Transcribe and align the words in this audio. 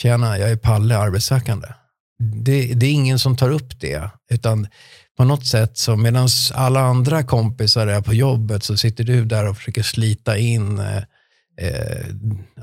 tjena, 0.00 0.38
jag 0.38 0.50
är 0.50 0.56
Palle, 0.56 0.98
arbetssökande. 0.98 1.68
Det, 2.18 2.74
det 2.74 2.86
är 2.86 2.92
ingen 2.92 3.18
som 3.18 3.36
tar 3.36 3.50
upp 3.50 3.80
det, 3.80 4.10
utan 4.30 4.68
på 5.16 5.24
något 5.24 5.46
sätt 5.46 5.78
så 5.78 5.96
medan 5.96 6.28
alla 6.54 6.80
andra 6.80 7.22
kompisar 7.22 7.86
är 7.86 8.00
på 8.00 8.14
jobbet 8.14 8.64
så 8.64 8.76
sitter 8.76 9.04
du 9.04 9.24
där 9.24 9.48
och 9.48 9.56
försöker 9.56 9.82
slita 9.82 10.38
in 10.38 10.78
eh, 10.78 11.02
eh, 11.58 12.06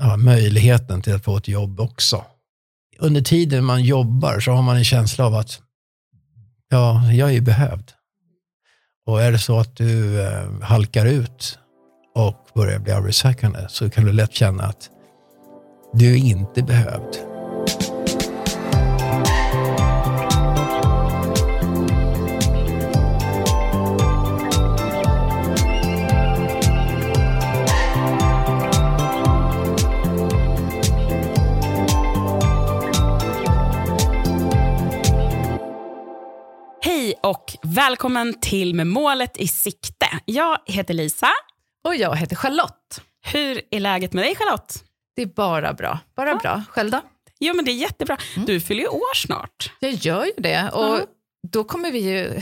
ja, 0.00 0.16
möjligheten 0.16 1.02
till 1.02 1.14
att 1.14 1.24
få 1.24 1.36
ett 1.36 1.48
jobb 1.48 1.80
också. 1.80 2.24
Under 2.98 3.20
tiden 3.20 3.64
man 3.64 3.82
jobbar 3.82 4.40
så 4.40 4.52
har 4.52 4.62
man 4.62 4.76
en 4.76 4.84
känsla 4.84 5.26
av 5.26 5.34
att 5.34 5.60
ja, 6.68 7.12
jag 7.12 7.28
är 7.28 7.32
ju 7.32 7.40
behövd. 7.40 7.92
Och 9.06 9.22
är 9.22 9.32
det 9.32 9.38
så 9.38 9.58
att 9.58 9.76
du 9.76 10.22
eh, 10.22 10.60
halkar 10.62 11.06
ut 11.06 11.58
och 12.14 12.48
börjar 12.54 12.78
bli 12.78 12.92
arbetssökande 12.92 13.58
så 13.68 13.90
kan 13.90 14.04
du 14.04 14.12
lätt 14.12 14.32
känna 14.34 14.62
att 14.62 14.90
du 15.98 16.12
är 16.12 16.16
inte 16.16 16.62
behövd. 16.62 17.16
Hej 36.82 37.14
och 37.22 37.56
välkommen 37.62 38.40
till 38.40 38.74
Med 38.74 38.86
målet 38.86 39.36
i 39.36 39.48
sikte. 39.48 40.06
Jag 40.24 40.58
heter 40.66 40.94
Lisa. 40.94 41.28
Och 41.84 41.96
jag 41.96 42.16
heter 42.16 42.36
Charlotte. 42.36 43.00
Hur 43.32 43.62
är 43.70 43.80
läget 43.80 44.12
med 44.12 44.24
dig 44.24 44.34
Charlotte? 44.36 44.85
Det 45.16 45.22
är 45.22 45.26
bara 45.26 45.72
bra. 45.72 45.98
Bara 46.16 46.28
Ja. 46.30 46.38
bra. 46.42 46.62
Själv 46.70 46.90
då? 46.90 47.00
Jo 47.40 47.54
men 47.56 47.64
det 47.64 47.70
är 47.70 47.76
jättebra. 47.76 48.16
Mm. 48.36 48.46
Du 48.46 48.60
fyller 48.60 48.80
ju 48.82 48.88
år 48.88 49.14
snart. 49.14 49.72
Jag 49.80 49.92
gör 49.92 50.24
ju 50.24 50.32
det. 50.38 50.70
Och 50.70 50.84
Ja. 50.84 51.00
Då 51.52 51.64
kommer 51.64 51.92
vi 51.92 51.98
ju 51.98 52.40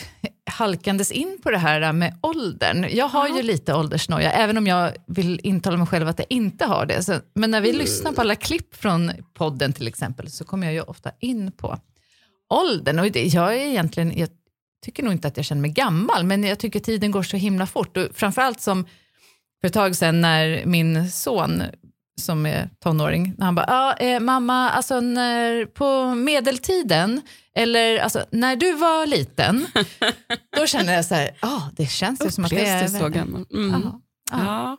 halkandes 0.51 1.13
in 1.13 1.39
på 1.43 1.51
det 1.51 1.59
här 1.59 1.93
med 1.93 2.19
åldern. 2.23 2.87
Jag 2.91 3.09
har 3.09 3.29
Ja. 3.29 3.37
ju 3.37 3.43
lite 3.43 3.75
åldersnoja, 3.75 4.33
även 4.33 4.57
om 4.59 4.67
jag 4.67 4.93
vill 5.07 5.41
intala 5.43 5.77
mig 5.77 5.87
själv 5.87 6.09
att 6.09 6.19
jag 6.19 6.27
inte 6.31 6.65
har 6.67 6.87
det. 6.87 7.03
Så, 7.03 7.21
men 7.35 7.51
när 7.51 7.61
vi 7.61 7.73
lyssnar 7.73 8.13
på 8.13 8.21
alla 8.21 8.35
klipp 8.37 8.75
från 8.75 9.13
podden 9.35 9.73
till 9.73 9.89
exempel 9.89 10.31
så 10.31 10.45
kommer 10.45 10.67
jag 10.67 10.75
ju 10.75 10.81
ofta 10.81 11.11
in 11.21 11.53
på 11.53 11.79
åldern. 12.55 12.99
Och 12.99 13.11
det, 13.11 13.25
jag 13.25 13.55
är 13.55 13.59
egentligen, 13.67 14.19
jag 14.19 14.29
tycker 14.85 15.03
nog 15.03 15.13
inte 15.13 15.29
att 15.29 15.37
jag 15.37 15.47
känner 15.47 15.63
mig 15.63 15.71
gammal, 15.71 16.25
men 16.25 16.45
jag 16.45 16.59
tycker 16.59 16.81
tiden 16.81 17.11
går 17.11 17.23
så 17.23 17.37
himla 17.37 17.67
fort. 17.67 17.97
Och 17.97 18.07
framförallt 18.15 18.61
som 18.61 18.85
för 19.61 19.67
ett 19.67 19.73
tag 19.75 19.97
sedan 19.97 20.21
när 20.21 20.63
min 20.67 21.11
son 21.11 21.63
som 22.21 22.47
är 22.47 22.69
tonåring, 22.83 23.35
han 23.39 23.55
bara, 23.55 23.67
ja, 23.69 24.07
eh, 24.07 24.21
mamma, 24.21 24.71
alltså 24.71 25.01
när, 25.01 25.67
på 25.67 26.15
medeltiden, 26.15 27.21
eller 27.57 27.99
alltså, 27.99 28.25
när 28.31 28.57
du 28.57 28.73
var 28.73 29.07
liten, 29.07 29.67
då 30.57 30.67
känner 30.67 30.95
jag 30.95 31.05
så 31.05 31.15
här, 31.15 31.31
ja, 31.43 31.71
det 31.77 31.87
känns 31.87 32.25
ju 32.25 32.31
som 32.31 32.45
att 32.45 32.51
det 32.51 32.67
är... 32.67 32.83
Du 32.83 32.99
så 32.99 33.09
gammal? 33.09 33.47
Mm. 33.55 33.83
Ja, 33.83 34.01
ja. 34.31 34.45
Ja. 34.45 34.79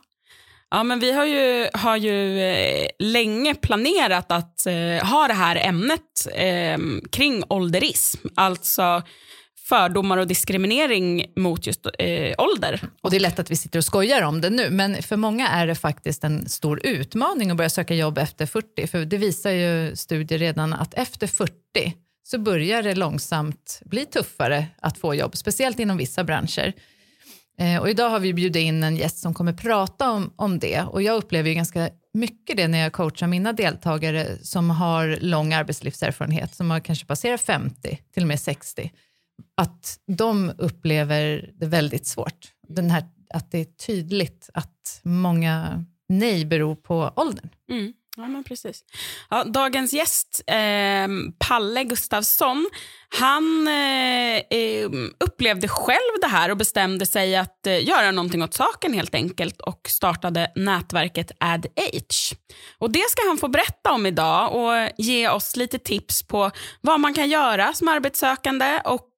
Ja, 0.70 0.82
men 0.82 0.98
vi 1.00 1.12
har 1.12 1.24
ju, 1.24 1.68
har 1.74 1.96
ju 1.96 2.40
eh, 2.40 2.88
länge 2.98 3.54
planerat 3.54 4.32
att 4.32 4.66
eh, 4.66 5.06
ha 5.06 5.28
det 5.28 5.34
här 5.34 5.56
ämnet 5.56 6.26
eh, 6.34 6.78
kring 7.10 7.42
ålderism, 7.48 8.28
alltså 8.34 9.02
fördomar 9.68 10.18
och 10.18 10.26
diskriminering 10.26 11.26
mot 11.36 11.66
just 11.66 11.86
eh, 11.98 12.34
ålder. 12.38 12.80
Och 13.00 13.10
det 13.10 13.16
är 13.16 13.20
lätt 13.20 13.38
att 13.38 13.50
vi 13.50 13.56
sitter 13.56 13.78
och 13.78 13.84
skojar 13.84 14.22
om 14.22 14.40
det 14.40 14.50
nu, 14.50 14.70
men 14.70 15.02
för 15.02 15.16
många 15.16 15.48
är 15.48 15.66
det 15.66 15.74
faktiskt 15.74 16.24
en 16.24 16.48
stor 16.48 16.86
utmaning 16.86 17.50
att 17.50 17.56
börja 17.56 17.70
söka 17.70 17.94
jobb 17.94 18.18
efter 18.18 18.46
40. 18.46 18.86
För 18.86 19.04
det 19.04 19.16
visar 19.16 19.50
ju 19.50 19.96
studier 19.96 20.38
redan 20.38 20.72
att 20.72 20.94
efter 20.94 21.26
40 21.26 21.52
så 22.24 22.38
börjar 22.38 22.82
det 22.82 22.94
långsamt 22.94 23.80
bli 23.84 24.06
tuffare 24.06 24.66
att 24.82 24.98
få 24.98 25.14
jobb, 25.14 25.36
speciellt 25.36 25.78
inom 25.78 25.96
vissa 25.96 26.24
branscher. 26.24 26.72
Eh, 27.58 27.80
och 27.80 27.90
idag 27.90 28.10
har 28.10 28.20
vi 28.20 28.34
bjudit 28.34 28.60
in 28.60 28.82
en 28.82 28.96
gäst 28.96 29.18
som 29.18 29.34
kommer 29.34 29.52
prata 29.52 30.10
om, 30.10 30.32
om 30.36 30.58
det. 30.58 30.82
Och 30.82 31.02
jag 31.02 31.16
upplever 31.16 31.48
ju 31.48 31.54
ganska 31.54 31.90
mycket 32.14 32.56
det 32.56 32.68
när 32.68 32.78
jag 32.78 32.92
coachar 32.92 33.26
mina 33.26 33.52
deltagare 33.52 34.26
som 34.42 34.70
har 34.70 35.18
lång 35.20 35.52
arbetslivserfarenhet, 35.52 36.54
som 36.54 36.70
har 36.70 36.80
kanske 36.80 37.06
passerat 37.06 37.40
50, 37.40 37.98
till 38.14 38.22
och 38.22 38.28
med 38.28 38.40
60 38.40 38.90
att 39.56 39.98
de 40.06 40.52
upplever 40.58 41.50
det 41.54 41.66
väldigt 41.66 42.06
svårt. 42.06 42.52
Den 42.68 42.90
här, 42.90 43.04
att 43.34 43.50
det 43.50 43.58
är 43.58 43.64
tydligt 43.64 44.50
att 44.54 45.00
många 45.02 45.84
nej 46.08 46.44
beror 46.44 46.76
på 46.76 47.12
åldern. 47.16 47.48
Mm. 47.70 47.92
Ja, 48.18 48.28
men 48.28 48.44
precis. 48.44 48.84
Ja, 49.30 49.44
dagens 49.44 49.92
gäst, 49.92 50.42
eh, 50.46 51.08
Palle 51.38 51.84
Gustafsson, 51.84 52.70
han 53.18 53.68
eh, 53.68 54.42
ehm, 54.50 55.12
upplevde 55.24 55.68
själv 55.68 56.20
det 56.20 56.26
här 56.26 56.50
och 56.50 56.56
bestämde 56.56 57.06
sig 57.06 57.36
att 57.36 57.66
eh, 57.66 57.88
göra 57.88 58.10
någonting 58.10 58.42
åt 58.42 58.54
saken 58.54 58.92
helt 58.92 59.14
enkelt 59.14 59.60
och 59.60 59.80
startade 59.88 60.52
nätverket 60.54 61.32
AdH. 61.40 62.34
Och 62.78 62.90
Det 62.90 63.10
ska 63.10 63.28
han 63.28 63.38
få 63.38 63.48
berätta 63.48 63.92
om 63.92 64.06
idag 64.06 64.54
och 64.54 64.90
ge 64.98 65.28
oss 65.28 65.56
lite 65.56 65.78
tips 65.78 66.22
på 66.22 66.50
vad 66.80 67.00
man 67.00 67.14
kan 67.14 67.30
göra 67.30 67.72
som 67.72 67.88
arbetssökande 67.88 68.80
och 68.84 69.08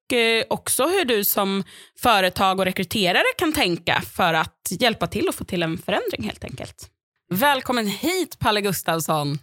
också 0.48 0.82
hur 0.86 1.04
du 1.04 1.24
som 1.24 1.64
företag 1.98 2.58
och 2.58 2.64
rekryterare 2.64 3.24
kan 3.38 3.52
tänka 3.52 4.02
för 4.12 4.34
att 4.34 4.68
hjälpa 4.70 5.06
till 5.06 5.28
att 5.28 5.34
få 5.34 5.44
till 5.44 5.62
en 5.62 5.78
förändring 5.78 6.24
helt 6.24 6.44
enkelt. 6.44 6.88
Välkommen 7.30 7.86
hit 7.86 8.38
Palle 8.38 8.60
Gustafsson. 8.60 9.38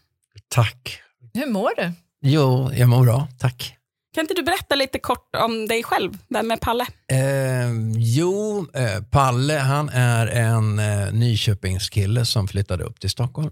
Tack. 0.47 0.99
Hur 1.33 1.47
mår 1.47 1.71
du? 1.77 1.91
Jo, 2.21 2.71
jag 2.73 2.89
mår 2.89 3.03
bra, 3.03 3.27
tack. 3.39 3.75
Kan 4.13 4.21
inte 4.21 4.33
du 4.33 4.43
berätta 4.43 4.75
lite 4.75 4.99
kort 4.99 5.35
om 5.35 5.67
dig 5.67 5.83
själv, 5.83 6.17
vem 6.29 6.51
är 6.51 6.57
Palle? 6.57 6.85
Eh, 7.11 7.71
jo, 7.97 8.67
eh, 8.73 9.03
Palle 9.11 9.53
han 9.53 9.89
är 9.89 10.27
en 10.27 10.79
eh, 10.79 11.13
Nyköpingskille 11.13 12.25
som 12.25 12.47
flyttade 12.47 12.83
upp 12.83 12.99
till 12.99 13.09
Stockholm. 13.09 13.51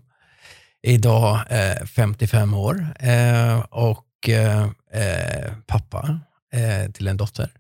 Idag 0.83 1.39
eh, 1.49 1.85
55 1.85 2.53
år 2.53 2.87
eh, 2.99 3.59
och 3.59 4.29
eh, 4.29 4.63
eh, 4.93 5.53
pappa 5.67 6.19
eh, 6.53 6.91
till 6.91 7.07
en 7.07 7.17
dotter. 7.17 7.51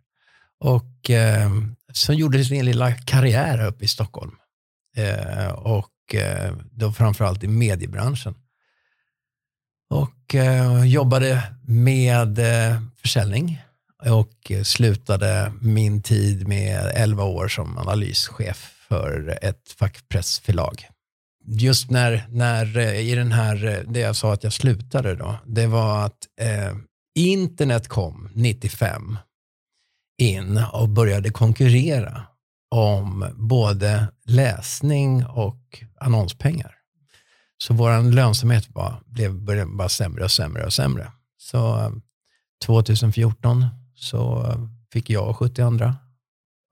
Och 0.59 1.09
eh, 1.09 1.51
så 1.93 2.13
gjorde 2.13 2.45
sin 2.45 2.65
lilla 2.65 2.91
karriär 2.91 3.65
upp 3.65 3.83
i 3.83 3.87
Stockholm. 3.87 4.35
Eh, 4.95 5.47
och 5.47 6.15
eh, 6.15 6.53
då 6.71 6.91
framförallt 6.91 7.43
i 7.43 7.47
mediebranschen. 7.47 8.35
Och 9.89 10.35
eh, 10.35 10.85
jobbade 10.85 11.43
med 11.67 12.39
eh, 12.39 12.81
försäljning 13.01 13.61
och 14.05 14.51
slutade 14.63 15.53
min 15.61 16.01
tid 16.01 16.47
med 16.47 16.91
11 16.95 17.23
år 17.23 17.47
som 17.47 17.77
analyschef 17.77 18.73
för 18.87 19.39
ett 19.41 19.71
fackpressförlag. 19.77 20.87
Just 21.45 21.89
när, 21.91 22.25
när 22.29 22.77
eh, 22.77 22.99
i 22.99 23.15
den 23.15 23.31
här, 23.31 23.65
eh, 23.65 23.79
det 23.87 23.99
jag 23.99 24.15
sa 24.15 24.33
att 24.33 24.43
jag 24.43 24.53
slutade 24.53 25.15
då, 25.15 25.35
det 25.45 25.67
var 25.67 26.05
att 26.05 26.27
eh, 26.41 26.75
internet 27.15 27.87
kom 27.87 28.29
95 28.33 29.17
in 30.17 30.61
och 30.73 30.89
började 30.89 31.29
konkurrera 31.29 32.23
om 32.71 33.33
både 33.35 34.07
läsning 34.25 35.25
och 35.25 35.83
annonspengar. 35.99 36.75
Så 37.57 37.73
vår 37.73 38.11
lönsamhet 38.11 38.67
bara, 38.67 38.97
blev 39.05 39.33
började 39.33 39.71
bara 39.71 39.89
sämre 39.89 40.23
och 40.23 40.31
sämre 40.31 40.65
och 40.65 40.73
sämre. 40.73 41.11
Så 41.37 41.79
eh, 41.79 41.91
2014 42.65 43.65
så 43.95 44.45
eh, 44.45 44.67
fick 44.93 45.09
jag 45.09 45.29
och 45.29 45.37
70 45.37 45.61
andra 45.61 45.95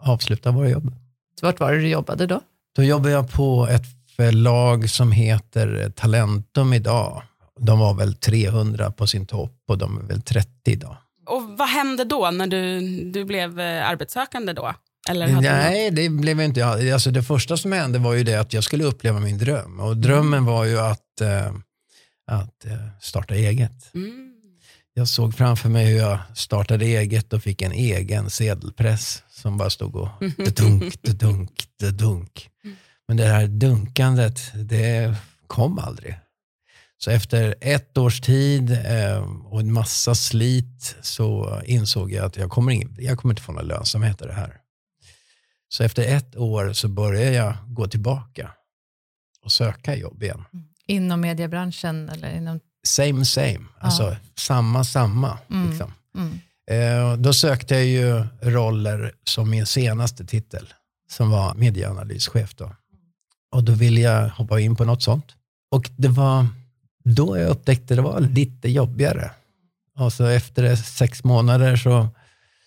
avsluta 0.04 0.52
våra 0.52 0.70
jobb. 0.70 0.96
Vart 1.42 1.60
var 1.60 1.72
det 1.72 1.80
du 1.80 1.88
jobbade 1.88 2.28
då? 2.28 2.42
Då 2.76 2.84
jobbar 2.84 3.10
jag 3.10 3.32
på 3.32 3.68
ett 3.68 3.86
förlag 4.16 4.90
som 4.90 5.12
heter 5.12 5.92
Talentum 5.96 6.74
idag. 6.74 7.24
De 7.60 7.80
var 7.80 7.94
väl 7.94 8.14
300 8.16 8.92
på 8.92 9.08
sin 9.08 9.26
topp 9.26 9.64
och 9.68 9.78
de 9.78 9.98
är 9.98 10.02
väl 10.02 10.22
30 10.22 10.50
idag. 10.66 10.98
Och 11.28 11.44
vad 11.58 11.70
hände 11.70 12.04
då 12.04 12.32
när 12.32 12.48
du, 12.48 12.80
du 13.12 13.26
blev 13.26 13.60
eh, 13.60 13.90
arbetssökande 13.90 14.54
då? 14.54 14.74
Nej, 15.42 15.92
det 15.92 16.10
blev 16.10 16.42
inte 16.42 16.60
jag. 16.60 16.90
Alltså 16.90 17.12
det 17.12 17.24
första 17.24 17.58
som 17.58 17.72
hände 17.72 18.00
var 18.00 18.14
ju 18.14 18.24
det 18.24 18.36
att 18.36 18.54
jag 18.54 18.64
skulle 18.64 18.84
uppleva 18.84 19.20
min 19.20 19.38
dröm. 19.38 19.80
Och 19.80 19.98
drömmen 19.98 20.46
var 20.46 20.66
ju 20.66 20.80
att, 20.80 21.22
eh, 21.22 21.54
att 22.28 22.66
eh, 22.66 22.88
starta 23.02 23.36
eget. 23.36 23.94
Mm. 23.94 24.28
Jag 24.94 25.08
såg 25.08 25.36
framför 25.36 25.70
mig 25.70 25.86
hur 25.86 25.98
jag 25.98 26.20
startade 26.36 26.86
eget 26.86 27.34
och 27.34 27.44
fick 27.44 27.62
en 27.62 27.72
egen 27.72 28.30
sedelpress 28.30 29.24
som 29.30 29.58
bara 29.58 29.70
stod 29.70 29.96
och 29.96 30.10
dunk, 30.56 31.02
dunk, 31.04 31.64
dunk. 31.78 32.50
Men 33.08 33.18
det 33.18 33.26
här 33.26 33.48
dunkandet, 33.48 34.40
det 34.54 35.16
kom 35.48 35.80
aldrig. 35.80 36.16
Så 37.04 37.12
efter 37.12 37.56
ett 37.62 37.98
års 37.98 38.22
tid 38.22 38.72
eh, 38.72 39.24
och 39.46 39.60
en 39.60 39.74
massa 39.74 40.16
slit 40.16 40.96
så 41.02 41.62
insåg 41.66 42.12
jag 42.12 42.26
att 42.26 42.38
jag 42.38 42.50
kommer, 42.50 42.72
in, 42.72 42.96
jag 43.00 43.18
kommer 43.18 43.34
inte 43.34 43.42
få 43.42 43.52
någon 43.52 43.68
lönsamhet 43.68 44.22
i 44.22 44.26
det 44.26 44.34
här. 44.34 44.58
Så 45.70 45.84
efter 45.84 46.04
ett 46.04 46.36
år 46.38 46.74
så 46.74 46.88
började 46.88 47.32
jag 47.32 47.54
gå 47.68 47.88
tillbaka 47.88 48.52
och 49.44 49.52
söka 49.52 49.96
jobb 49.96 50.24
igen. 50.24 50.46
Inom 50.88 51.22
mediebranschen 51.22 52.10
eller 52.10 52.38
inom 52.38 52.60
same 52.88 53.26
same, 53.26 53.66
alltså 53.80 54.16
samma 54.38 54.84
samma. 54.84 55.38
Liksom. 55.70 55.94
Mm. 56.16 56.40
Eh, 56.72 57.18
då 57.18 57.34
sökte 57.34 57.76
jag 57.76 57.86
ju 57.86 58.24
roller 58.42 59.12
som 59.24 59.50
min 59.50 59.66
senaste 59.66 60.26
titel, 60.26 60.74
som 61.10 61.30
var 61.30 61.54
medieanalyschef. 61.54 62.56
Då. 62.56 62.76
Och 63.52 63.64
då 63.64 63.72
ville 63.72 64.02
jag 64.02 64.30
hoppa 64.30 64.60
in 64.60 64.76
på 64.76 64.86
något 64.86 65.04
sånt. 65.04 65.26
Och 65.72 65.90
det 65.98 66.08
var 66.08 66.48
då 67.04 67.38
jag 67.38 67.50
upptäckte 67.50 67.96
det 67.96 68.02
var 68.02 68.20
lite 68.20 68.70
jobbigare. 68.70 69.32
Och 70.00 70.14
så 70.14 70.26
efter 70.26 70.76
sex 70.76 71.24
månader 71.24 71.76
så, 71.76 72.08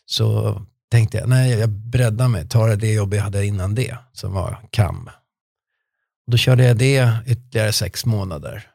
så 0.06 0.60
tänkte 0.90 1.16
jag, 1.18 1.28
nej 1.28 1.50
jag 1.58 1.68
breddar 1.70 2.28
mig, 2.28 2.48
tar 2.48 2.76
det 2.76 2.92
jobb 2.92 3.14
jag 3.14 3.22
hade 3.22 3.46
innan 3.46 3.74
det, 3.74 3.96
som 4.12 4.32
var 4.32 4.58
KAM. 4.70 5.10
Då 6.26 6.36
körde 6.36 6.64
jag 6.64 6.76
det 6.76 7.18
ytterligare 7.26 7.72
sex 7.72 8.06
månader 8.06 8.66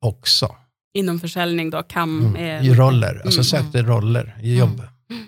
också. 0.00 0.56
Inom 0.94 1.20
försäljning 1.20 1.70
då, 1.70 1.82
kam 1.82 2.26
Mm. 2.36 2.64
I 2.64 2.74
roller, 2.74 3.14
alltså 3.24 3.40
Mm. 3.40 3.44
sökte 3.44 3.82
roller 3.82 4.36
i 4.42 4.58
jobb. 4.58 4.82
Mm. 5.10 5.26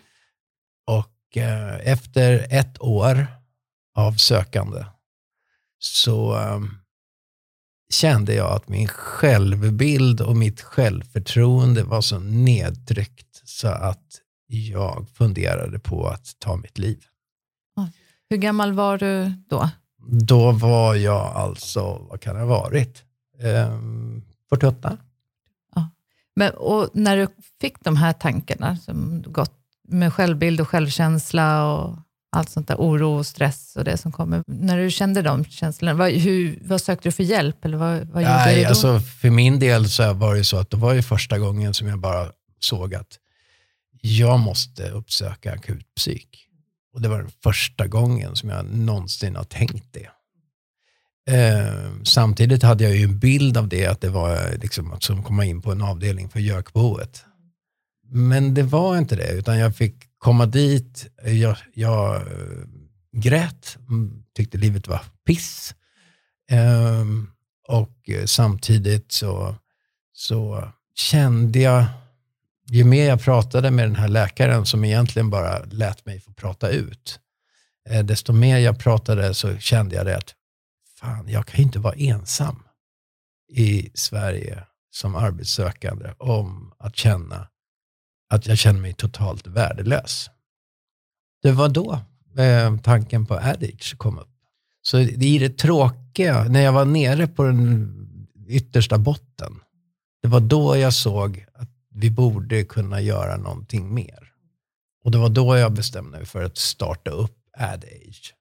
Och 0.87 1.37
eh, 1.37 1.89
efter 1.93 2.47
ett 2.51 2.81
år 2.83 3.27
av 3.97 4.13
sökande 4.13 4.85
så 5.79 6.37
eh, 6.37 6.61
kände 7.95 8.35
jag 8.35 8.53
att 8.53 8.69
min 8.69 8.89
självbild 8.89 10.21
och 10.21 10.37
mitt 10.37 10.61
självförtroende 10.61 11.83
var 11.83 12.01
så 12.01 12.19
nedtryckt 12.19 13.43
så 13.45 13.69
att 13.69 14.21
jag 14.47 15.07
funderade 15.15 15.79
på 15.79 16.07
att 16.09 16.27
ta 16.39 16.57
mitt 16.57 16.79
liv. 16.79 17.05
Hur 18.31 18.37
gammal 18.37 18.73
var 18.73 18.99
du 18.99 19.33
då? 19.49 19.71
Då 20.07 20.53
var 20.53 20.95
jag 20.95 21.27
alltså, 21.27 22.07
vad 22.11 22.21
kan 22.21 22.35
det 22.35 22.41
ha 22.41 22.49
varit? 22.49 23.03
Ehm, 23.43 24.23
48? 24.49 24.99
Men, 26.37 26.51
och 26.55 26.91
när 26.93 27.17
du 27.17 27.27
fick 27.61 27.85
de 27.85 27.97
här 27.97 28.13
tankarna 28.13 28.77
som 28.77 29.25
gått 29.27 29.59
med 29.89 30.13
självbild 30.13 30.61
och 30.61 30.69
självkänsla 30.69 31.75
och 31.75 31.99
allt 32.35 32.51
sånt 32.51 32.69
där, 32.69 32.77
oro 32.77 33.19
och 33.19 33.27
stress 33.27 33.77
och 33.77 33.85
det 33.85 33.97
som 33.97 34.13
kommer. 34.13 34.43
När 34.47 34.79
du 34.79 34.91
kände 34.91 35.23
de 35.23 35.45
känslorna, 35.45 35.95
vad, 35.95 36.11
hur, 36.11 36.59
vad 36.63 36.81
sökte 36.81 37.09
du 37.09 37.13
för 37.13 37.23
hjälp? 37.23 37.65
Eller 37.65 37.77
vad, 37.77 38.09
vad 38.09 38.23
gjorde 38.23 38.35
Nej, 38.35 38.57
du 38.57 38.63
då? 38.63 38.69
alltså 38.69 39.01
för 39.01 39.31
min 39.31 39.59
del 39.59 39.91
så 39.91 40.13
var 40.13 40.35
det 40.35 40.45
så 40.45 40.57
att 40.57 40.71
det 40.71 40.77
var 40.77 40.93
ju 40.93 41.03
första 41.03 41.39
gången 41.39 41.75
som 41.75 41.89
jag 41.89 41.99
bara 41.99 42.29
såg 42.61 42.95
att 42.95 43.19
jag 44.01 44.41
måste 44.41 44.91
uppsöka 44.91 45.53
akutpsyk. 45.53 46.49
Och 46.95 47.01
det 47.01 47.09
var 47.09 47.19
den 47.19 47.31
första 47.43 47.87
gången 47.87 48.37
som 48.37 48.49
jag 48.49 48.65
någonsin 48.65 49.37
har 49.37 49.45
tänkt 49.45 49.87
det. 49.93 50.09
Eh, 51.27 51.93
samtidigt 52.05 52.63
hade 52.63 52.85
jag 52.85 52.97
ju 52.97 53.05
en 53.05 53.19
bild 53.19 53.57
av 53.57 53.69
det, 53.69 53.87
att 53.87 54.01
det 54.01 54.09
var 54.09 54.59
liksom 54.63 54.93
att 54.93 55.03
som 55.03 55.23
komma 55.23 55.45
in 55.45 55.63
på 55.63 55.73
en 55.73 55.83
avdelning 55.83 56.29
för 56.29 56.41
gökbehovet. 56.41 57.25
Men 58.09 58.55
det 58.55 58.63
var 58.63 58.99
inte 58.99 59.17
det, 59.17 59.33
utan 59.33 59.59
jag 59.59 59.77
fick 59.77 59.95
komma 60.25 60.47
dit, 60.47 61.07
jag, 61.25 61.57
jag 61.75 62.17
eh, 62.17 62.23
grät, 63.13 63.79
mm, 63.89 64.25
tyckte 64.37 64.59
livet 64.59 64.89
var 64.89 65.01
piss. 65.27 65.75
Ehm, 66.51 67.31
och 67.69 68.09
eh, 68.09 68.25
samtidigt 68.25 69.13
så, 69.13 69.57
så 70.13 70.69
kände 70.95 71.59
jag, 71.59 71.85
ju 72.71 72.85
mer 72.85 73.09
jag 73.09 73.23
pratade 73.23 73.71
med 73.71 73.85
den 73.85 73.97
här 73.97 74.09
läkaren 74.09 74.67
som 74.67 74.85
egentligen 74.85 75.31
bara 75.31 75.65
lät 75.65 76.07
mig 76.07 76.21
få 76.21 76.33
prata 76.33 76.69
ut, 76.71 77.21
eh, 77.89 78.05
desto 78.05 78.33
mer 78.33 78.59
jag 78.59 78.79
pratade 78.79 79.35
så 79.35 79.59
kände 79.59 79.97
jag 79.97 80.07
det 80.07 80.17
att 80.17 80.35
fan, 81.01 81.29
jag 81.29 81.47
kan 81.47 81.57
ju 81.59 81.63
inte 81.63 81.79
vara 81.79 81.95
ensam 81.95 82.63
i 83.49 83.91
Sverige 83.95 84.65
som 84.91 85.17
arbetssökande 85.17 86.15
om 86.19 86.73
att 86.79 86.97
känna 86.97 87.49
att 88.29 88.47
jag 88.47 88.59
känner 88.59 88.81
mig 88.81 88.93
totalt 88.93 89.47
värdelös. 89.47 90.31
Det 91.43 91.53
var 91.53 91.69
då 91.69 92.01
eh, 92.39 92.77
tanken 92.77 93.27
på 93.27 93.35
Adage 93.35 93.99
kom 93.99 94.19
upp. 94.19 94.29
Så 94.83 94.99
i 94.99 95.39
det 95.39 95.59
tråkiga, 95.59 96.45
när 96.45 96.61
jag 96.61 96.73
var 96.73 96.85
nere 96.85 97.27
på 97.27 97.43
den 97.43 97.91
yttersta 98.49 98.99
botten, 98.99 99.61
det 100.23 100.29
var 100.29 100.41
då 100.41 100.77
jag 100.77 100.95
såg 100.95 101.47
att 101.55 101.71
vi 101.95 102.11
borde 102.11 102.65
kunna 102.65 103.01
göra 103.01 103.37
någonting 103.37 103.95
mer. 103.95 104.33
Och 105.05 105.11
det 105.11 105.19
var 105.19 105.29
då 105.29 105.57
jag 105.57 105.73
bestämde 105.73 106.11
mig 106.11 106.27
för 106.27 106.45
att 106.45 106.59
starta 106.59 107.11
upp 107.11 107.37
AdAge. 107.59 108.35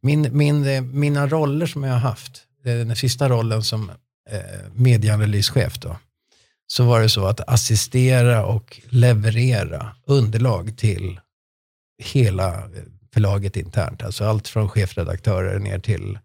Min, 0.00 0.36
min, 0.36 0.66
eh, 0.66 0.82
mina 0.82 1.26
roller 1.26 1.66
som 1.66 1.84
jag 1.84 1.92
har 1.92 1.98
haft, 1.98 2.42
eh, 2.64 2.74
den 2.74 2.96
sista 2.96 3.28
rollen 3.28 3.62
som 3.62 3.90
eh, 4.30 4.72
medieanalyschef 4.72 5.78
då, 5.78 5.96
så 6.70 6.84
var 6.84 7.00
det 7.00 7.08
så 7.08 7.26
att 7.26 7.48
assistera 7.48 8.44
och 8.44 8.80
leverera 8.88 9.96
underlag 10.06 10.78
till 10.78 11.20
hela 12.02 12.54
eh, 12.54 12.82
förlaget 13.12 13.56
internt. 13.56 14.02
Alltså 14.02 14.24
allt 14.24 14.48
från 14.48 14.68
chefredaktörer 14.68 15.58
ner 15.58 15.78
till, 15.78 16.18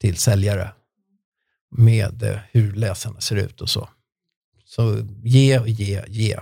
till 0.00 0.16
säljare 0.16 0.72
med 1.76 2.22
eh, 2.22 2.38
hur 2.52 2.72
läsarna 2.72 3.20
ser 3.20 3.36
ut 3.36 3.60
och 3.60 3.70
så. 3.70 3.88
Så 4.64 5.06
ge 5.22 5.58
och 5.58 5.68
ge, 5.68 6.02
ge. 6.08 6.38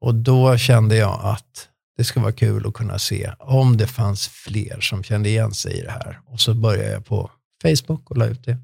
Och 0.00 0.14
då 0.14 0.56
kände 0.56 0.96
jag 0.96 1.20
att 1.22 1.68
det 1.96 2.04
skulle 2.04 2.22
vara 2.22 2.32
kul 2.32 2.66
att 2.66 2.74
kunna 2.74 2.98
se 2.98 3.32
om 3.38 3.76
det 3.76 3.86
fanns 3.86 4.28
fler 4.28 4.80
som 4.80 5.02
kände 5.02 5.28
igen 5.28 5.54
sig 5.54 5.78
i 5.78 5.82
det 5.82 5.90
här. 5.90 6.20
Och 6.26 6.40
så 6.40 6.54
började 6.54 6.90
jag 6.90 7.06
på 7.06 7.30
Facebook 7.62 8.10
och 8.10 8.16
la 8.16 8.26
ut 8.26 8.44
det. 8.44 8.56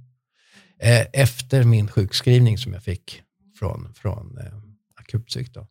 Eh, 0.80 1.06
efter 1.12 1.64
min 1.64 1.88
sjukskrivning 1.88 2.58
som 2.58 2.72
jag 2.72 2.82
fick 2.82 3.22
från, 3.58 3.94
från 3.94 4.38
eh, 4.38 4.52
akutpsyk. 5.00 5.54
Då. 5.54 5.66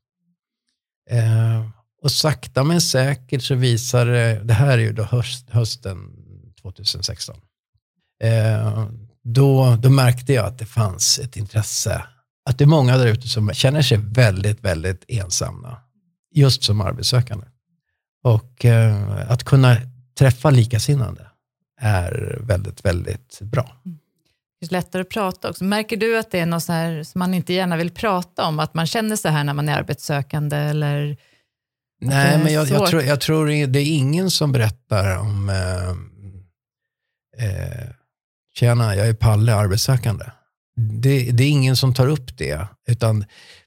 Eh, 1.09 1.69
och 2.01 2.11
sakta 2.11 2.63
men 2.63 2.81
säkert 2.81 3.43
så 3.43 3.55
visar 3.55 4.05
det, 4.05 4.43
det 4.43 4.53
här 4.53 4.77
är 4.77 4.81
ju 4.81 4.93
då 4.93 5.03
höst, 5.03 5.49
hösten 5.49 5.97
2016. 6.61 7.35
Eh, 8.23 8.89
då, 9.23 9.75
då 9.75 9.89
märkte 9.89 10.33
jag 10.33 10.45
att 10.45 10.59
det 10.59 10.65
fanns 10.65 11.19
ett 11.19 11.37
intresse, 11.37 12.05
att 12.45 12.57
det 12.57 12.63
är 12.63 12.67
många 12.67 12.97
där 12.97 13.07
ute 13.07 13.27
som 13.27 13.53
känner 13.53 13.81
sig 13.81 13.97
väldigt, 13.97 14.63
väldigt 14.63 15.05
ensamma, 15.07 15.77
just 16.31 16.63
som 16.63 16.81
arbetssökande. 16.81 17.47
Och 18.23 18.65
eh, 18.65 19.31
att 19.31 19.43
kunna 19.43 19.77
träffa 20.17 20.49
likasinnande 20.49 21.27
är 21.81 22.39
väldigt, 22.41 22.85
väldigt 22.85 23.39
bra. 23.41 23.81
Mm. 23.85 23.99
Det 24.69 24.75
är 24.75 24.77
lättare 24.77 25.01
att 25.01 25.09
prata 25.09 25.49
också. 25.49 25.63
Märker 25.63 25.97
du 25.97 26.17
att 26.17 26.31
det 26.31 26.39
är 26.39 26.45
något 26.45 26.63
så 26.63 26.73
här 26.73 27.03
som 27.03 27.19
man 27.19 27.33
inte 27.33 27.53
gärna 27.53 27.77
vill 27.77 27.91
prata 27.91 28.45
om? 28.45 28.59
Att 28.59 28.73
man 28.73 28.87
känner 28.87 29.15
så 29.15 29.29
här 29.29 29.43
när 29.43 29.53
man 29.53 29.69
är 29.69 29.77
arbetssökande? 29.77 30.57
Eller 30.57 31.17
Nej, 32.01 32.37
men 32.37 32.53
jag, 32.53 32.67
jag, 32.67 32.87
tror, 32.87 33.03
jag 33.03 33.21
tror 33.21 33.67
det 33.67 33.79
är 33.79 33.97
ingen 33.97 34.31
som 34.31 34.51
berättar 34.51 35.17
om 35.17 35.49
eh, 35.49 35.89
eh, 37.47 37.87
tjena, 38.55 38.95
jag 38.95 39.07
är 39.07 39.13
Palle, 39.13 39.55
arbetssökande. 39.55 40.25
Det, 40.75 41.31
det 41.31 41.43
är 41.43 41.49
ingen 41.49 41.75
som 41.75 41.93
tar 41.93 42.07
upp 42.07 42.37
det, 42.37 42.67
utan 42.87 43.25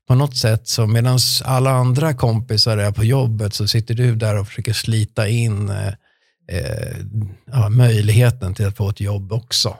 på 0.09 0.15
något 0.15 0.37
sätt 0.37 0.69
så 0.69 0.87
medan 0.87 1.19
alla 1.45 1.71
andra 1.71 2.15
kompisar 2.15 2.79
är 2.79 2.93
på 2.93 3.05
jobbet 3.05 3.55
så 3.55 3.67
sitter 3.67 3.95
du 3.95 4.15
där 4.15 4.39
och 4.41 4.49
försöker 4.49 4.73
slita 4.73 5.29
in 5.29 5.69
eh, 5.69 5.93
eh, 6.49 6.97
ja, 7.53 7.69
möjligheten 7.69 8.55
till 8.55 8.67
att 8.67 8.77
få 8.77 8.91
ett 8.91 9.01
jobb 9.01 9.33
också. 9.33 9.77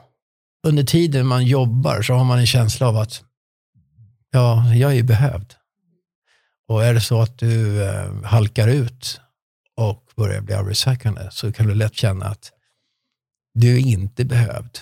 Under 0.67 0.83
tiden 0.83 1.27
man 1.27 1.45
jobbar 1.45 2.01
så 2.01 2.13
har 2.13 2.23
man 2.23 2.39
en 2.39 2.47
känsla 2.47 2.87
av 2.87 2.97
att 2.97 3.23
ja, 4.31 4.73
jag 4.75 4.91
är 4.91 4.95
ju 4.95 5.03
behövd. 5.03 5.53
Och 6.67 6.83
är 6.85 6.93
det 6.93 7.01
så 7.01 7.21
att 7.21 7.37
du 7.39 7.83
eh, 7.83 8.23
halkar 8.23 8.67
ut 8.67 9.21
och 9.77 10.03
börjar 10.15 10.41
bli 10.41 10.55
arbetssökande 10.55 11.21
så 11.31 11.51
kan 11.53 11.67
du 11.67 11.75
lätt 11.75 11.95
känna 11.95 12.25
att 12.25 12.51
du 13.53 13.75
är 13.75 13.79
inte 13.79 14.25
behövd. 14.25 14.79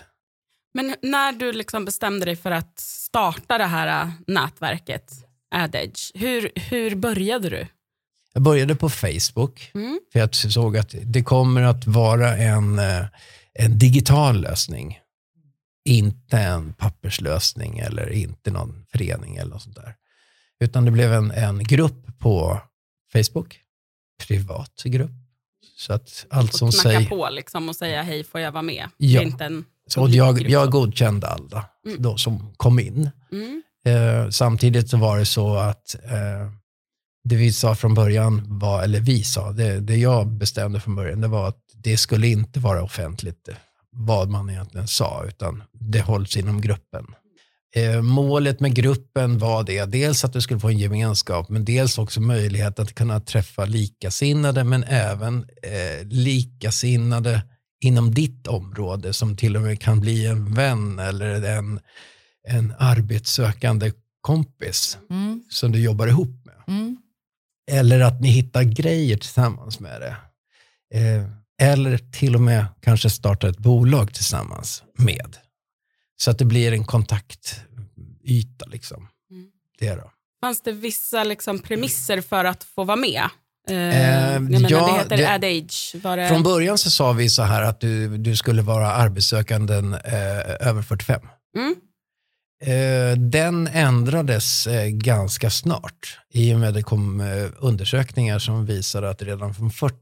Men 0.73 0.95
när 1.01 1.31
du 1.31 1.51
liksom 1.51 1.85
bestämde 1.85 2.25
dig 2.25 2.35
för 2.35 2.51
att 2.51 2.79
starta 2.79 3.57
det 3.57 3.65
här 3.65 4.01
äh, 4.05 4.09
nätverket 4.27 5.11
AdEdge, 5.55 6.11
hur, 6.13 6.51
hur 6.55 6.95
började 6.95 7.49
du? 7.49 7.67
Jag 8.33 8.43
började 8.43 8.75
på 8.75 8.89
Facebook 8.89 9.71
Mm. 9.73 9.99
för 10.13 10.19
jag 10.19 10.35
såg 10.35 10.77
att 10.77 10.95
det 11.03 11.23
kommer 11.23 11.61
att 11.61 11.87
vara 11.87 12.37
en, 12.37 12.79
eh, 12.79 13.05
en 13.53 13.79
digital 13.79 14.41
lösning. 14.41 14.99
Inte 15.87 16.37
en 16.37 16.73
papperslösning 16.73 17.79
eller 17.79 18.09
inte 18.09 18.51
någon 18.51 18.85
förening 18.91 19.35
eller 19.35 19.51
något 19.51 19.61
sånt 19.61 19.75
där. 19.75 19.95
Utan 20.59 20.85
det 20.85 20.91
blev 20.91 21.13
en, 21.13 21.31
en 21.31 21.63
grupp 21.63 22.19
på 22.19 22.61
Facebook, 23.13 23.59
privat 24.27 24.81
grupp. 24.85 25.11
Så 25.77 25.93
att 25.93 26.25
allt 26.29 26.53
Och 26.53 26.59
som 26.59 26.71
säger... 26.71 27.09
på 27.09 27.29
liksom 27.29 27.69
och 27.69 27.75
säga 27.75 28.01
hej, 28.01 28.23
får 28.23 28.41
jag 28.41 28.51
vara 28.51 28.61
med? 28.61 28.89
Ja. 28.97 29.21
Inte 29.21 29.45
en 29.45 29.65
Så 29.87 30.07
jag, 30.09 30.41
jag 30.41 30.71
godkände 30.71 31.27
alla 31.27 31.65
Mm. 31.87 32.01
då 32.01 32.17
som 32.17 32.53
kom 32.57 32.79
in. 32.79 33.09
Mm. 33.31 33.63
Eh, 33.85 34.29
samtidigt 34.29 34.89
så 34.89 34.97
var 34.97 35.17
det 35.19 35.25
så 35.25 35.55
att 35.55 35.95
eh, 36.03 36.51
det 37.23 37.35
vi 37.35 37.53
sa 37.53 37.75
från 37.75 37.93
början 37.93 38.59
var, 38.59 38.83
eller 38.83 38.99
vi 38.99 39.23
sa, 39.23 39.51
det, 39.51 39.79
det 39.79 39.95
jag 39.95 40.27
bestämde 40.27 40.79
från 40.79 40.95
början, 40.95 41.21
det 41.21 41.27
var 41.27 41.47
att 41.47 41.61
det 41.73 41.97
skulle 41.97 42.27
inte 42.27 42.59
vara 42.59 42.83
offentligt 42.83 43.47
eh, 43.47 43.55
vad 43.97 44.29
man 44.29 44.49
egentligen 44.49 44.87
sa, 44.87 45.25
utan 45.27 45.63
det 45.73 46.01
hålls 46.01 46.37
inom 46.37 46.61
gruppen. 46.61 47.05
Eh, 47.75 48.01
målet 48.01 48.59
med 48.59 48.75
gruppen 48.75 49.37
var 49.37 49.63
det, 49.63 49.85
dels 49.85 50.23
att 50.25 50.33
du 50.33 50.41
skulle 50.41 50.59
få 50.59 50.67
en 50.69 50.77
gemenskap, 50.77 51.49
men 51.49 51.65
dels 51.65 51.97
också 51.97 52.21
möjlighet 52.21 52.79
att 52.79 52.95
kunna 52.95 53.19
träffa 53.19 53.65
likasinnade, 53.65 54.63
men 54.63 54.83
även 54.83 55.45
eh, 55.63 56.07
likasinnade 56.07 57.41
inom 57.83 58.13
ditt 58.13 58.47
område 58.47 59.13
som 59.13 59.37
till 59.37 59.55
och 59.55 59.61
med 59.61 59.81
kan 59.81 59.99
bli 59.99 60.25
en 60.25 60.53
vän 60.53 60.99
eller 60.99 61.57
en, 61.57 61.79
en 62.47 62.73
arbetssökande 62.79 63.91
kompis 64.21 64.97
Mm. 65.09 65.43
som 65.49 65.71
du 65.71 65.79
jobbar 65.79 66.07
ihop 66.07 66.45
med. 66.45 66.75
Mm. 66.77 66.97
Eller 67.71 67.99
att 67.99 68.21
ni 68.21 68.27
hittar 68.29 68.63
grejer 68.63 69.17
tillsammans 69.17 69.79
med 69.79 70.01
det. 70.01 70.15
Eh, 70.99 71.23
eller 71.61 71.97
till 71.97 72.35
och 72.35 72.41
med 72.41 72.65
kanske 72.81 73.09
starta 73.09 73.49
ett 73.49 73.57
bolag 73.57 74.13
tillsammans 74.13 74.83
med. 74.97 75.37
Så 76.17 76.31
att 76.31 76.37
det 76.39 76.45
blir 76.45 76.71
en 76.73 76.85
kontaktyta. 76.85 78.65
Liksom. 78.67 79.07
Mm. 79.31 79.47
Det 79.79 79.95
då. 79.95 80.11
Fanns 80.41 80.61
det 80.61 80.71
vissa 80.71 81.23
liksom, 81.23 81.59
premisser 81.59 82.21
för 82.21 82.45
att 82.45 82.63
få 82.63 82.83
vara 82.83 82.97
med? 82.97 83.21
Eh, 83.69 84.33
Eh, 84.33 84.39
menar, 84.39 84.69
ja, 84.71 84.87
det 84.87 84.93
heter 84.99 85.17
det- 85.17 85.29
Ad 85.33 85.47
Age. 85.47 85.95
Var 86.03 86.17
det... 86.17 86.27
Från 86.29 86.43
början 86.43 86.77
så 86.77 86.89
sa 86.91 87.11
vi 87.11 87.29
så 87.29 87.43
här 87.43 87.61
att 87.61 87.79
du, 87.81 88.17
du 88.17 88.35
skulle 88.35 88.61
vara 88.61 88.91
arbetssökanden 88.91 89.93
eh, 89.93 90.67
över 90.67 90.81
45. 90.81 91.21
Mm. 91.57 91.75
Eh, 92.63 93.17
den 93.17 93.67
ändrades 93.67 94.67
eh, 94.67 94.87
ganska 94.87 95.49
snart 95.49 96.19
i 96.33 96.53
och 96.53 96.59
med 96.59 96.69
att 96.69 96.75
det 96.75 96.83
kom 96.83 97.21
eh, 97.21 97.45
undersökningar 97.57 98.39
som 98.39 98.65
visade 98.65 99.09
att 99.09 99.21
redan 99.21 99.53
från 99.53 99.71
40 99.71 99.95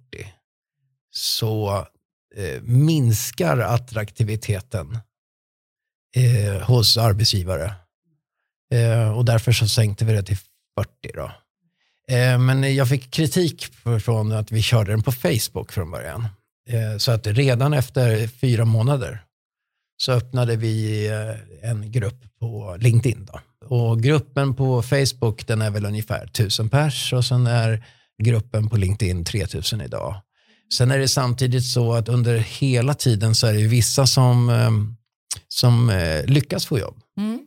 så 1.18 1.86
eh, 2.36 2.62
minskar 2.62 3.58
attraktiviteten 3.58 5.00
eh, 6.16 6.62
hos 6.68 6.98
arbetsgivare. 6.98 7.74
Eh, 8.74 9.18
och 9.18 9.26
därför 9.26 9.52
så 9.52 9.68
sänkte 9.68 10.06
vi 10.06 10.14
det 10.14 10.24
till 10.24 10.38
40. 10.38 10.90
Då. 11.14 11.32
Eh, 12.16 12.38
men 12.40 12.76
jag 12.76 12.90
fick 12.90 13.12
kritik 13.12 13.66
för- 13.66 14.00
från 14.00 14.32
att 14.32 14.52
vi 14.52 14.62
körde 14.62 14.92
den 14.92 15.04
på 15.04 15.12
Facebook 15.12 15.72
från 15.72 15.92
början. 15.92 16.28
Eh, 16.70 16.98
så 16.98 17.12
att 17.12 17.28
redan 17.28 17.74
efter 17.74 18.28
fyra 18.28 18.66
månader 18.66 19.22
så 19.98 20.12
öppnade 20.12 20.56
vi 20.56 21.08
eh, 21.08 21.70
en 21.70 21.92
grupp 21.92 22.40
på 22.40 22.78
LinkedIn. 22.80 23.26
Då. 23.26 23.40
Och 23.68 24.02
gruppen 24.04 24.56
på 24.56 24.82
Facebook 24.84 25.48
den 25.48 25.62
är 25.62 25.70
väl 25.72 25.86
ungefär 25.86 26.24
1000 26.26 26.70
pers 26.70 27.14
och 27.14 27.26
sen 27.26 27.48
är 27.48 27.86
gruppen 28.24 28.70
på 28.70 28.78
LinkedIn 28.78 29.26
3000 29.26 29.82
idag. 29.82 30.22
Sen 30.74 30.92
är 30.92 31.00
det 31.00 31.08
samtidigt 31.08 31.66
så 31.66 31.94
att 31.94 32.10
under 32.10 32.38
hela 32.38 32.94
tiden 32.94 33.36
så 33.36 33.48
är 33.48 33.54
det 33.54 33.68
vissa 33.68 34.08
som, 34.08 34.50
eh, 34.50 34.72
som 35.48 35.90
eh, 35.90 36.26
lyckas 36.26 36.66
få 36.66 36.80
jobb. 36.80 36.96
Mm. 37.18 37.40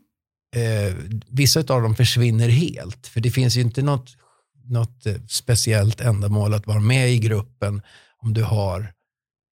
Eh, 0.56 0.94
vissa 1.28 1.60
av 1.60 1.82
dem 1.82 1.94
försvinner 1.94 2.48
helt, 2.48 3.06
för 3.06 3.20
det 3.20 3.30
finns 3.30 3.56
ju 3.56 3.60
inte 3.60 3.82
något, 3.82 4.16
något 4.64 5.06
eh, 5.06 5.14
speciellt 5.28 6.00
ändamål 6.00 6.54
att 6.54 6.66
vara 6.66 6.80
med 6.80 7.12
i 7.12 7.18
gruppen 7.18 7.82
om 8.22 8.34
du 8.34 8.42
har 8.42 8.92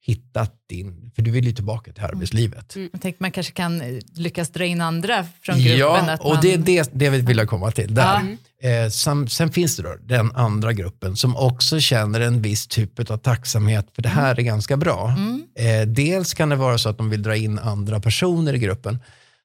hittat 0.06 0.54
din, 0.68 1.11
för 1.14 1.23
du 1.23 1.30
vill 1.30 1.44
ju 1.44 1.52
tillbaka 1.52 1.92
till 1.92 2.04
arbetslivet. 2.04 2.76
Jag 2.92 3.00
tänkte 3.00 3.23
man 3.23 3.32
kanske 3.32 3.52
kan 3.52 4.00
lyckas 4.14 4.50
dra 4.50 4.64
in 4.64 4.80
andra 4.80 5.26
från 5.42 5.58
gruppen. 5.58 5.78
Ja, 5.78 6.16
och 6.16 6.35
man... 6.35 6.42
det 6.42 6.52
är 6.52 6.58
det, 6.58 6.90
det 6.92 7.11
vi 7.11 7.20
vill 7.20 7.38
jag 7.38 7.49
komma 7.49 7.70
till. 7.70 7.94
Där. 7.94 8.37
Eh, 8.63 8.89
sen, 8.91 9.29
sen 9.29 9.53
finns 9.53 9.77
det 9.77 9.83
då 9.83 9.97
den 10.01 10.33
andra 10.33 10.73
gruppen 10.73 11.17
som 11.17 11.37
också 11.37 11.81
känner 11.81 12.21
en 12.21 12.43
viss 12.43 12.67
typ 12.67 13.11
av 13.11 13.17
tacksamhet, 13.17 13.87
för 13.95 14.03
det 14.03 14.09
här 14.09 14.39
är 14.39 14.43
ganska 14.43 14.77
bra. 14.77 15.09
Mm. 15.09 15.47
Eh, 15.55 15.89
dels 15.89 16.35
kan 16.35 16.49
det 16.49 16.57
vara 16.57 16.79
så 16.79 16.89
att 16.89 16.99
de 16.99 17.11
vill 17.11 17.23
dra 17.23 17.37
in 17.37 17.59
andra 17.59 18.01
personer 18.01 18.55
i 18.55 18.59
gruppen, 18.59 18.99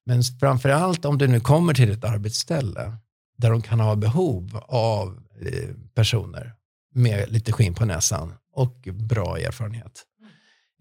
men 0.06 0.24
framförallt 0.39 1.06
om 1.06 1.18
du 1.18 1.27
nu 1.27 1.39
kommer 1.39 1.74
till 1.74 1.91
ett 1.91 2.03
arbetsställe 2.03 2.98
där 3.38 3.50
de 3.50 3.62
kan 3.62 3.80
ha 3.80 3.96
behov 3.96 4.62
av 4.68 5.20
eh, 5.41 5.70
personer 5.96 6.53
med 6.94 7.32
lite 7.32 7.51
skinn 7.51 7.74
på 7.74 7.86
näsan 7.86 8.34
och 8.53 8.88
bra 8.94 9.38
erfarenhet. 9.38 10.03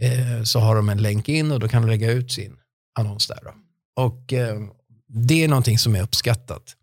Eh, 0.00 0.42
så 0.42 0.58
har 0.60 0.76
de 0.76 0.88
en 0.88 1.02
länk 1.02 1.28
in 1.28 1.52
och 1.52 1.60
då 1.60 1.68
kan 1.68 1.82
de 1.82 1.88
lägga 1.88 2.10
ut 2.10 2.32
sin 2.32 2.56
annons 2.98 3.26
där. 3.26 3.38
Då. 3.42 3.54
Och 4.02 4.32
eh, 4.32 4.60
det 5.08 5.44
är 5.44 5.48
någonting 5.48 5.78
som 5.78 5.96
är 5.96 6.02
uppskattat. 6.02 6.76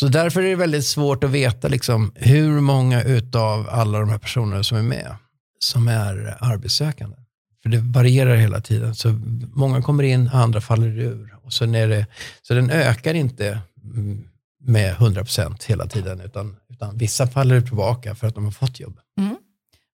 Så 0.00 0.08
därför 0.08 0.42
är 0.42 0.48
det 0.48 0.56
väldigt 0.56 0.86
svårt 0.86 1.24
att 1.24 1.30
veta 1.30 1.68
liksom, 1.68 2.12
hur 2.14 2.60
många 2.60 3.02
utav 3.02 3.68
alla 3.70 3.98
de 3.98 4.08
här 4.08 4.18
personerna 4.18 4.62
som 4.62 4.78
är 4.78 4.82
med 4.82 5.16
som 5.58 5.88
är 5.88 6.36
arbetssökande. 6.40 7.16
För 7.62 7.68
det 7.68 7.78
varierar 7.78 8.36
hela 8.36 8.60
tiden. 8.60 8.94
Så 8.94 9.20
många 9.54 9.82
kommer 9.82 10.02
in, 10.02 10.30
andra 10.32 10.60
faller 10.60 10.98
ur. 10.98 11.34
Och 11.42 11.52
sen 11.52 11.74
är 11.74 11.88
det, 11.88 12.06
så 12.42 12.54
den 12.54 12.70
ökar 12.70 13.14
inte 13.14 13.58
mm, 13.84 14.24
med 14.60 14.94
100% 14.94 15.68
hela 15.68 15.86
tiden, 15.86 16.20
utan, 16.20 16.56
utan 16.70 16.98
vissa 16.98 17.26
faller 17.26 17.60
tillbaka 17.60 18.14
för 18.14 18.26
att 18.26 18.34
de 18.34 18.44
har 18.44 18.52
fått 18.52 18.80
jobb. 18.80 18.98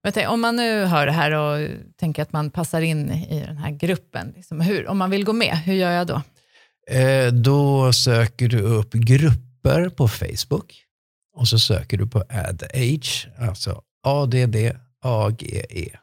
Jag 0.02 0.14
tänker, 0.14 0.30
om 0.30 0.40
man 0.40 0.56
nu 0.56 0.84
hör 0.84 1.06
det 1.06 1.12
här 1.12 1.32
och 1.32 1.68
tänker 1.96 2.22
att 2.22 2.32
man 2.32 2.50
passar 2.50 2.80
in 2.80 3.10
i 3.10 3.44
den 3.46 3.56
här 3.56 3.70
gruppen, 3.70 4.32
liksom, 4.36 4.60
hur, 4.60 4.86
om 4.86 4.98
man 4.98 5.10
vill 5.10 5.24
gå 5.24 5.32
med, 5.32 5.56
hur 5.56 5.74
gör 5.74 5.90
jag 5.90 6.06
då? 6.06 6.22
Eh, 6.90 7.32
då 7.32 7.92
söker 7.92 8.48
du 8.48 8.60
upp 8.60 8.94
grupper 9.62 9.88
på 9.88 10.08
Facebook 10.08 10.84
och 11.36 11.48
så 11.48 11.58
söker 11.58 11.98
du 11.98 12.06
på 12.06 12.24
AdAge, 12.28 13.28
alltså 13.38 13.82
A-D-D-A-G-E. 14.02 15.98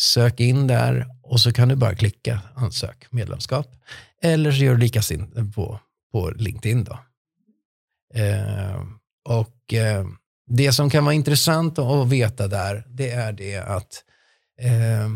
Sök 0.00 0.40
in 0.40 0.66
där 0.66 1.06
och 1.22 1.40
så 1.40 1.52
kan 1.52 1.68
du 1.68 1.76
bara 1.76 1.94
klicka 1.94 2.40
ansök 2.54 3.12
medlemskap. 3.12 3.66
Eller 4.22 4.52
så 4.52 4.58
gör 4.58 4.74
du 4.74 4.80
likasinnat 4.80 5.54
på, 5.54 5.80
på 6.12 6.30
LinkedIn. 6.30 6.84
Då. 6.84 6.98
Eh, 8.14 8.82
och 9.28 9.74
eh, 9.74 10.06
det 10.46 10.72
som 10.72 10.90
kan 10.90 11.04
vara 11.04 11.14
intressant 11.14 11.78
att 11.78 12.08
veta 12.08 12.48
där, 12.48 12.84
det 12.88 13.10
är 13.10 13.32
det 13.32 13.56
att 13.56 14.04
eh, 14.60 15.08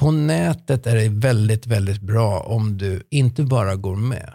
på 0.00 0.10
nätet 0.10 0.86
är 0.86 0.96
det 0.96 1.08
väldigt, 1.08 1.66
väldigt 1.66 2.00
bra 2.00 2.40
om 2.40 2.78
du 2.78 3.06
inte 3.10 3.42
bara 3.42 3.76
går 3.76 3.96
med, 3.96 4.34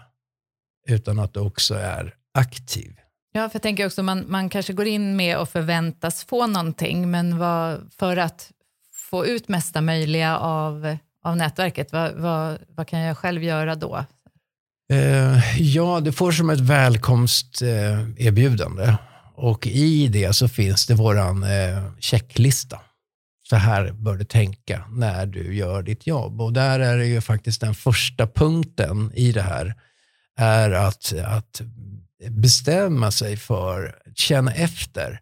utan 0.87 1.19
att 1.19 1.33
du 1.33 1.39
också 1.39 1.75
är 1.75 2.13
aktiv. 2.35 2.99
Ja, 3.31 3.49
för 3.49 3.55
jag 3.55 3.61
tänker 3.61 3.85
också 3.85 4.03
man, 4.03 4.25
man 4.27 4.49
kanske 4.49 4.73
går 4.73 4.87
in 4.87 5.15
med 5.15 5.37
och 5.37 5.49
förväntas 5.49 6.23
få 6.23 6.47
någonting, 6.47 7.11
men 7.11 7.37
vad, 7.37 7.93
för 7.97 8.17
att 8.17 8.51
få 8.93 9.25
ut 9.25 9.47
mesta 9.47 9.81
möjliga 9.81 10.37
av, 10.37 10.97
av 11.23 11.37
nätverket, 11.37 11.91
vad, 11.91 12.13
vad, 12.13 12.57
vad 12.67 12.87
kan 12.87 12.99
jag 12.99 13.17
själv 13.17 13.43
göra 13.43 13.75
då? 13.75 14.05
Eh, 14.91 15.61
ja, 15.61 15.99
du 15.99 16.11
får 16.11 16.31
som 16.31 16.49
ett 16.49 16.59
välkomsterbjudande 16.59 18.21
eh, 18.21 18.27
erbjudande. 18.27 18.97
och 19.35 19.67
i 19.67 20.07
det 20.07 20.33
så 20.33 20.47
finns 20.47 20.85
det 20.87 20.93
våran 20.93 21.43
eh, 21.43 21.83
checklista. 21.99 22.79
Så 23.49 23.55
här 23.55 23.91
bör 23.91 24.15
du 24.15 24.25
tänka 24.25 24.85
när 24.89 25.25
du 25.25 25.55
gör 25.55 25.83
ditt 25.83 26.07
jobb. 26.07 26.41
Och 26.41 26.53
där 26.53 26.79
är 26.79 26.97
det 26.97 27.05
ju 27.05 27.21
faktiskt 27.21 27.61
den 27.61 27.73
första 27.73 28.27
punkten 28.27 29.11
i 29.15 29.31
det 29.31 29.41
här 29.41 29.75
är 30.37 30.71
att, 30.71 31.13
att 31.25 31.61
bestämma 32.29 33.12
sig 33.12 33.38
för, 33.38 34.01
känna 34.15 34.53
efter. 34.53 35.22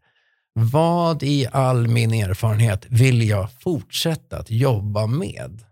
Vad 0.53 1.23
i 1.23 1.47
all 1.51 1.87
min 1.87 2.13
erfarenhet 2.13 2.85
vill 2.89 3.29
jag 3.29 3.49
fortsätta 3.61 4.37
att 4.37 4.51
jobba 4.51 5.07
med? 5.07 5.63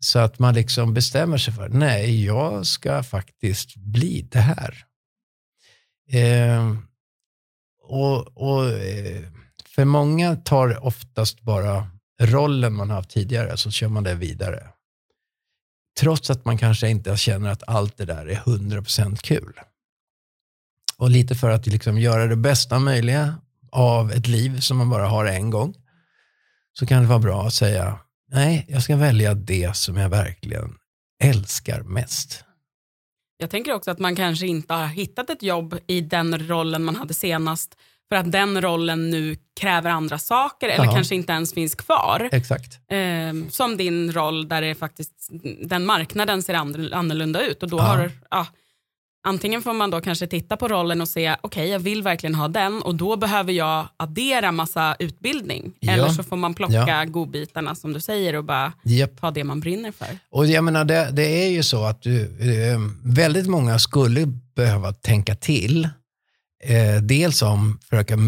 Så 0.00 0.18
att 0.18 0.38
man 0.38 0.54
liksom 0.54 0.94
bestämmer 0.94 1.38
sig 1.38 1.54
för, 1.54 1.68
nej, 1.68 2.24
jag 2.24 2.66
ska 2.66 3.02
faktiskt 3.02 3.76
bli 3.76 4.28
det 4.30 4.38
här. 4.38 4.84
Eh, 6.10 6.76
och, 7.82 8.36
och 8.36 8.70
eh, 8.70 9.22
För 9.64 9.84
många 9.84 10.36
tar 10.36 10.84
oftast 10.84 11.40
bara 11.40 11.90
rollen 12.20 12.74
man 12.74 12.90
haft 12.90 13.10
tidigare, 13.10 13.56
så 13.56 13.70
kör 13.70 13.88
man 13.88 14.04
det 14.04 14.14
vidare. 14.14 14.68
Trots 16.00 16.30
att 16.30 16.44
man 16.44 16.58
kanske 16.58 16.88
inte 16.88 17.16
känner 17.16 17.50
att 17.50 17.62
allt 17.66 17.96
det 17.96 18.04
där 18.04 18.26
är 18.26 18.36
100% 18.36 19.16
kul. 19.16 19.60
Och 20.98 21.10
lite 21.10 21.34
för 21.34 21.50
att 21.50 21.66
liksom 21.66 21.98
göra 21.98 22.26
det 22.26 22.36
bästa 22.36 22.78
möjliga 22.78 23.34
av 23.72 24.12
ett 24.12 24.26
liv 24.26 24.60
som 24.60 24.76
man 24.76 24.90
bara 24.90 25.08
har 25.08 25.24
en 25.26 25.50
gång, 25.50 25.74
så 26.78 26.86
kan 26.86 27.02
det 27.02 27.08
vara 27.08 27.18
bra 27.18 27.46
att 27.46 27.54
säga, 27.54 27.98
nej, 28.32 28.66
jag 28.68 28.82
ska 28.82 28.96
välja 28.96 29.34
det 29.34 29.76
som 29.76 29.96
jag 29.96 30.08
verkligen 30.08 30.74
älskar 31.24 31.82
mest. 31.82 32.44
Jag 33.38 33.50
tänker 33.50 33.72
också 33.74 33.90
att 33.90 33.98
man 33.98 34.16
kanske 34.16 34.46
inte 34.46 34.74
har 34.74 34.86
hittat 34.86 35.30
ett 35.30 35.42
jobb 35.42 35.78
i 35.86 36.00
den 36.00 36.48
rollen 36.48 36.84
man 36.84 36.96
hade 36.96 37.14
senast 37.14 37.74
för 38.08 38.16
att 38.16 38.32
den 38.32 38.60
rollen 38.60 39.10
nu 39.10 39.36
kräver 39.60 39.90
andra 39.90 40.18
saker 40.18 40.68
eller 40.68 40.84
Ja. 40.84 40.92
kanske 40.94 41.14
inte 41.14 41.32
ens 41.32 41.54
finns 41.54 41.74
kvar. 41.74 42.28
Exakt. 42.32 42.78
Eh, 42.90 43.48
som 43.50 43.76
din 43.76 44.12
roll 44.12 44.48
där 44.48 44.62
det 44.62 44.74
faktiskt, 44.74 45.28
den 45.64 45.86
marknaden 45.86 46.42
ser 46.42 46.54
annorlunda 46.54 47.42
ut 47.46 47.62
och 47.62 47.68
då 47.68 47.76
Ja. 47.78 47.82
har 47.82 48.10
ja, 48.30 48.46
Antingen 49.24 49.62
får 49.62 49.72
man 49.72 49.90
då 49.90 50.00
kanske 50.00 50.26
titta 50.26 50.56
på 50.56 50.68
rollen 50.68 51.00
och 51.00 51.08
se, 51.08 51.30
okej 51.30 51.38
okay, 51.42 51.68
jag 51.68 51.78
vill 51.78 52.02
verkligen 52.02 52.34
ha 52.34 52.48
den 52.48 52.82
och 52.82 52.94
då 52.94 53.16
behöver 53.16 53.52
jag 53.52 53.88
addera 53.96 54.52
massa 54.52 54.96
utbildning. 54.98 55.72
Ja. 55.80 55.92
Eller 55.92 56.08
så 56.08 56.22
får 56.22 56.36
man 56.36 56.54
plocka 56.54 56.86
ja. 56.86 57.04
godbitarna 57.04 57.74
som 57.74 57.92
du 57.92 58.00
säger 58.00 58.34
och 58.36 58.44
bara 58.44 58.72
yep. 58.84 59.20
ta 59.20 59.30
det 59.30 59.44
man 59.44 59.60
brinner 59.60 59.92
för. 59.92 60.18
Och 60.30 60.46
jag 60.46 60.64
menar, 60.64 60.84
det, 60.84 61.08
det 61.12 61.44
är 61.44 61.50
ju 61.50 61.62
så 61.62 61.84
att 61.84 62.02
du, 62.02 62.22
eh, 62.22 62.78
väldigt 63.02 63.46
många 63.46 63.78
skulle 63.78 64.26
behöva 64.56 64.92
tänka 64.92 65.34
till. 65.34 65.88
Eh, 66.64 67.02
dels 67.02 67.42
om 67.42 67.78
försöka 67.90 68.18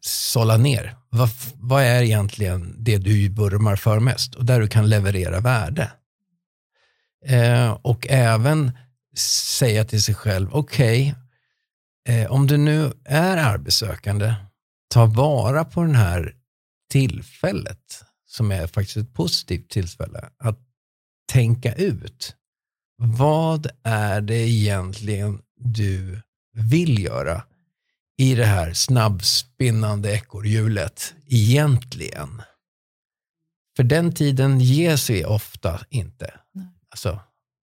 sålla 0.00 0.56
ner. 0.56 0.94
Vad, 1.10 1.28
vad 1.54 1.82
är 1.82 2.02
egentligen 2.02 2.74
det 2.78 2.98
du 2.98 3.28
vurmar 3.28 3.76
för 3.76 4.00
mest 4.00 4.34
och 4.34 4.44
där 4.44 4.60
du 4.60 4.68
kan 4.68 4.88
leverera 4.88 5.40
värde? 5.40 5.90
Eh, 7.26 7.70
och 7.82 8.06
även 8.10 8.72
säga 9.18 9.84
till 9.84 10.02
sig 10.02 10.14
själv, 10.14 10.48
okej, 10.52 11.14
okay, 12.04 12.16
eh, 12.16 12.32
om 12.32 12.46
du 12.46 12.56
nu 12.56 12.92
är 13.04 13.36
arbetssökande, 13.36 14.34
ta 14.88 15.06
vara 15.06 15.64
på 15.64 15.84
det 15.84 15.96
här 15.96 16.34
tillfället, 16.90 18.04
som 18.26 18.52
är 18.52 18.66
faktiskt 18.66 18.96
ett 18.96 19.14
positivt 19.14 19.70
tillfälle, 19.70 20.30
att 20.38 20.58
tänka 21.32 21.74
ut, 21.74 22.36
vad 22.96 23.70
är 23.82 24.20
det 24.20 24.48
egentligen 24.48 25.42
du 25.56 26.22
vill 26.52 27.04
göra 27.04 27.42
i 28.18 28.34
det 28.34 28.44
här 28.44 28.72
snabbspinnande 28.72 30.12
ekorrhjulet 30.12 31.14
egentligen? 31.26 32.42
För 33.76 33.82
den 33.82 34.14
tiden 34.14 34.60
ges 34.60 35.10
vi 35.10 35.24
ofta 35.24 35.80
inte. 35.90 36.40
Alltså, 36.90 37.20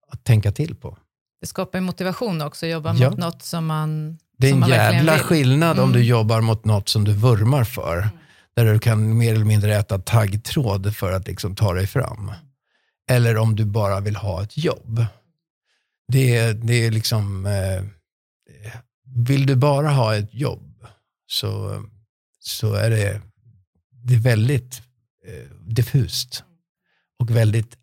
att 0.08 0.24
tänka 0.24 0.52
till 0.52 0.76
på. 0.76 0.98
Det 1.42 1.48
skapar 1.48 1.80
motivation 1.80 2.42
också, 2.42 2.66
att 2.66 2.72
jobba 2.72 2.96
ja. 2.96 3.10
mot 3.10 3.20
något 3.20 3.42
som 3.42 3.66
man 3.66 4.18
Det 4.38 4.50
är 4.50 4.54
en 4.54 4.68
jävla 4.68 5.20
skillnad 5.20 5.72
mm. 5.72 5.84
om 5.84 5.92
du 5.92 6.04
jobbar 6.04 6.42
mot 6.42 6.66
något 6.66 6.90
som 6.90 7.04
du 7.04 7.14
vurmar 7.14 7.64
för. 7.64 7.98
Mm. 7.98 8.18
Där 8.56 8.66
du 8.66 8.80
kan 8.80 9.18
mer 9.18 9.34
eller 9.34 9.46
mindre 9.46 9.76
äta 9.76 10.00
taggtråd 10.00 10.96
för 10.96 11.12
att 11.12 11.28
liksom 11.28 11.56
ta 11.56 11.74
dig 11.74 11.88
fram. 11.88 12.32
Eller 13.10 13.38
om 13.38 13.56
du 13.56 13.66
bara 13.66 14.00
vill 14.00 14.16
ha 14.16 14.44
ett 14.44 14.58
jobb. 14.58 15.06
Det 16.08 16.54
det 16.54 16.86
är 16.86 16.92
liksom, 16.92 17.46
eh, 17.46 17.84
vill 19.16 19.46
du 19.46 19.56
bara 19.56 19.90
ha 19.90 20.16
ett 20.16 20.34
jobb 20.34 20.88
så, 21.28 21.84
så 22.40 22.74
är 22.74 22.90
det, 22.90 23.22
det 23.92 24.14
är 24.14 24.20
väldigt 24.20 24.82
eh, 25.26 25.58
diffust 25.62 26.44
och 27.20 27.32
väldigt 27.32 27.78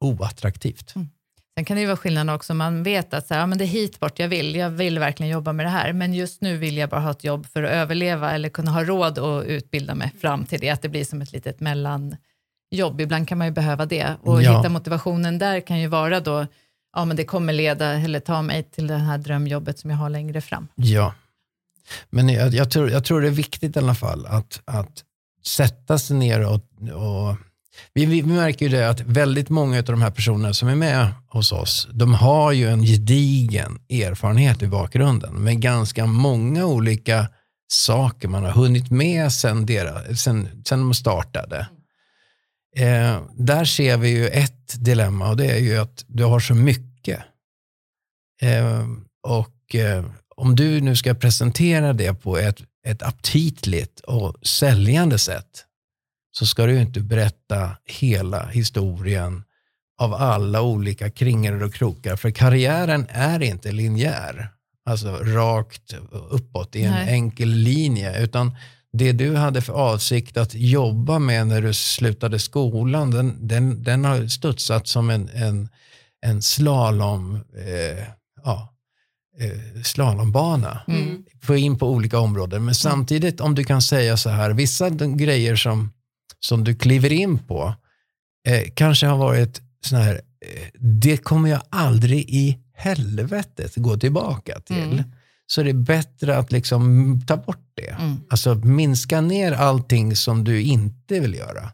oattraktivt. 0.00 0.94
Mm. 0.96 1.08
Sen 1.54 1.64
kan 1.64 1.76
det 1.76 1.80
ju 1.80 1.86
vara 1.86 1.96
skillnad 1.96 2.30
också, 2.30 2.54
man 2.54 2.82
vet 2.82 3.14
att 3.14 3.26
så 3.26 3.34
här, 3.34 3.40
ja, 3.40 3.46
men 3.46 3.58
det 3.58 3.64
är 3.64 3.66
hit 3.66 4.00
bort 4.00 4.18
jag 4.18 4.28
vill, 4.28 4.56
jag 4.56 4.70
vill 4.70 4.98
verkligen 4.98 5.32
jobba 5.32 5.52
med 5.52 5.66
det 5.66 5.70
här, 5.70 5.92
men 5.92 6.14
just 6.14 6.40
nu 6.40 6.56
vill 6.56 6.76
jag 6.76 6.90
bara 6.90 7.00
ha 7.00 7.10
ett 7.10 7.24
jobb 7.24 7.46
för 7.46 7.62
att 7.62 7.70
överleva 7.70 8.32
eller 8.32 8.48
kunna 8.48 8.70
ha 8.70 8.84
råd 8.84 9.18
att 9.18 9.44
utbilda 9.44 9.94
mig 9.94 10.12
fram 10.20 10.44
till 10.44 10.60
det, 10.60 10.70
att 10.70 10.82
det 10.82 10.88
blir 10.88 11.04
som 11.04 11.22
ett 11.22 11.32
litet 11.32 11.60
mellanjobb. 11.60 13.00
Ibland 13.00 13.28
kan 13.28 13.38
man 13.38 13.46
ju 13.46 13.52
behöva 13.52 13.86
det 13.86 14.16
och 14.22 14.42
ja. 14.42 14.56
hitta 14.56 14.68
motivationen 14.68 15.38
där 15.38 15.60
kan 15.60 15.80
ju 15.80 15.86
vara 15.86 16.20
då, 16.20 16.46
ja 16.96 17.04
men 17.04 17.16
det 17.16 17.24
kommer 17.24 17.52
leda 17.52 17.92
eller 17.92 18.20
ta 18.20 18.42
mig 18.42 18.62
till 18.62 18.86
det 18.86 18.96
här 18.96 19.18
drömjobbet 19.18 19.78
som 19.78 19.90
jag 19.90 19.96
har 19.96 20.10
längre 20.10 20.40
fram. 20.40 20.68
Ja, 20.74 21.14
men 22.10 22.28
jag, 22.28 22.54
jag 22.54 22.70
tror, 22.70 22.90
jag 22.90 23.04
tror 23.04 23.20
det 23.20 23.26
är 23.26 23.30
viktigt 23.30 23.76
i 23.76 23.78
alla 23.78 23.94
fall 23.94 24.26
att, 24.26 24.60
att 24.64 25.04
sätta 25.44 25.98
sig 25.98 26.16
ner 26.16 26.46
och, 26.46 26.60
och 26.92 27.36
vi, 27.94 28.06
vi 28.06 28.22
märker 28.22 28.66
ju 28.66 28.76
det 28.76 28.88
att 28.88 29.00
väldigt 29.00 29.48
många 29.48 29.78
av 29.78 29.84
de 29.84 30.02
här 30.02 30.10
personerna 30.10 30.54
som 30.54 30.68
är 30.68 30.74
med 30.74 31.12
hos 31.28 31.52
oss, 31.52 31.88
de 31.92 32.14
har 32.14 32.52
ju 32.52 32.68
en 32.68 32.82
gedigen 32.82 33.78
erfarenhet 33.90 34.62
i 34.62 34.66
bakgrunden 34.66 35.34
med 35.34 35.60
ganska 35.60 36.06
många 36.06 36.66
olika 36.66 37.28
saker 37.72 38.28
man 38.28 38.44
har 38.44 38.50
hunnit 38.50 38.90
med 38.90 39.32
sen, 39.32 39.66
deras, 39.66 40.22
sen, 40.22 40.62
sen 40.64 40.78
de 40.78 40.94
startade. 40.94 41.66
Eh, 42.76 43.22
där 43.36 43.64
ser 43.64 43.96
vi 43.96 44.08
ju 44.08 44.28
ett 44.28 44.84
dilemma 44.84 45.30
och 45.30 45.36
det 45.36 45.46
är 45.46 45.58
ju 45.58 45.78
att 45.78 46.04
du 46.08 46.24
har 46.24 46.40
så 46.40 46.54
mycket. 46.54 47.20
Eh, 48.42 48.86
och 49.22 49.74
eh, 49.74 50.04
om 50.36 50.56
du 50.56 50.80
nu 50.80 50.96
ska 50.96 51.14
presentera 51.14 51.92
det 51.92 52.14
på 52.14 52.38
ett, 52.38 52.58
ett 52.86 53.02
aptitligt 53.02 54.00
och 54.00 54.46
säljande 54.46 55.18
sätt 55.18 55.66
så 56.32 56.46
ska 56.46 56.66
du 56.66 56.80
inte 56.80 57.00
berätta 57.00 57.76
hela 57.84 58.46
historien 58.46 59.44
av 59.98 60.14
alla 60.14 60.62
olika 60.62 61.10
kringor 61.10 61.62
och 61.62 61.74
krokar. 61.74 62.16
För 62.16 62.30
karriären 62.30 63.06
är 63.08 63.42
inte 63.42 63.72
linjär, 63.72 64.48
alltså 64.86 65.16
rakt 65.16 65.94
uppåt 66.30 66.76
i 66.76 66.82
en 66.82 66.92
Nej. 66.92 67.14
enkel 67.14 67.48
linje. 67.48 68.22
Utan 68.22 68.56
det 68.92 69.12
du 69.12 69.36
hade 69.36 69.60
för 69.60 69.72
avsikt 69.72 70.36
att 70.36 70.54
jobba 70.54 71.18
med 71.18 71.46
när 71.46 71.62
du 71.62 71.74
slutade 71.74 72.38
skolan, 72.38 73.10
den, 73.10 73.48
den, 73.48 73.82
den 73.82 74.04
har 74.04 74.26
studsat 74.26 74.88
som 74.88 75.10
en, 75.10 75.28
en, 75.34 75.68
en 76.26 76.42
slalom, 76.42 77.34
eh, 77.34 78.04
ja, 78.44 78.74
eh, 79.40 79.82
slalombana. 79.82 80.80
Mm. 80.88 81.24
Få 81.42 81.56
in 81.56 81.78
på 81.78 81.90
olika 81.90 82.18
områden. 82.18 82.64
Men 82.64 82.74
samtidigt, 82.74 83.40
om 83.40 83.54
du 83.54 83.64
kan 83.64 83.82
säga 83.82 84.16
så 84.16 84.30
här, 84.30 84.50
vissa 84.50 84.90
grejer 84.90 85.56
som 85.56 85.90
som 86.46 86.64
du 86.64 86.74
kliver 86.74 87.12
in 87.12 87.38
på 87.38 87.74
eh, 88.48 88.62
kanske 88.74 89.06
har 89.06 89.18
varit 89.18 89.60
sån 89.84 89.98
här, 89.98 90.14
eh, 90.14 90.68
det 90.80 91.16
kommer 91.16 91.50
jag 91.50 91.62
aldrig 91.70 92.20
i 92.28 92.58
helvetet 92.74 93.76
gå 93.76 93.96
tillbaka 93.96 94.60
till. 94.60 94.92
Mm. 94.92 95.04
Så 95.46 95.62
det 95.62 95.70
är 95.70 95.74
bättre 95.74 96.36
att 96.36 96.52
liksom 96.52 97.20
ta 97.26 97.36
bort 97.36 97.70
det. 97.74 97.90
Mm. 97.90 98.20
Alltså 98.30 98.54
minska 98.54 99.20
ner 99.20 99.52
allting 99.52 100.16
som 100.16 100.44
du 100.44 100.62
inte 100.62 101.20
vill 101.20 101.34
göra. 101.34 101.72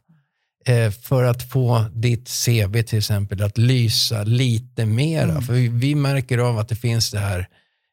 Eh, 0.66 0.90
för 0.90 1.24
att 1.24 1.50
få 1.50 1.84
ditt 1.92 2.30
CV 2.44 2.82
till 2.82 2.98
exempel 2.98 3.42
att 3.42 3.58
lysa 3.58 4.24
lite 4.24 4.86
mera. 4.86 5.30
Mm. 5.30 5.42
För 5.42 5.52
vi, 5.52 5.68
vi 5.68 5.94
märker 5.94 6.38
av 6.38 6.58
att 6.58 6.68
det 6.68 6.76
finns 6.76 7.10
det 7.10 7.18
här 7.18 7.48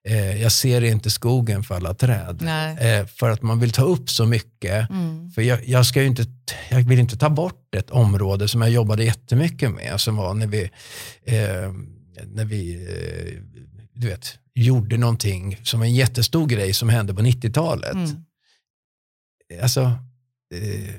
eh, 0.06 0.42
jag 0.42 0.52
ser 0.52 0.84
inte 0.84 1.10
skogen 1.10 1.64
för 1.64 1.76
alla 1.76 1.94
träd. 1.94 2.42
Eh, 2.80 3.06
för 3.06 3.30
att 3.30 3.42
man 3.42 3.60
vill 3.60 3.72
ta 3.72 3.84
upp 3.84 4.10
så 4.10 4.26
mycket. 4.26 4.90
Mm. 4.90 5.32
För 5.32 5.42
jag, 5.42 5.68
jag, 5.68 5.86
ska 5.86 6.04
inte, 6.04 6.26
jag 6.70 6.84
vill 6.84 7.00
inte 7.00 7.18
ta 7.18 7.30
bort 7.30 7.76
ett 7.76 7.90
område 7.90 8.48
som 8.48 8.62
jag 8.62 8.72
jobbade 8.72 9.04
jättemycket 9.04 9.72
med, 9.72 10.02
som 10.02 10.16
var 10.16 10.34
när 10.34 10.48
vi, 10.48 10.64
eh, 11.24 11.74
när 12.26 12.46
vi 12.46 12.74
eh, 12.74 13.42
du 13.94 14.08
vet, 14.08 14.40
gjorde 14.54 14.98
någonting 14.98 15.60
som 15.64 15.82
en 15.82 15.94
jättestor 15.94 16.48
grej 16.48 16.74
som 16.74 16.90
hände 16.90 17.14
på 17.14 17.22
90-talet. 17.22 17.94
Mm. 17.94 18.10
Alltså, 19.62 19.82
eh, 20.54 20.96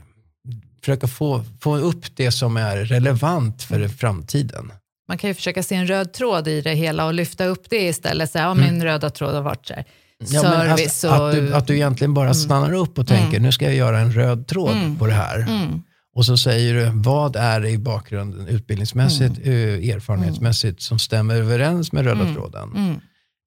försöka 0.81 1.07
få, 1.07 1.45
få 1.61 1.77
upp 1.77 2.16
det 2.16 2.31
som 2.31 2.57
är 2.57 2.77
relevant 2.77 3.62
för 3.62 3.77
mm. 3.77 3.90
framtiden 3.90 4.73
man 5.09 5.19
kan 5.19 5.31
ju 5.31 5.35
försöka 5.35 5.62
se 5.62 5.75
en 5.75 5.87
röd 5.87 6.12
tråd 6.12 6.49
i 6.49 6.61
det 6.61 6.75
hela 6.75 7.07
och 7.07 7.14
lyfta 7.14 7.45
upp 7.45 7.71
det 7.71 7.88
istället. 7.88 8.31
Så 8.31 8.38
här, 8.38 8.47
ja, 8.47 8.55
min 8.55 8.69
mm. 8.69 8.83
röda 8.83 9.11
tråd 9.11 9.35
har 9.35 9.42
varit 9.42 9.66
så 9.66 9.75
här. 9.75 9.85
Ja, 10.19 10.40
service 10.40 11.05
alltså, 11.05 11.09
och... 11.09 11.29
Att 11.29 11.35
du, 11.35 11.55
att 11.55 11.66
du 11.66 11.75
egentligen 11.75 12.14
bara 12.14 12.27
mm. 12.27 12.35
stannar 12.35 12.73
upp 12.73 12.99
och 12.99 13.07
tänker, 13.07 13.37
mm. 13.37 13.42
nu 13.42 13.53
ska 13.53 13.64
jag 13.64 13.75
göra 13.75 13.99
en 13.99 14.12
röd 14.12 14.47
tråd 14.47 14.77
mm. 14.77 14.97
på 14.97 15.07
det 15.07 15.12
här. 15.12 15.38
Mm. 15.38 15.83
Och 16.14 16.27
så 16.27 16.37
säger 16.37 16.75
du, 16.75 16.90
vad 16.95 17.37
är 17.37 17.61
det 17.61 17.71
i 17.71 17.79
bakgrunden 17.79 18.47
utbildningsmässigt. 18.49 19.38
Eh, 19.42 19.53
erfarenhetsmässigt 19.95 20.83
som 20.83 20.99
stämmer 20.99 21.35
överens 21.37 21.92
med 21.92 22.05
röda 22.05 22.35
tråden? 22.35 23.01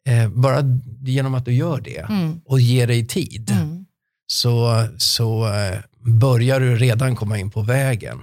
Eh, 0.08 0.30
bara 0.30 0.64
genom 1.02 1.36
att 1.36 1.46
du 1.46 1.54
gör 1.54 1.82
det 1.82 2.06
och 2.46 2.60
ger 2.60 2.88
dig 2.88 3.08
tid 3.08 3.52
så, 4.28 4.88
så 4.98 5.46
eh, 5.46 5.80
börjar 6.20 6.60
du 6.60 6.76
redan 6.76 7.16
komma 7.16 7.38
in 7.38 7.52
på 7.52 7.62
vägen. 7.62 8.20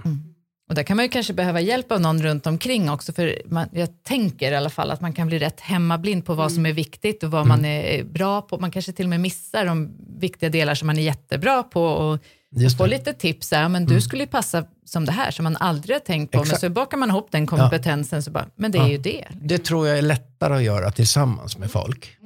Och 0.69 0.75
där 0.75 0.83
kan 0.83 0.97
man 0.97 1.05
ju 1.05 1.09
kanske 1.09 1.33
behöva 1.33 1.61
hjälp 1.61 1.91
av 1.91 2.01
någon 2.01 2.23
runt 2.23 2.47
omkring 2.47 2.89
också, 2.89 3.13
för 3.13 3.41
man, 3.45 3.69
jag 3.71 4.03
tänker 4.03 4.51
i 4.51 4.55
alla 4.55 4.69
fall 4.69 4.91
att 4.91 5.01
man 5.01 5.13
kan 5.13 5.27
bli 5.27 5.39
rätt 5.39 5.59
hemmablind 5.59 6.25
på 6.25 6.33
vad 6.33 6.45
mm. 6.45 6.55
som 6.55 6.65
är 6.65 6.73
viktigt 6.73 7.23
och 7.23 7.31
vad 7.31 7.41
mm. 7.41 7.49
man 7.49 7.65
är 7.65 8.03
bra 8.03 8.41
på. 8.41 8.57
Man 8.57 8.71
kanske 8.71 8.91
till 8.91 9.05
och 9.05 9.09
med 9.09 9.19
missar 9.19 9.65
de 9.65 9.91
viktiga 10.19 10.49
delar 10.49 10.75
som 10.75 10.87
man 10.87 10.97
är 10.97 11.01
jättebra 11.01 11.63
på 11.63 11.83
och, 11.83 12.13
och 12.13 12.71
få 12.77 12.85
lite 12.85 13.13
tips. 13.13 13.51
Här, 13.51 13.69
men 13.69 13.83
mm. 13.83 13.95
Du 13.95 14.01
skulle 14.01 14.23
ju 14.23 14.27
passa 14.27 14.63
som 14.85 15.05
det 15.05 15.11
här, 15.11 15.31
som 15.31 15.43
man 15.43 15.57
aldrig 15.57 15.95
har 15.95 15.99
tänkt 15.99 16.31
på. 16.31 16.41
Exakt. 16.41 16.61
Men 16.61 16.69
så 16.69 16.73
bakar 16.73 16.97
man 16.97 17.09
ihop 17.09 17.27
den 17.31 17.47
kompetensen, 17.47 18.17
ja. 18.17 18.21
så 18.21 18.31
bara, 18.31 18.47
men 18.55 18.71
det 18.71 18.77
är 18.77 18.81
ja. 18.81 18.89
ju 18.89 18.97
det. 18.97 19.27
Det 19.41 19.57
tror 19.57 19.87
jag 19.87 19.97
är 19.97 20.01
lättare 20.01 20.55
att 20.55 20.63
göra 20.63 20.91
tillsammans 20.91 21.57
med 21.57 21.71
folk. 21.71 22.17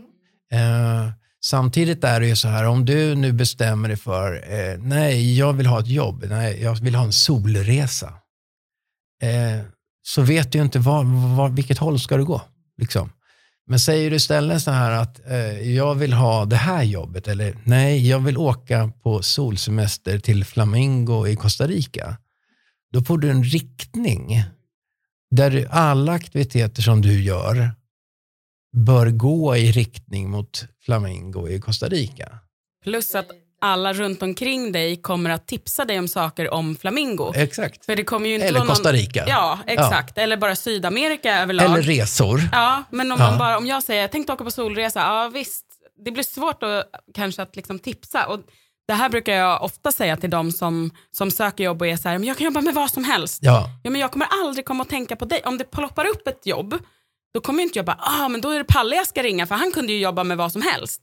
Uh, 0.54 1.12
Samtidigt 1.44 2.04
är 2.04 2.20
det 2.20 2.28
ju 2.28 2.36
så 2.36 2.48
här, 2.48 2.68
om 2.68 2.86
du 2.86 3.16
nu 3.16 3.32
bestämmer 3.32 3.88
dig 3.88 3.98
för, 3.98 4.34
eh, 4.34 4.80
nej, 4.80 5.38
jag 5.38 5.54
vill 5.54 5.66
ha 5.66 5.80
ett 5.80 5.88
jobb, 5.88 6.26
nej, 6.30 6.62
jag 6.64 6.76
vill 6.76 6.96
ha 6.96 7.04
en 7.04 7.14
solresa 7.14 8.14
eh, 9.22 9.62
så 10.04 10.22
vet 10.22 10.52
du 10.52 10.62
inte 10.62 10.80
var, 10.80 11.36
var, 11.36 11.50
vilket 11.50 11.78
håll 11.78 12.00
ska 12.00 12.18
du 12.18 12.26
gå. 12.26 12.42
Liksom. 12.78 13.10
Men 13.68 13.80
säger 13.80 14.10
du 14.10 14.16
istället 14.16 14.62
så 14.62 14.72
här 14.72 14.92
att 14.92 15.30
eh, 15.30 15.72
jag 15.76 15.96
vill 15.96 16.14
ha 16.14 16.46
det 16.46 16.56
här 16.56 16.84
jobbet 16.84 17.28
eller 17.28 17.58
nej, 17.66 18.10
jag 18.10 18.20
vill 18.20 18.38
åka 18.38 18.92
på 19.04 19.22
solsemester 19.22 20.20
till 20.20 20.46
Flamingo 20.46 21.28
i 21.28 21.36
Costa 21.36 21.68
Rica. 21.68 22.18
Då 22.92 23.04
får 23.04 23.18
du 23.18 23.30
en 23.30 23.44
riktning 23.44 24.44
där 25.32 25.68
alla 25.72 26.12
aktiviteter 26.12 26.82
som 26.82 27.02
du 27.02 27.24
gör 27.24 27.72
bör 28.78 29.10
gå 29.10 29.58
i 29.58 29.72
riktning 29.72 30.30
mot 30.30 30.66
flamingo 30.86 31.48
i 31.48 31.60
Costa 31.60 31.88
Rica. 31.88 32.40
Plus 32.84 33.16
att 33.16 33.30
alla 33.62 33.94
runt 33.94 34.22
omkring 34.24 34.72
dig 34.72 35.02
kommer 35.02 35.30
att 35.30 35.48
tipsa 35.48 35.86
dig 35.86 36.00
om 36.00 36.08
saker 36.08 36.54
om 36.54 36.76
flamingo. 36.76 37.34
Exakt. 37.36 37.86
För 37.86 37.96
det 37.96 38.04
kommer 38.04 38.30
ju 38.30 38.36
inte 38.36 38.48
Eller 38.48 38.60
någon... 38.60 38.68
Costa 38.68 38.92
Rica. 38.92 39.24
Ja, 39.28 39.60
exakt. 39.68 40.18
Eller 40.18 40.38
bara 40.38 40.56
Sydamerika 40.56 41.40
överlag. 41.40 41.66
Eller 41.66 41.82
resor. 41.82 42.42
Ja, 42.52 42.84
men 42.90 43.12
om, 43.12 43.20
Ja. 43.20 43.30
man 43.30 43.38
bara, 43.40 43.58
om 43.58 43.68
jag 43.68 43.84
säger 43.84 44.02
jag 44.02 44.12
tänkte 44.12 44.34
åka 44.34 44.44
på 44.44 44.52
solresa, 44.52 45.00
ja 45.00 45.30
visst, 45.34 45.66
det 46.06 46.12
blir 46.12 46.24
svårt 46.24 46.64
att, 46.64 46.84
kanske 47.14 47.42
att 47.42 47.56
liksom 47.56 47.80
tipsa. 47.80 48.26
Och 48.28 48.40
det 48.88 48.94
här 48.94 49.10
brukar 49.10 49.34
jag 49.34 49.64
ofta 49.64 49.92
säga 49.92 50.18
till 50.18 50.30
de 50.30 50.52
som, 50.52 50.92
som 51.12 51.32
söker 51.32 51.64
jobb 51.64 51.82
och 51.82 51.88
är 51.88 51.98
så 51.98 52.10
här, 52.10 52.18
men 52.18 52.28
jag 52.28 52.38
kan 52.38 52.46
jobba 52.46 52.62
med 52.62 52.74
vad 52.74 52.92
som 52.92 53.04
helst. 53.04 53.40
Ja, 53.42 53.70
Ja, 53.84 53.90
men 53.90 54.02
jag 54.02 54.12
kommer 54.12 54.28
aldrig 54.44 54.66
komma 54.66 54.84
att 54.84 54.90
tänka 54.90 55.16
på 55.16 55.26
dig. 55.26 55.42
Om 55.46 55.58
det 55.58 55.64
ploppar 55.72 56.06
upp 56.06 56.28
ett 56.28 56.46
jobb, 56.46 56.78
då 57.34 57.42
kommer 57.42 57.64
inte 57.64 57.80
jag 57.80 57.86
bara, 57.86 57.98
ah, 58.00 58.28
men 58.30 58.42
då 58.42 58.50
är 58.50 58.58
det 58.58 58.64
Palle 58.64 58.96
jag 58.96 59.08
ska 59.08 59.24
ringa, 59.24 59.48
för 59.48 59.56
han 59.56 59.72
kunde 59.72 59.94
ju 59.94 60.00
jobba 60.00 60.24
med 60.24 60.38
vad 60.38 60.52
som 60.52 60.62
helst. 60.62 61.02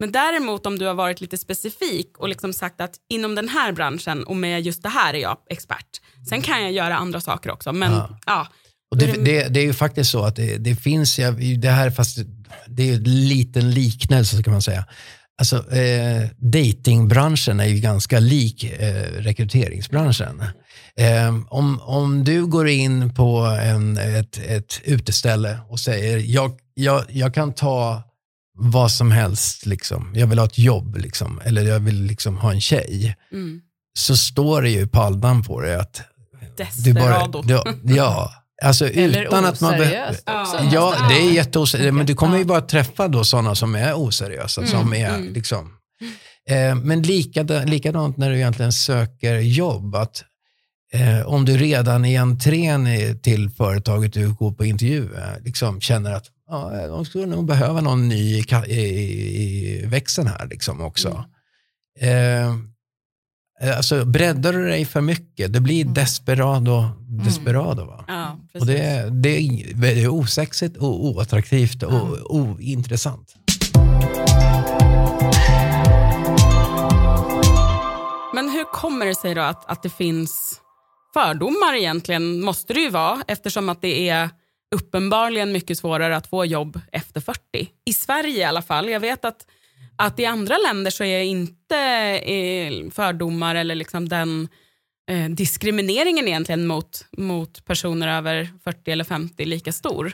Men 0.00 0.12
däremot 0.12 0.66
om 0.66 0.78
du 0.78 0.86
har 0.86 0.94
varit 0.94 1.20
lite 1.20 1.38
specifik 1.38 2.18
och 2.18 2.28
liksom 2.28 2.52
sagt 2.52 2.80
att 2.80 2.94
inom 3.10 3.34
den 3.34 3.48
här 3.48 3.72
branschen 3.72 4.24
och 4.24 4.36
med 4.36 4.62
just 4.62 4.82
det 4.82 4.88
här 4.88 5.14
är 5.14 5.18
jag 5.18 5.36
expert. 5.50 5.86
Sen 6.28 6.42
kan 6.42 6.62
jag 6.62 6.72
göra 6.72 6.96
andra 6.96 7.20
saker 7.20 7.50
också, 7.50 7.72
men 7.72 7.92
Ja. 7.92 8.18
ja. 8.26 8.46
och 8.90 8.98
det, 8.98 9.24
det, 9.24 9.48
det 9.48 9.60
är 9.60 9.64
ju 9.64 9.72
faktiskt 9.74 10.10
så 10.10 10.24
att 10.24 10.36
det, 10.36 10.56
det 10.56 10.76
finns, 10.76 11.18
ja, 11.18 11.30
det 11.58 11.70
här 11.70 11.90
fast 11.90 12.18
det 12.66 12.82
är 12.82 12.86
ju 12.86 12.94
en 12.94 13.28
liten 13.28 13.70
liknelse 13.70 14.42
kan 14.42 14.52
man 14.52 14.62
säga. 14.62 14.84
Alltså, 15.40 15.72
eh, 15.72 16.28
datingbranschen 16.36 17.60
är 17.60 17.64
ju 17.66 17.80
ganska 17.80 18.18
lik 18.18 18.64
eh, 18.64 19.02
rekryteringsbranschen. 19.18 20.42
Eh, 20.96 21.36
om, 21.48 21.80
om 21.80 22.24
du 22.24 22.46
går 22.46 22.68
in 22.68 23.14
på 23.14 23.58
en, 23.62 23.96
ett, 23.98 24.38
ett 24.38 24.80
uteställe 24.84 25.58
och 25.68 25.80
säger 25.80 26.18
jag, 26.18 26.52
jag, 26.74 27.04
jag 27.08 27.34
kan 27.34 27.52
ta 27.52 28.02
vad 28.58 28.92
som 28.92 29.10
helst, 29.10 29.66
liksom. 29.66 30.12
jag 30.14 30.26
vill 30.26 30.38
ha 30.38 30.46
ett 30.46 30.58
jobb 30.58 30.96
liksom, 30.96 31.40
eller 31.44 31.62
jag 31.62 31.80
vill 31.80 32.02
liksom 32.02 32.36
ha 32.36 32.52
en 32.52 32.60
tjej, 32.60 33.16
Mm. 33.32 33.60
så 33.98 34.16
står 34.16 34.62
det 34.62 34.70
ju 34.70 34.86
på 34.88 35.00
aldan 35.00 35.42
på 35.42 35.60
det 35.60 35.80
att 35.80 36.00
du 36.84 36.92
bara, 36.94 37.04
Desperado. 37.26 37.42
du, 37.82 37.94
ja, 37.94 38.32
alltså 38.64 38.88
Eller 38.88 39.22
utan 39.26 39.44
att 39.44 39.60
man... 39.60 39.74
oseriöst 39.74 40.20
också. 40.28 40.64
Ja. 40.72 40.90
Nästan. 40.90 41.08
det 41.08 41.14
är 41.14 41.32
jätteoseriöst. 41.32 41.94
Men 41.94 42.06
du 42.06 42.14
kommer 42.14 42.38
ju 42.38 42.44
bara 42.44 42.60
träffa 42.60 43.08
då 43.08 43.24
sådana 43.24 43.54
som 43.54 43.74
är 43.74 43.94
oseriösa. 43.94 44.66
Som 44.66 44.94
är 44.94 45.08
mm. 45.14 45.32
liksom, 45.32 45.70
eh, 46.50 46.74
men 46.74 47.02
likadant, 47.02 47.68
likadant 47.70 48.16
när 48.16 48.30
du 48.30 48.36
egentligen 48.36 48.72
söker 48.72 49.38
jobb. 49.38 49.94
Att, 49.94 50.24
eh, 50.92 51.26
om 51.26 51.44
du 51.44 51.56
redan 51.56 52.04
i 52.04 52.16
entrén 52.16 52.86
i- 52.86 53.18
till 53.22 53.50
företaget 53.50 54.12
du 54.12 54.32
går 54.34 54.52
på 54.52 54.64
intervju 54.64 55.08
liksom 55.44 55.80
känner 55.80 56.12
att 56.12 56.26
ja, 56.48 56.86
de 56.86 57.04
skulle 57.04 57.26
nog 57.26 57.44
behöva 57.44 57.80
någon 57.80 58.08
ny 58.08 58.44
i, 58.66 58.74
i, 58.74 59.86
växeln 59.86 60.28
här 60.28 60.46
liksom 60.46 60.80
också. 60.80 61.24
Eh, 62.00 62.54
alltså 63.76 64.04
breddar 64.04 64.52
du 64.52 64.68
dig 64.68 64.84
för 64.84 65.00
mycket, 65.00 65.52
det 65.52 65.60
blir 65.60 65.84
desperado, 65.84 66.84
desperado 67.24 67.84
va? 67.84 68.04
Ja, 68.08 68.38
Och 68.60 68.66
det, 68.66 69.08
det, 69.10 69.38
är, 69.38 69.74
det 69.74 70.02
är 70.02 70.08
osexigt 70.08 70.76
och 70.76 71.04
oattraktivt 71.04 71.82
och 71.82 72.34
ointressant. 72.34 73.34
Men 78.34 78.50
hur 78.50 78.72
kommer 78.72 79.06
det 79.06 79.14
sig 79.14 79.34
då 79.34 79.40
att, 79.40 79.70
att 79.70 79.82
det 79.82 79.90
finns 79.90 80.60
fördomar 81.14 81.76
egentligen, 81.76 82.40
måste 82.40 82.74
det 82.74 82.80
ju 82.80 82.90
vara, 82.90 83.22
eftersom 83.26 83.68
att 83.68 83.82
det 83.82 84.08
är 84.08 84.30
uppenbarligen 84.74 85.52
mycket 85.52 85.78
svårare 85.78 86.16
att 86.16 86.26
få 86.26 86.44
jobb 86.44 86.80
efter 86.92 87.20
40. 87.20 87.40
I 87.84 87.92
Sverige 87.92 88.38
i 88.38 88.44
alla 88.44 88.62
fall. 88.62 88.88
Jag 88.88 89.00
vet 89.00 89.24
att, 89.24 89.46
att 89.96 90.18
i 90.18 90.24
andra 90.24 90.56
länder 90.58 90.90
så 90.90 91.04
är 91.04 91.22
inte 91.22 91.76
eh, 92.24 92.90
fördomar 92.90 93.54
eller 93.54 93.74
liksom 93.74 94.08
den 94.08 94.48
eh, 95.10 95.30
diskrimineringen 95.30 96.28
egentligen 96.28 96.66
mot, 96.66 97.04
mot 97.16 97.64
personer 97.64 98.08
över 98.08 98.48
40 98.64 98.90
eller 98.90 99.04
50 99.04 99.44
lika 99.44 99.72
stor. 99.72 100.12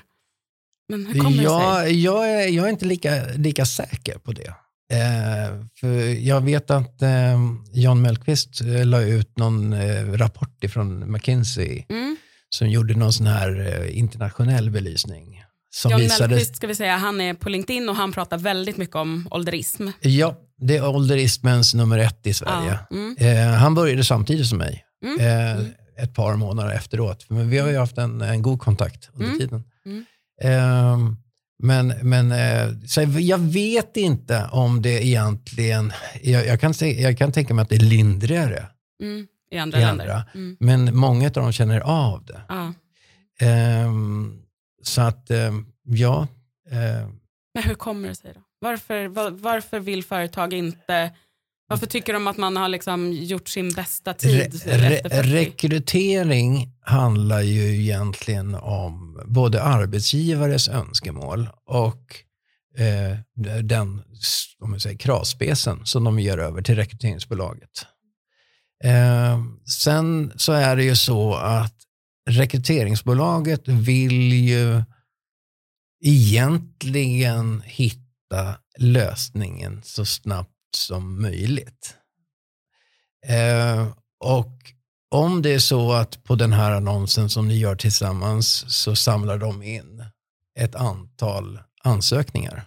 Men 0.89 1.07
hur 1.07 1.21
kommer 1.21 1.43
det 1.43 1.49
sig? 1.49 1.49
Jag, 1.49 1.93
jag, 1.93 2.31
är, 2.31 2.49
jag 2.49 2.67
är 2.67 2.71
inte 2.71 2.85
lika, 2.87 3.25
lika 3.37 3.67
säker 3.67 4.19
på 4.19 4.33
det. 4.33 4.55
Eh, 4.93 5.65
för 5.81 5.89
jag 6.27 6.41
vet 6.41 6.71
att 6.71 7.03
eh, 7.03 7.39
Jan 7.73 8.03
Mellqvist 8.03 8.61
eh, 8.61 8.87
la 8.87 9.03
ut 9.03 9.39
någon 9.39 9.73
eh, 9.73 10.13
rapport 10.13 10.65
från 10.73 11.13
McKinsey 11.13 11.85
Mm. 11.89 12.17
Som 12.55 12.69
gjorde 12.71 12.95
någon 12.95 13.13
sån 13.13 13.27
här 13.27 13.81
eh, 13.83 13.99
internationell 13.99 14.71
belysning. 14.71 15.43
Som 15.71 15.91
John 15.91 16.01
visade, 16.01 16.29
Mellqvist 16.29 16.57
ska 16.57 16.67
vi 16.67 16.75
säga, 16.75 16.97
han 16.97 17.21
är 17.21 17.35
på 17.35 17.49
LinkedIn 17.49 17.89
och 17.89 17.97
han 17.97 18.13
pratar 18.13 18.39
väldigt 18.39 18.77
mycket 18.77 18.97
om 18.97 19.29
ålderism. 19.31 19.89
Ja, 20.01 20.37
det 20.61 20.77
är 20.77 20.89
ålderismens 20.89 21.75
nummer 21.75 21.99
ett 21.99 22.27
i 22.27 22.35
Sverige. 22.35 22.79
Ja. 22.91 22.97
Mm. 22.97 23.17
Eh, 23.19 23.55
han 23.55 23.75
började 23.75 24.05
samtidigt 24.05 24.47
som 24.47 24.59
mig. 24.59 24.85
Mm. 25.05 25.21
Eh, 25.21 25.67
ett 26.03 26.15
par 26.15 26.37
månader 26.37 26.75
efteråt. 26.75 27.27
Men 27.29 27.51
vi 27.51 27.59
har 27.59 27.69
ju 27.69 27.79
haft 27.79 27.99
en, 27.99 28.21
en 28.21 28.43
god 28.43 28.61
kontakt 28.61 29.11
under 29.15 29.27
Mm. 29.27 29.39
tiden. 29.39 29.65
Eh, 30.43 30.99
men 31.63 31.95
men 32.03 32.33
eh, 32.33 32.69
så 32.87 33.03
jag 33.19 33.39
vet 33.39 33.97
inte 33.97 34.49
om 34.53 34.83
det 34.83 35.07
egentligen... 35.07 35.93
Jag, 36.23 36.47
jag, 36.47 36.61
kan, 36.61 36.75
jag 36.81 37.19
kan 37.19 37.33
tänka 37.33 37.55
mig 37.55 37.63
att 37.63 37.69
det 37.69 37.77
är 37.77 37.81
lindrigare 37.81 38.67
Mm. 39.03 39.27
I 39.55 39.59
andra 39.59 39.81
i 39.81 39.85
andra. 39.85 40.25
Mm. 40.35 40.57
Men 40.61 40.97
många 40.97 41.27
av 41.27 41.33
dem 41.33 41.53
känner 41.53 41.81
av 41.81 42.25
det. 42.25 42.41
Ja. 42.49 42.73
Ehm, 43.41 44.43
så 44.83 45.01
att, 45.01 45.31
ehm, 45.31 45.67
ja. 45.85 46.27
eh, 46.71 47.09
Men 47.55 47.63
hur 47.63 47.75
kommer 47.75 48.09
det 48.09 48.15
sig 48.15 48.33
då? 48.35 48.41
Varför, 48.59 49.09
var, 49.09 49.31
varför 49.31 49.81
vill 49.81 50.05
företag 50.05 50.53
inte... 50.53 51.13
Varför 51.67 51.87
tycker 51.87 52.13
de 52.13 52.27
att 52.27 52.37
man 52.37 52.57
har 52.57 52.69
liksom 52.69 53.13
gjort 53.13 53.49
sin 53.49 53.73
bästa 53.73 54.11
re, 54.13 54.17
tid 54.17 54.63
re, 54.67 55.01
40? 55.03 55.09
rekrytering 55.23 56.73
handlar 56.81 57.41
ju 57.41 57.81
egentligen 57.81 58.55
om 58.55 59.23
både 59.25 59.63
arbetsgivares 59.63 60.69
önskemål 60.69 61.49
och 61.67 62.17
eh, 62.79 63.19
den 63.63 64.03
om 64.61 64.71
man 64.71 64.81
säger, 64.81 64.99
kravspecen 64.99 65.87
som 65.87 66.05
de 66.05 66.19
ger 66.19 66.39
över 66.39 66.63
till 66.63 66.77
rekryteringsbolaget. 66.77 67.87
Eh, 68.85 69.45
sen 69.67 70.33
så 70.37 70.53
är 70.53 70.77
det 70.77 70.85
ju 70.85 70.97
så 70.97 71.35
att 71.35 71.75
rekryteringsbolaget 72.31 73.69
vill 73.69 74.33
ju 74.33 74.83
egentligen 76.05 77.63
hitta 77.65 78.59
lösningen 78.79 79.81
så 79.85 80.05
snabbt 80.05 80.51
som 80.77 81.23
möjligt. 81.23 81.95
Eh, 83.27 83.89
och 84.21 84.53
om 85.11 85.43
det 85.43 85.55
är 85.55 85.59
så 85.59 85.93
att 85.93 86.25
på 86.25 86.35
den 86.35 86.53
här 86.53 86.73
annonsen 86.73 87.31
som 87.31 87.49
ni 87.49 87.59
gör 87.59 87.77
tillsammans 87.77 88.65
så 88.69 88.97
samlar 88.97 89.39
de 89.39 89.63
in 89.63 90.05
ett 90.59 90.75
antal 90.75 91.59
ansökningar. 91.83 92.67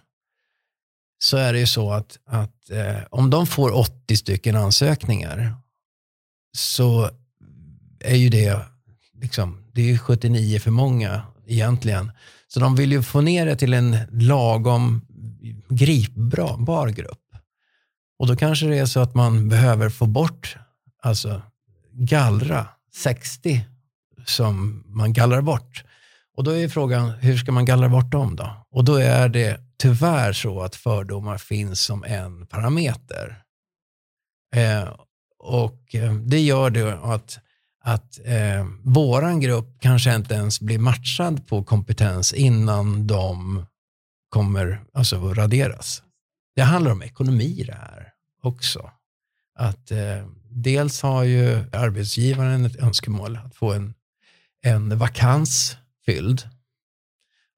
Så 1.18 1.36
är 1.36 1.52
det 1.52 1.58
ju 1.58 1.66
så 1.66 1.92
att, 1.92 2.18
att 2.26 2.70
eh, 2.70 3.04
om 3.10 3.30
de 3.30 3.46
får 3.46 3.74
80 3.74 4.16
stycken 4.16 4.56
ansökningar 4.56 5.56
så 6.52 7.10
är 8.00 8.16
ju 8.16 8.28
det, 8.28 8.60
liksom, 9.20 9.64
det 9.72 9.90
är 9.90 9.98
79 9.98 10.58
för 10.58 10.70
många 10.70 11.22
egentligen. 11.46 12.12
Så 12.48 12.60
de 12.60 12.76
vill 12.76 12.92
ju 12.92 13.02
få 13.02 13.20
ner 13.20 13.46
det 13.46 13.56
till 13.56 13.74
en 13.74 13.96
lagom 14.10 15.00
gripbar 15.68 16.88
grupp. 16.88 17.24
Och 18.18 18.26
då 18.26 18.36
kanske 18.36 18.66
det 18.66 18.78
är 18.78 18.86
så 18.86 19.00
att 19.00 19.14
man 19.14 19.48
behöver 19.48 19.90
få 19.90 20.06
bort, 20.06 20.56
alltså 21.02 21.42
gallra 21.92 22.68
60 22.94 23.64
som 24.26 24.84
man 24.86 25.12
gallrar 25.12 25.42
bort. 25.42 25.84
Och 26.36 26.44
då 26.44 26.50
är 26.50 26.68
frågan, 26.68 27.10
hur 27.10 27.36
ska 27.36 27.52
man 27.52 27.64
gallra 27.64 27.88
bort 27.88 28.12
dem 28.12 28.36
då? 28.36 28.66
Och 28.70 28.84
då 28.84 28.96
är 28.96 29.28
det 29.28 29.60
tyvärr 29.78 30.32
så 30.32 30.60
att 30.60 30.76
fördomar 30.76 31.38
finns 31.38 31.80
som 31.80 32.04
en 32.04 32.46
parameter. 32.46 33.42
Eh, 34.54 34.88
och 35.38 35.94
eh, 35.94 36.14
det 36.14 36.40
gör 36.40 36.70
det 36.70 36.98
att, 36.98 37.38
att 37.80 38.20
eh, 38.24 38.66
våran 38.82 39.40
grupp 39.40 39.76
kanske 39.80 40.14
inte 40.14 40.34
ens 40.34 40.60
blir 40.60 40.78
matchad 40.78 41.46
på 41.46 41.64
kompetens 41.64 42.32
innan 42.32 43.06
de 43.06 43.64
kommer 44.28 44.80
alltså 44.92 45.34
raderas. 45.34 46.02
Det 46.56 46.62
handlar 46.62 46.92
om 46.92 47.02
ekonomi 47.02 47.64
det 47.66 47.74
här 47.74 48.12
också. 48.42 48.90
Att 49.54 49.90
eh, 49.90 50.26
dels 50.50 51.02
har 51.02 51.24
ju 51.24 51.64
arbetsgivaren 51.72 52.64
ett 52.64 52.76
önskemål 52.76 53.36
att 53.36 53.54
få 53.54 53.72
en, 53.72 53.94
en 54.62 54.98
vakans 54.98 55.76
fylld 56.06 56.48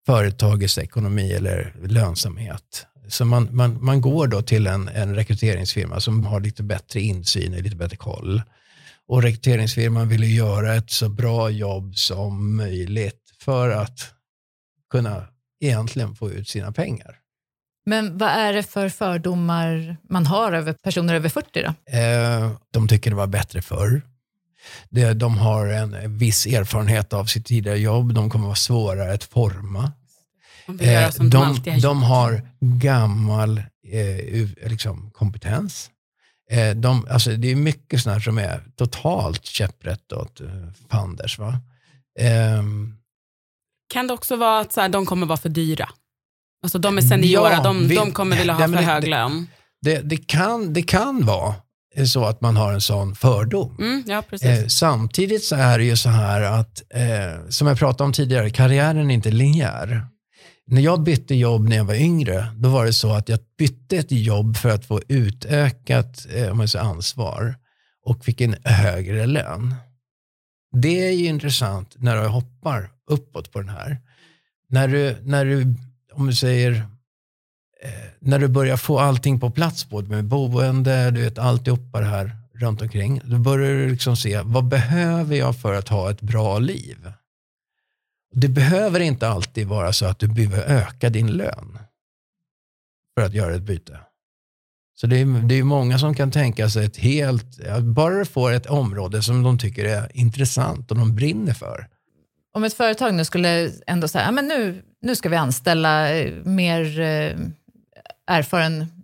företagets 0.06 0.78
ekonomi 0.78 1.32
eller 1.32 1.76
lönsamhet. 1.84 2.86
Så 3.08 3.26
man, 3.26 3.50
man, 3.52 3.86
man 3.86 4.02
går 4.02 4.28
då 4.28 4.42
till 4.42 4.68
en, 4.68 4.88
en 4.88 5.16
rekryteringsfirma 5.16 6.00
som 6.00 6.26
har 6.26 6.40
lite 6.40 6.64
bättre 6.64 7.02
insyn 7.02 7.54
och 7.54 7.62
lite 7.62 7.76
bättre 7.76 7.98
koll. 7.98 8.42
Och 9.08 9.24
rekryteringsfirman 9.24 10.10
vill 10.10 10.24
ju 10.24 10.36
göra 10.36 10.76
ett 10.76 10.92
så 10.92 11.10
bra 11.10 11.50
jobb 11.50 11.98
som 11.98 12.56
möjligt 12.56 13.34
för 13.40 13.70
att 13.70 14.00
kunna 14.90 15.28
egentligen 15.60 16.16
få 16.16 16.32
ut 16.32 16.50
sina 16.50 16.72
pengar. 16.72 17.23
Men 17.86 18.18
vad 18.18 18.30
är 18.30 18.54
det 18.54 18.64
för 18.64 18.90
fördomar 18.90 19.98
man 20.10 20.26
har 20.26 20.52
över 20.54 20.74
personer 20.74 21.14
över 21.14 21.30
40 21.30 21.62
då? 21.62 21.98
Eh, 21.98 22.52
de 22.72 22.88
tycker 22.88 23.10
det 23.10 23.16
var 23.16 23.28
bättre 23.28 23.62
förr. 23.62 24.02
De 25.16 25.38
har 25.38 25.68
en 25.68 26.18
viss 26.18 26.46
erfarenhet 26.46 27.14
av 27.14 27.26
sitt 27.26 27.46
tidigare 27.46 27.78
jobb. 27.80 28.14
De 28.14 28.30
kommer 28.30 28.46
vara 28.46 28.56
svårare 28.56 29.14
att 29.14 29.24
forma. 29.24 29.92
Göra 30.68 31.02
Eh, 31.02 31.12
de 31.18 31.80
de, 31.82 32.04
har 32.04 32.32
de 32.32 32.80
gammal 32.80 33.58
eh, 33.88 34.70
liksom, 34.70 35.12
kompetens. 35.12 35.90
De, 36.76 37.08
alltså, 37.10 37.32
det 37.32 37.52
är 37.52 37.56
mycket 37.56 38.02
sånt 38.02 38.14
här 38.14 38.20
som 38.20 38.38
är 38.38 38.64
totalt 38.76 39.46
käpprätt 39.46 40.12
åt 40.14 40.42
fanders. 40.90 41.40
Va? 41.40 41.60
Ehm, 42.20 42.98
Kan 43.94 44.08
det 44.08 44.14
också 44.14 44.36
vara 44.36 44.60
att 44.60 44.74
så 44.74 44.82
här, 44.82 44.90
de 44.90 45.06
kommer 45.06 45.28
vara 45.28 45.38
för 45.38 45.50
dyra? 45.50 45.90
Alltså 46.64 46.80
de 46.80 46.98
är 46.98 47.02
seniora, 47.02 47.52
Ja, 47.52 47.64
de, 47.64 47.88
vi- 47.88 47.96
de 47.96 48.12
kommer 48.12 48.38
vilja 48.38 48.54
ha 48.54 48.60
men 48.60 48.74
för 48.74 48.78
det- 48.86 48.92
hög 48.92 49.08
lön. 49.08 49.48
det, 49.82 49.98
det, 50.00 50.18
kan, 50.18 50.74
det 50.74 50.82
kan 50.82 51.26
vara 51.26 51.56
så 52.08 52.26
att 52.26 52.42
man 52.42 52.58
har 52.58 52.74
en 52.74 52.82
sån 52.82 53.16
fördom. 53.16 53.76
Mm, 53.80 54.04
ja. 54.08 54.24
Eh, 54.42 54.68
samtidigt 54.68 55.44
så 55.44 55.56
är 55.56 55.78
det 55.78 55.84
ju 55.86 55.98
så 55.98 56.10
här 56.10 56.42
att, 56.42 56.82
eh, 56.94 57.50
som 57.50 57.68
jag 57.68 57.78
pratade 57.78 58.04
om 58.04 58.14
tidigare, 58.14 58.50
karriären 58.50 59.10
är 59.12 59.14
inte 59.14 59.32
linjär. 59.32 60.06
När 60.68 60.82
jag 60.82 61.04
bytte 61.04 61.36
jobb 61.36 61.70
när 61.70 61.76
jag 61.78 61.86
var 61.86 61.94
yngre, 61.96 62.46
då 62.56 62.70
var 62.70 62.86
det 62.86 62.94
så 62.94 63.14
att 63.14 63.30
jag 63.30 63.40
bytte 63.58 63.98
ett 63.98 64.12
jobb 64.12 64.58
för 64.58 64.70
att 64.70 64.86
få 64.86 65.02
utökat 65.08 66.26
eh, 66.34 66.52
om 66.52 66.58
man 66.58 66.68
säger, 66.68 66.86
ansvar 66.86 67.56
och 68.06 68.26
fick 68.26 68.42
en 68.42 68.56
högre 68.64 69.26
lön. 69.26 69.76
Det 70.82 71.08
är 71.08 71.12
ju 71.12 71.26
intressant 71.26 71.96
när 71.98 72.22
du 72.22 72.28
hoppar 72.28 72.90
uppåt 73.10 73.52
på 73.52 73.60
den 73.60 73.70
här. 73.70 73.98
När 74.70 74.88
du, 74.88 75.18
när 75.24 75.46
du 75.46 75.76
om 76.14 76.28
du 76.28 76.36
säger, 76.36 76.72
eh, 77.82 77.90
när 78.20 78.40
du 78.40 78.48
börjar 78.48 78.78
få 78.78 79.00
allting 79.00 79.40
på 79.40 79.52
plats, 79.52 79.90
både 79.90 80.10
med 80.10 80.26
boende, 80.26 81.12
du 81.12 81.22
vet 81.22 81.38
alltihopa 81.38 82.00
det 82.00 82.06
här 82.06 82.36
runt 82.54 82.82
omkring. 82.82 83.22
Då 83.24 83.38
börjar 83.38 83.72
du 83.72 83.90
liksom 83.90 84.18
se, 84.18 84.42
vad 84.42 84.68
behöver 84.68 85.36
jag 85.36 85.62
för 85.62 85.74
att 85.74 85.90
ha 85.90 86.12
ett 86.12 86.22
bra 86.22 86.60
liv? 86.60 87.12
Det 88.36 88.48
behöver 88.48 89.00
inte 89.00 89.28
alltid 89.28 89.68
vara 89.68 89.94
så 89.94 90.06
att 90.06 90.20
du 90.20 90.28
behöver 90.28 90.64
öka 90.64 91.10
din 91.10 91.28
lön 91.28 91.80
för 93.16 93.26
att 93.26 93.34
göra 93.34 93.56
ett 93.56 93.62
byte. 93.62 94.00
Så 94.96 95.08
det 95.08 95.22
är, 95.22 95.26
det 95.26 95.56
är 95.56 95.64
många 95.64 96.00
som 96.00 96.16
kan 96.16 96.32
tänka 96.32 96.70
sig 96.70 96.86
ett 96.86 96.98
helt, 96.98 97.46
bara 97.82 98.20
du 98.20 98.26
får 98.26 98.52
ett 98.52 98.66
område 98.66 99.22
som 99.22 99.44
de 99.44 99.58
tycker 99.58 99.86
är 99.86 100.18
intressant 100.18 100.92
och 100.92 100.98
de 100.98 101.16
brinner 101.16 101.54
för. 101.54 101.88
Om 102.54 102.64
ett 102.64 102.74
företag 102.74 103.14
nu 103.14 103.26
skulle 103.26 103.72
ändå 103.88 104.08
säga, 104.08 104.32
men 104.32 104.48
nu, 104.48 104.84
nu 105.04 105.16
ska 105.16 105.30
vi 105.30 105.36
anställa 105.36 106.16
eh, 106.16 106.32
mer 106.44 107.00
eh, 107.00 107.38
erfaren 108.28 109.04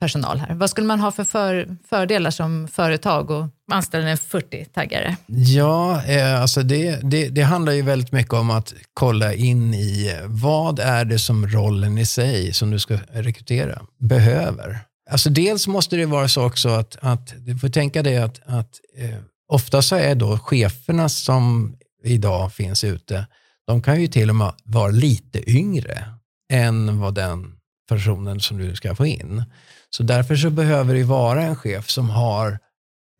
personal 0.00 0.38
här. 0.38 0.54
Vad 0.54 0.70
skulle 0.70 0.86
man 0.86 1.00
ha 1.00 1.12
för, 1.12 1.24
för 1.24 1.76
fördelar 1.88 2.30
som 2.30 2.68
företag 2.68 3.30
och 3.30 3.46
anställa 3.72 4.08
en 4.08 4.16
40-taggare? 4.16 5.16
Ja, 5.26 6.04
eh, 6.04 6.40
alltså 6.40 6.62
det, 6.62 6.98
det, 7.02 7.28
det 7.28 7.42
handlar 7.42 7.72
ju 7.72 7.82
väldigt 7.82 8.12
mycket 8.12 8.34
om 8.34 8.50
att 8.50 8.74
kolla 8.94 9.34
in 9.34 9.74
i 9.74 10.12
eh, 10.16 10.26
vad 10.26 10.78
är 10.78 11.04
det 11.04 11.18
som 11.18 11.46
rollen 11.46 11.98
i 11.98 12.06
sig 12.06 12.52
som 12.52 12.70
du 12.70 12.78
ska 12.78 12.98
rekrytera 13.12 13.82
behöver. 13.98 14.80
Alltså 15.10 15.30
dels 15.30 15.66
måste 15.66 15.96
det 15.96 16.06
vara 16.06 16.28
så 16.28 16.46
också 16.46 16.68
att, 16.68 16.96
att 17.00 17.34
du 17.38 17.58
får 17.58 17.68
tänka 17.68 18.02
dig 18.02 18.18
att, 18.18 18.40
att 18.46 18.70
eh, 18.98 19.18
ofta 19.48 19.82
så 19.82 19.96
är 19.96 20.14
då 20.14 20.38
cheferna 20.38 21.08
som 21.08 21.76
idag 22.04 22.52
finns 22.52 22.84
ute, 22.84 23.26
de 23.66 23.82
kan 23.82 24.00
ju 24.00 24.08
till 24.08 24.30
och 24.30 24.36
med 24.36 24.52
vara 24.64 24.90
lite 24.90 25.50
yngre 25.50 26.14
än 26.52 27.00
vad 27.00 27.14
den 27.14 27.56
personen 27.88 28.40
som 28.40 28.58
du 28.58 28.76
ska 28.76 28.94
få 28.94 29.06
in. 29.06 29.44
Så 29.90 30.02
därför 30.02 30.36
så 30.36 30.50
behöver 30.50 30.94
det 30.94 31.04
vara 31.04 31.42
en 31.42 31.56
chef 31.56 31.90
som 31.90 32.10
har 32.10 32.58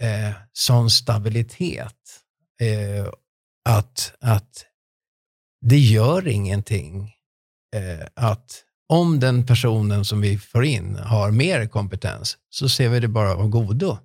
eh, 0.03 0.35
sån 0.53 0.91
stabilitet 0.91 2.21
eh, 2.61 3.09
att, 3.69 4.15
att 4.21 4.65
det 5.61 5.79
gör 5.79 6.29
ingenting 6.29 7.15
eh, 7.77 8.07
att 8.15 8.65
om 8.89 9.21
den 9.21 9.47
personen 9.47 10.05
som 10.05 10.21
vi 10.21 10.39
får 10.39 10.65
in 10.65 10.97
har 10.97 11.31
mer 11.31 11.67
kompetens 11.67 12.37
så 12.51 12.69
ser 12.69 12.89
vi 12.89 13.01
det 13.01 13.09
bara 13.09 13.35
av 13.35 13.49
godo. 13.49 13.99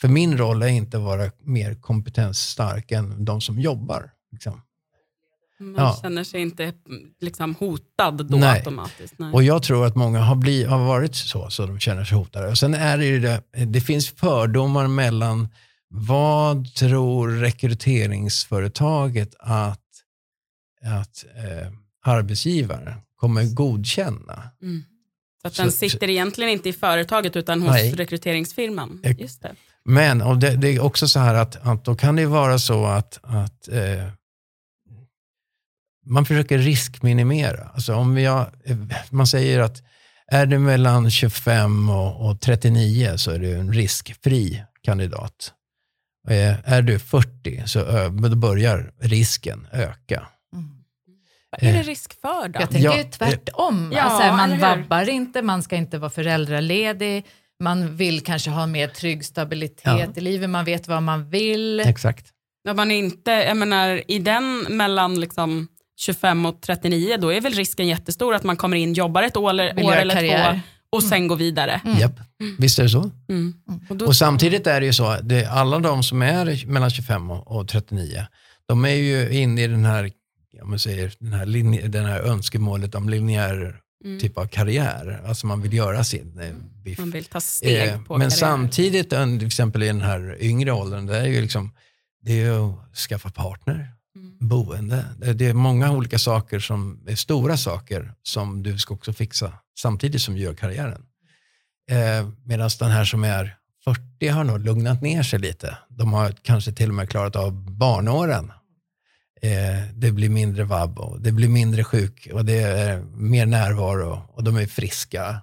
För 0.00 0.08
min 0.08 0.38
roll 0.38 0.62
är 0.62 0.66
inte 0.66 0.96
att 0.96 1.02
vara 1.02 1.30
mer 1.38 1.74
kompetensstark 1.74 2.90
än 2.90 3.24
de 3.24 3.40
som 3.40 3.60
jobbar. 3.60 4.10
Liksom. 4.32 4.62
Man 5.62 5.84
ja. 5.84 5.98
känner 6.02 6.24
sig 6.24 6.40
inte 6.40 6.72
liksom, 7.20 7.54
hotad 7.54 8.26
då 8.26 8.36
Nej. 8.36 8.58
automatiskt. 8.58 9.14
Nej. 9.16 9.32
Och 9.32 9.42
jag 9.42 9.62
tror 9.62 9.86
att 9.86 9.96
många 9.96 10.20
har, 10.20 10.36
bli, 10.36 10.64
har 10.64 10.78
varit 10.78 11.14
så, 11.14 11.50
så 11.50 11.66
de 11.66 11.78
känner 11.80 12.04
sig 12.04 12.18
hotade. 12.18 12.48
Och 12.48 12.58
sen 12.58 12.74
är 12.74 12.98
det 12.98 13.04
ju 13.06 13.20
det, 13.20 13.42
det 13.66 13.80
finns 13.80 14.10
fördomar 14.10 14.88
mellan 14.88 15.48
vad 15.88 16.74
tror 16.74 17.28
rekryteringsföretaget 17.28 19.34
att, 19.38 19.80
att 20.84 21.24
eh, 21.36 21.72
arbetsgivaren 22.04 22.94
kommer 23.16 23.44
godkänna? 23.54 24.42
Mm. 24.62 24.84
Så 25.42 25.48
att 25.48 25.54
Så- 25.54 25.62
den 25.62 25.72
sitter 25.72 26.10
egentligen 26.10 26.50
inte 26.50 26.68
i 26.68 26.72
företaget 26.72 27.36
utan 27.36 27.62
hos 27.62 27.70
Nej. 27.70 27.94
rekryteringsfirman. 27.94 29.02
Just 29.18 29.42
det. 29.42 29.54
Men 29.84 30.22
och 30.22 30.38
det, 30.38 30.56
det 30.56 30.68
är 30.68 30.80
också 30.80 31.08
så 31.08 31.20
här 31.20 31.34
att, 31.34 31.66
att 31.66 31.84
då 31.84 31.94
kan 31.94 32.16
det 32.16 32.26
vara 32.26 32.58
så 32.58 32.84
att, 32.84 33.18
att 33.22 33.68
eh, 33.68 34.08
man 36.06 36.24
försöker 36.24 36.58
riskminimera. 36.58 37.68
Alltså 37.74 37.94
om 37.94 38.16
eh, 38.18 38.46
man 39.10 39.26
säger 39.26 39.60
att 39.60 39.82
är 40.26 40.46
du 40.46 40.58
mellan 40.58 41.10
25 41.10 41.90
och, 41.90 42.30
och 42.30 42.40
39 42.40 43.12
så 43.16 43.30
är 43.30 43.38
du 43.38 43.54
en 43.54 43.72
riskfri 43.72 44.62
kandidat. 44.82 45.52
Eh, 46.28 46.72
är 46.72 46.82
du 46.82 46.98
40 46.98 47.62
så 47.66 47.78
då 48.08 48.36
börjar 48.36 48.92
risken 49.00 49.66
öka. 49.72 50.26
Vad 51.50 51.68
är 51.68 51.72
det 51.72 51.78
Eh. 51.78 51.84
risk 51.84 52.20
för 52.20 52.48
då? 52.48 52.60
Jag 52.60 52.70
tänker 52.70 52.88
Ja, 52.88 52.96
ju 52.96 53.04
tvärtom. 53.04 53.92
Ja, 53.94 54.02
alltså, 54.02 54.36
man 54.36 54.58
vabbar 54.58 55.08
inte, 55.08 55.42
man 55.42 55.62
ska 55.62 55.76
inte 55.76 55.98
vara 55.98 56.10
föräldraledig, 56.10 57.26
man 57.60 57.96
vill 57.96 58.20
kanske 58.24 58.50
ha 58.50 58.66
mer 58.66 58.88
trygg 58.88 59.24
stabilitet 59.24 59.82
Ja. 59.84 60.06
i 60.16 60.20
livet, 60.20 60.50
man 60.50 60.64
vet 60.64 60.88
vad 60.88 61.02
man 61.02 61.30
vill. 61.30 61.80
Exakt. 61.80 62.26
När 62.64 62.74
man 62.74 62.90
inte, 62.90 63.30
jag 63.30 63.56
menar, 63.56 64.02
I 64.08 64.18
den 64.18 64.58
mellan 64.70 65.20
liksom 65.20 65.68
25 66.02 66.46
och 66.46 66.60
39 66.60 67.16
då 67.20 67.32
är 67.32 67.40
väl 67.40 67.52
risken 67.52 67.86
jättestor 67.86 68.34
att 68.34 68.44
man 68.44 68.56
kommer 68.56 68.76
in, 68.76 68.92
jobbar 68.94 69.22
ett 69.22 69.36
år, 69.36 69.50
eller, 69.50 69.84
år 69.84 69.92
eller 69.96 70.14
karriär. 70.14 70.52
två 70.54 70.60
och 70.96 71.02
sen 71.02 71.28
går 71.28 71.36
vidare. 71.36 71.80
Japp. 72.00 72.20
Visst 72.58 72.78
är 72.78 72.82
det 72.82 72.88
så? 72.88 73.10
Mm. 73.28 73.54
Och 73.90 73.96
då, 73.96 74.06
Och 74.06 74.16
samtidigt 74.16 74.66
är 74.66 74.80
det 74.80 74.86
ju 74.86 74.92
så, 74.92 75.16
det, 75.22 75.46
alla 75.46 75.78
de 75.78 76.02
som 76.02 76.22
är 76.22 76.66
mellan 76.66 76.90
25 76.90 77.30
och, 77.30 77.56
och 77.56 77.68
39, 77.68 78.26
de 78.68 78.84
är 78.84 78.88
ju 78.90 79.30
inne 79.30 79.62
i 79.62 79.66
den 79.66 79.84
här, 79.84 80.10
om 80.62 80.70
man 80.70 80.78
säger, 80.78 81.12
den 81.18 81.32
här, 81.32 81.46
linje, 81.46 81.88
den 81.88 82.04
här 82.04 82.20
önskemålet 82.20 82.94
om 82.94 83.08
linjär 83.08 83.76
mm, 84.04 84.20
typ 84.20 84.38
av 84.38 84.46
karriär. 84.46 85.22
Alltså 85.26 85.46
man 85.46 85.62
vill 85.62 85.72
göra 85.72 86.04
sin 86.04 86.38
eh, 86.40 86.52
biff. 86.84 86.98
man 86.98 87.10
vill 87.10 87.24
ta 87.24 87.40
steg 87.40 87.88
Eh, 87.88 87.92
på 87.94 87.96
men 87.98 88.04
karriären. 88.06 88.30
samtidigt, 88.30 89.12
eh, 89.12 89.24
till 89.38 89.46
exempel 89.46 89.82
i 89.82 89.86
den 89.86 90.00
här 90.02 90.36
yngre 90.40 90.72
åldern, 90.72 91.06
det 91.06 91.16
är 91.18 91.26
ju 91.26 91.40
liksom, 91.40 91.72
det 92.22 92.32
är 92.32 92.36
ju 92.36 92.56
att 92.56 92.96
skaffa 92.96 93.30
partner, 93.30 93.88
Mm. 94.16 94.48
boende. 94.48 95.04
Det, 95.34 95.46
är 95.46 95.54
många 95.54 95.92
olika 95.92 96.18
saker 96.18 96.58
som 96.58 97.04
är 97.06 97.16
stora 97.16 97.56
saker 97.56 98.14
som 98.22 98.62
du 98.62 98.78
ska 98.78 98.94
också 98.94 99.12
fixa 99.12 99.52
samtidigt 99.78 100.22
som 100.22 100.34
du 100.34 100.40
gör 100.40 100.54
karriären. 100.54 101.02
Eh, 101.90 102.28
Medan 102.44 102.70
den 102.78 102.90
här 102.90 103.04
som 103.04 103.24
är 103.24 103.56
40 103.84 104.28
har 104.28 104.44
nog 104.44 104.60
lugnat 104.60 105.02
ner 105.02 105.22
sig 105.22 105.38
lite. 105.38 105.78
De 105.88 106.12
har 106.12 106.32
kanske 106.42 106.72
till 106.72 106.88
och 106.88 106.94
med 106.94 107.10
klarat 107.10 107.36
av 107.36 107.70
barnåren. 107.70 108.52
Eh, 109.42 109.88
det 109.94 110.12
blir 110.12 110.28
mindre 110.28 110.64
vabb 110.64 110.98
och 110.98 111.20
det 111.20 111.32
blir 111.32 111.48
mindre 111.48 111.84
sjuk 111.84 112.28
och 112.32 112.44
det 112.44 112.62
är 112.62 113.02
mer 113.02 113.46
närvaro 113.46 114.22
och 114.28 114.44
de 114.44 114.56
är 114.56 114.66
friska. 114.66 115.42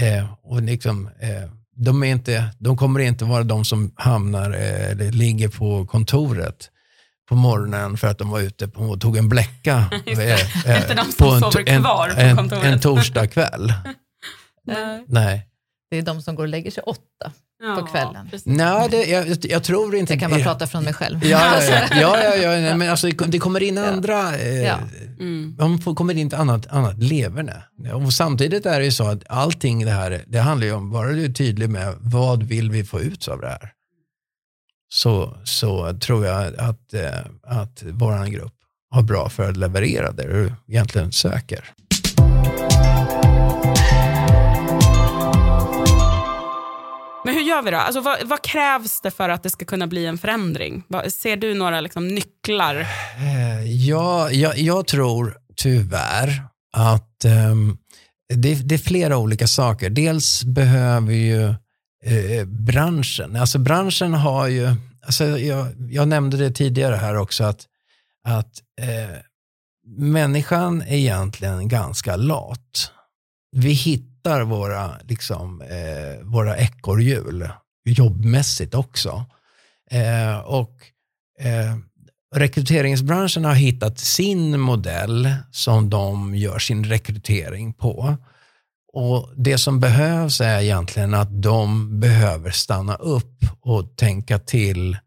Eh, 0.00 0.34
och 0.42 0.62
liksom, 0.62 1.10
eh, 1.20 1.50
de, 1.76 2.02
är 2.02 2.06
inte, 2.06 2.54
de 2.58 2.76
kommer 2.76 3.00
inte 3.00 3.24
vara 3.24 3.44
de 3.44 3.64
som 3.64 3.92
hamnar 3.96 4.50
eh, 4.50 4.90
eller 4.90 5.12
ligger 5.12 5.48
på 5.48 5.86
kontoret 5.86 6.70
på 7.28 7.34
morgonen 7.34 7.96
för 7.96 8.08
att 8.08 8.18
de 8.18 8.30
var 8.30 8.40
ute 8.40 8.68
på, 8.68 8.80
och 8.82 9.00
tog 9.00 9.16
en 9.16 9.28
bläcka. 9.28 9.84
Eh, 10.06 10.80
Inte 10.80 10.94
de 10.94 11.12
som 11.12 11.40
på 11.40 11.58
en, 11.66 11.82
kvar 11.82 12.08
på 12.10 12.20
en, 12.20 12.36
kontoret. 12.36 12.64
en 12.64 12.80
torsdag 12.80 13.26
kväll. 13.26 13.72
Nej. 14.66 15.04
Nej. 15.08 15.48
Det 15.90 15.98
är 15.98 16.02
de 16.02 16.22
som 16.22 16.34
går 16.34 16.42
och 16.42 16.48
lägger 16.48 16.70
sig 16.70 16.82
åtta. 16.82 17.32
Ja, 17.62 17.76
på 17.80 17.86
kvällen. 17.86 18.28
precis. 18.30 18.46
Nej, 18.46 18.88
det, 18.90 19.04
jag, 19.04 19.36
jag 19.44 19.62
tror 19.64 19.94
inte... 19.94 20.12
Jag 20.12 20.20
kan 20.20 20.30
bara 20.30 20.40
prata 20.42 20.66
från 20.66 20.84
mig 20.84 20.94
själv. 20.94 21.24
Ja, 21.24 21.62
ja, 21.62 21.86
ja, 21.90 22.22
ja, 22.42 22.54
ja, 22.56 22.76
men 22.76 22.90
alltså, 22.90 23.08
det 23.08 23.38
kommer 23.38 23.62
in 23.62 23.78
andra 23.78 24.36
eh, 24.36 24.62
Ja. 24.62 24.78
mm. 25.20 25.56
man 25.58 25.78
kommer 25.94 26.16
in 26.16 26.30
till 26.30 26.38
annat, 26.38 26.66
annat 26.66 26.98
leverne. 26.98 27.62
Och 27.94 28.12
samtidigt 28.12 28.66
är 28.66 28.78
det 28.78 28.84
ju 28.84 28.92
så 28.92 29.04
att 29.06 29.22
allting 29.28 29.84
det 29.84 29.90
här, 29.90 30.24
det 30.26 30.38
handlar 30.38 30.66
ju 30.66 30.72
om, 30.72 30.90
bara 30.90 31.08
du 31.08 31.24
är 31.24 31.28
tydlig 31.32 31.70
med 31.70 31.94
vad 32.00 32.42
vill 32.42 32.70
vi 32.70 32.84
få 32.84 33.00
ut 33.00 33.28
av 33.28 33.40
det 33.40 33.48
här? 33.48 33.70
Så, 34.94 35.36
så 35.44 35.98
tror 36.00 36.26
jag 36.26 36.56
att, 36.58 36.94
eh, 36.94 37.18
att 37.42 37.82
vår 37.82 38.26
grupp 38.30 38.54
har 38.90 39.02
bra 39.02 39.28
för 39.28 39.50
att 39.50 39.56
leverera 39.56 40.12
det 40.12 40.22
du 40.22 40.52
egentligen 40.68 41.12
söker. 41.12 41.64
Men 47.24 47.34
hur 47.34 47.42
gör 47.42 47.62
vi 47.62 47.70
då? 47.70 47.76
Alltså, 47.76 48.00
vad, 48.00 48.18
vad, 48.24 48.42
krävs 48.42 49.00
det 49.00 49.10
för 49.10 49.28
att 49.28 49.42
det 49.42 49.50
ska 49.50 49.64
kunna 49.64 49.86
bli 49.86 50.06
en 50.06 50.18
förändring? 50.18 50.82
Ser 51.08 51.36
du 51.36 51.54
några 51.54 51.80
liksom, 51.80 52.08
nycklar? 52.08 52.80
Eh, 53.18 53.86
ja, 53.86 54.30
jag, 54.30 54.58
jag 54.58 54.86
tror 54.86 55.36
tyvärr 55.56 56.42
att 56.76 57.24
um, 57.50 57.78
det, 58.34 58.54
det, 58.54 58.74
är 58.74 58.78
flera 58.78 59.16
olika 59.16 59.46
saker. 59.46 59.90
Dels 59.90 60.44
behöver 60.44 61.12
ju 61.12 61.54
eh, 62.04 62.44
branschen, 62.44 63.36
alltså 63.36 63.58
branschen 63.58 64.14
har 64.14 64.48
ju, 64.48 64.74
alltså 65.06 65.24
jag, 65.24 65.66
jag 65.90 66.08
nämnde 66.08 66.36
det 66.36 66.50
tidigare 66.50 66.96
här 66.96 67.16
också, 67.16 67.44
att, 67.44 67.66
att 68.24 68.62
eh, 68.80 69.16
människan 69.96 70.82
är 70.82 70.96
egentligen 70.96 71.68
ganska 71.68 72.16
lat. 72.16 72.90
Vi 73.56 73.72
hittar 73.72 74.42
våra, 74.42 74.98
liksom, 75.02 75.62
eh, 75.62 76.24
våra 76.26 76.56
ekorrhjul 76.56 77.48
jobbmässigt 77.84 78.74
också. 78.74 79.24
Eh, 79.90 80.38
och 80.38 80.72
eh, 81.40 81.76
rekryteringsbranschen 82.34 83.44
har 83.44 83.54
hittat 83.54 83.98
sin 83.98 84.60
modell 84.60 85.34
som 85.50 85.90
de 85.90 86.34
gör 86.34 86.58
sin 86.58 86.84
rekrytering 86.84 87.72
på. 87.72 88.16
Och 88.96 89.30
Det 89.36 89.58
som 89.58 89.80
behövs 89.80 90.40
är 90.40 90.60
egentligen 90.60 91.14
att 91.14 91.42
de 91.42 92.00
behöver 92.00 92.50
stanna 92.50 92.94
upp 92.94 93.44
och 93.60 93.96
tänka 93.96 94.38
till. 94.38 94.98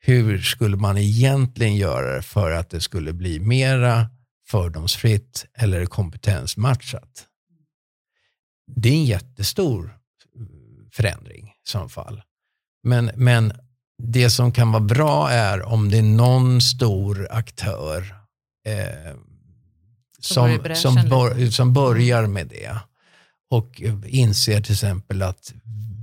Hur 0.00 0.40
skulle 0.40 0.76
man 0.76 0.98
egentligen 0.98 1.76
göra 1.76 2.16
det 2.16 2.22
för 2.22 2.50
att 2.50 2.70
det 2.70 2.80
skulle 2.80 3.12
bli 3.12 3.40
mera 3.40 4.06
fördomsfritt 4.46 5.46
eller 5.58 5.86
kompetensmatchat? 5.86 7.26
Det 8.76 8.88
är 8.88 8.92
en 8.92 9.04
jättestor 9.04 9.98
förändring 10.92 11.48
i 11.48 11.68
så 11.68 11.88
fall. 11.88 12.22
Men, 12.82 13.10
men 13.16 13.52
det 14.02 14.30
som 14.30 14.52
kan 14.52 14.72
vara 14.72 14.82
bra 14.82 15.30
är 15.30 15.62
om 15.62 15.90
det 15.90 15.98
är 15.98 16.02
någon 16.02 16.60
stor 16.60 17.28
aktör 17.30 18.14
eh, 18.66 19.16
som, 20.20 20.58
som, 20.74 20.94
bör, 20.94 21.50
som 21.50 21.72
börjar 21.72 22.26
med 22.26 22.46
det 22.46 22.76
och 23.50 23.82
inser 24.06 24.60
till 24.60 24.72
exempel 24.72 25.22
att 25.22 25.52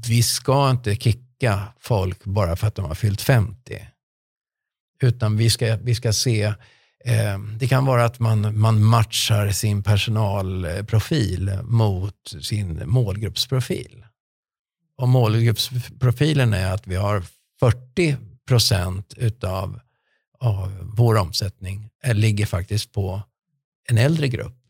vi 0.08 0.24
ska 0.24 0.72
inte 0.72 0.96
kicka 0.96 1.68
folk 1.80 2.24
bara 2.24 2.56
för 2.56 2.68
att 2.68 2.76
de 2.76 2.86
har 2.86 2.96
fyllt 2.96 3.22
50. 3.22 3.88
Utan 5.02 5.38
vi 5.38 5.50
ska, 5.50 5.76
vi 5.76 5.96
ska 5.96 6.14
se 6.14 6.54
Eh, 7.06 7.40
det 7.40 7.68
kan 7.68 7.86
vara 7.86 8.06
att 8.06 8.20
man, 8.20 8.60
man 8.60 8.84
matchar 8.84 9.50
sin 9.50 9.84
personalprofil 9.84 11.60
mot 11.64 12.34
sin 12.42 12.90
målgruppsprofil. 12.90 14.06
Och 14.98 15.10
målgruppsprofilen 15.10 16.54
är 16.54 16.74
att 16.74 16.88
vi 16.88 16.96
har 16.96 17.24
40 17.60 18.18
procent 18.48 19.14
utav 19.18 19.80
av 20.40 20.92
vår 20.98 21.16
omsättning 21.16 21.90
eh, 22.04 22.16
ligger 22.16 22.46
faktiskt 22.46 22.92
på 22.92 23.22
en 23.90 23.98
äldre 23.98 24.28
grupp. 24.28 24.61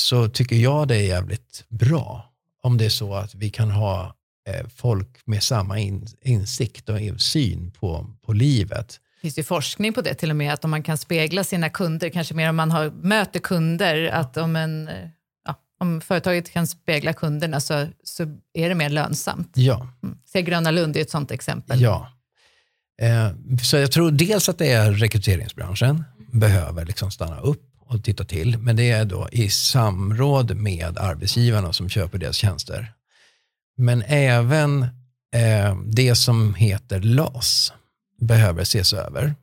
Så 0.00 0.28
tycker 0.28 0.56
jag 0.56 0.88
det 0.88 0.96
är 0.96 1.06
jävligt 1.06 1.64
bra 1.68 2.32
om 2.62 2.78
det 2.78 2.84
är 2.84 2.90
så 2.90 3.14
att 3.14 3.34
vi 3.34 3.50
kan 3.50 3.70
ha 3.70 4.14
eh, 4.48 4.66
folk 4.76 5.08
med 5.24 5.42
samma 5.42 5.78
insikt 6.22 6.88
och 6.88 7.20
syn 7.20 7.70
på, 7.70 8.06
på 8.26 8.32
livet 8.32 9.00
det 9.18 9.22
finns 9.22 9.38
ju 9.38 9.42
forskning 9.42 9.92
på 9.92 10.00
det 10.00 10.14
till 10.14 10.30
och 10.30 10.36
med, 10.36 10.52
att 10.52 10.64
om 10.64 10.70
man 10.70 10.82
kan 10.82 10.98
spegla 10.98 11.44
sina 11.44 11.68
kunder, 11.68 12.08
kanske 12.08 12.34
mer 12.34 12.50
om 12.50 12.56
man 12.56 12.70
har, 12.70 12.90
möter 12.90 13.40
kunder, 13.40 14.06
att 14.06 14.36
om, 14.36 14.56
en, 14.56 14.90
ja, 15.44 15.54
om 15.80 16.00
företaget 16.00 16.50
kan 16.50 16.66
spegla 16.66 17.12
kunderna 17.12 17.60
så, 17.60 17.86
så 18.04 18.22
är 18.54 18.68
det 18.68 18.74
mer 18.74 18.88
lönsamt. 18.88 19.52
Ja. 19.54 19.88
Mm. 20.02 20.18
Se 20.26 20.42
Gröna 20.42 20.70
Lund 20.70 20.96
är 20.96 21.00
ett 21.00 21.10
sånt 21.10 21.30
exempel. 21.30 21.80
Ja. 21.80 22.12
Eh, 23.02 23.30
så 23.62 23.76
jag 23.76 23.92
tror 23.92 24.10
dels 24.10 24.48
att 24.48 24.58
det 24.58 24.72
är 24.72 24.92
rekryteringsbranschen 24.92 26.04
behöver 26.32 26.84
liksom 26.84 27.10
stanna 27.10 27.40
upp 27.40 27.67
och 27.88 28.04
titta 28.04 28.24
till, 28.24 28.58
men 28.58 28.76
det 28.76 28.90
är 28.90 29.04
då 29.04 29.28
i 29.32 29.50
samråd 29.50 30.56
med 30.56 30.98
arbetsgivarna 30.98 31.72
som 31.72 31.88
köper 31.88 32.18
deras 32.18 32.36
tjänster. 32.36 32.92
Men 33.76 34.02
även 34.06 34.82
eh, 35.34 35.76
det 35.86 36.14
som 36.14 36.54
heter 36.54 37.00
LAS, 37.00 37.72
behöver 38.20 38.62
ses 38.62 38.92
över. 38.92 39.34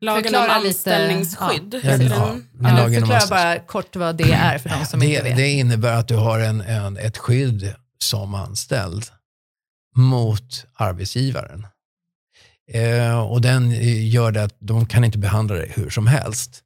Lagen 0.00 0.22
förklara 0.22 0.58
om 0.58 0.66
anställningsskydd. 0.66 1.74
Lite, 1.74 1.88
ja. 2.10 2.36
Ja, 2.60 2.78
ja, 2.78 2.88
ja, 2.88 3.00
förklara 3.00 3.26
bara 3.30 3.58
kort 3.58 3.96
vad 3.96 4.16
det 4.16 4.32
är 4.32 4.58
för 4.58 4.68
de 4.68 4.86
som 4.86 5.00
det, 5.00 5.06
inte 5.06 5.22
vet. 5.22 5.36
Det 5.36 5.50
innebär 5.50 5.92
att 5.92 6.08
du 6.08 6.16
har 6.16 6.40
en, 6.40 6.60
en, 6.60 6.96
ett 6.96 7.18
skydd 7.18 7.74
som 7.98 8.34
anställd 8.34 9.04
mot 9.96 10.66
arbetsgivaren. 10.74 11.66
Eh, 12.72 13.20
och 13.20 13.40
den 13.40 13.70
gör 14.10 14.32
det 14.32 14.44
att 14.44 14.56
de 14.58 14.86
kan 14.86 15.04
inte 15.04 15.18
behandla 15.18 15.54
dig 15.54 15.72
hur 15.74 15.90
som 15.90 16.06
helst. 16.06 16.62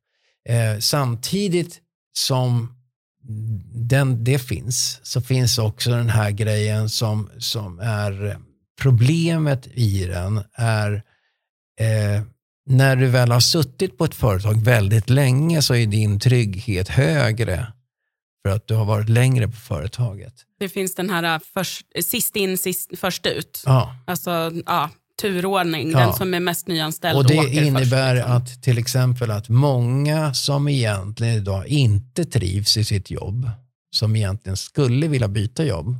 Eh, 0.48 0.78
samtidigt 0.78 1.80
som 2.12 2.74
den, 3.74 4.24
det 4.24 4.38
finns 4.38 5.00
så 5.02 5.20
finns 5.20 5.58
också 5.58 5.90
den 5.90 6.08
här 6.08 6.30
grejen 6.30 6.88
som, 6.88 7.30
som 7.38 7.80
är 7.80 8.38
problemet 8.80 9.68
i 9.74 10.06
den 10.06 10.44
är 10.54 11.02
eh, 11.80 12.22
när 12.66 12.96
du 12.96 13.06
väl 13.06 13.32
har 13.32 13.40
suttit 13.40 13.98
på 13.98 14.04
ett 14.04 14.14
företag 14.14 14.64
väldigt 14.64 15.10
länge 15.10 15.62
så 15.62 15.74
är 15.74 15.86
din 15.86 16.20
trygghet 16.20 16.88
högre 16.88 17.72
för 18.42 18.54
att 18.54 18.66
du 18.66 18.74
har 18.74 18.84
varit 18.84 19.08
längre 19.08 19.48
på 19.48 19.56
företaget. 19.56 20.34
Det 20.58 20.68
finns 20.68 20.94
den 20.94 21.10
här 21.10 21.34
äh, 21.34 21.40
först, 21.54 21.86
sist 22.04 22.36
in, 22.36 22.58
sist, 22.58 22.90
först 22.98 23.26
ut. 23.26 23.62
Ja. 23.66 23.96
Alltså, 24.06 24.52
ja, 24.66 24.90
turordning, 25.20 25.90
ja. 25.90 25.98
den 25.98 26.12
som 26.12 26.34
är 26.34 26.40
mest 26.40 26.66
nyanställd 26.66 27.18
Och 27.18 27.26
Det 27.26 27.34
innebär 27.34 28.16
först, 28.16 28.16
liksom. 28.16 28.32
att 28.32 28.62
till 28.62 28.78
exempel 28.78 29.30
att 29.30 29.48
många 29.48 30.34
som 30.34 30.68
egentligen 30.68 31.34
idag 31.34 31.66
inte 31.66 32.24
trivs 32.24 32.76
i 32.76 32.84
sitt 32.84 33.10
jobb, 33.10 33.50
som 33.90 34.16
egentligen 34.16 34.56
skulle 34.56 35.08
vilja 35.08 35.28
byta 35.28 35.64
jobb, 35.64 35.96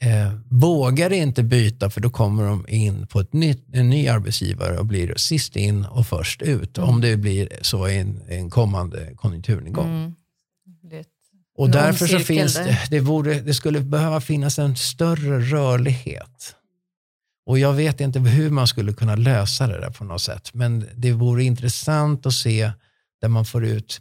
eh, 0.00 0.32
vågar 0.50 1.12
inte 1.12 1.42
byta 1.42 1.90
för 1.90 2.00
då 2.00 2.10
kommer 2.10 2.44
de 2.44 2.68
in 2.68 3.06
på 3.06 3.20
ett 3.20 3.32
nytt, 3.32 3.66
en 3.72 3.90
ny 3.90 4.08
arbetsgivare 4.08 4.78
och 4.78 4.86
blir 4.86 5.14
sist 5.16 5.56
in 5.56 5.84
och 5.84 6.06
först 6.06 6.42
ut 6.42 6.78
mm. 6.78 6.90
om 6.90 7.00
det 7.00 7.16
blir 7.16 7.48
så 7.62 7.88
i 7.88 7.98
en, 7.98 8.22
en 8.28 8.50
kommande 8.50 9.14
konjunkturnedgång. 9.16 9.88
Mm. 9.88 10.14
Och 11.56 11.70
därför 11.70 12.06
så 12.06 12.18
finns 12.18 12.54
det, 12.54 12.78
det, 12.90 13.00
borde, 13.00 13.40
det 13.40 13.54
skulle 13.54 13.80
behöva 13.80 14.20
finnas 14.20 14.58
en 14.58 14.76
större 14.76 15.40
rörlighet. 15.40 16.56
Och 17.46 17.58
jag 17.58 17.72
vet 17.72 18.00
inte 18.00 18.18
hur 18.18 18.50
man 18.50 18.66
skulle 18.66 18.92
kunna 18.92 19.16
lösa 19.16 19.66
det 19.66 19.80
där 19.80 19.90
på 19.90 20.04
något 20.04 20.22
sätt. 20.22 20.54
Men 20.54 20.88
det 20.94 21.12
vore 21.12 21.44
intressant 21.44 22.26
att 22.26 22.32
se 22.32 22.70
där 23.20 23.28
man 23.28 23.44
får 23.44 23.64
ut 23.64 24.00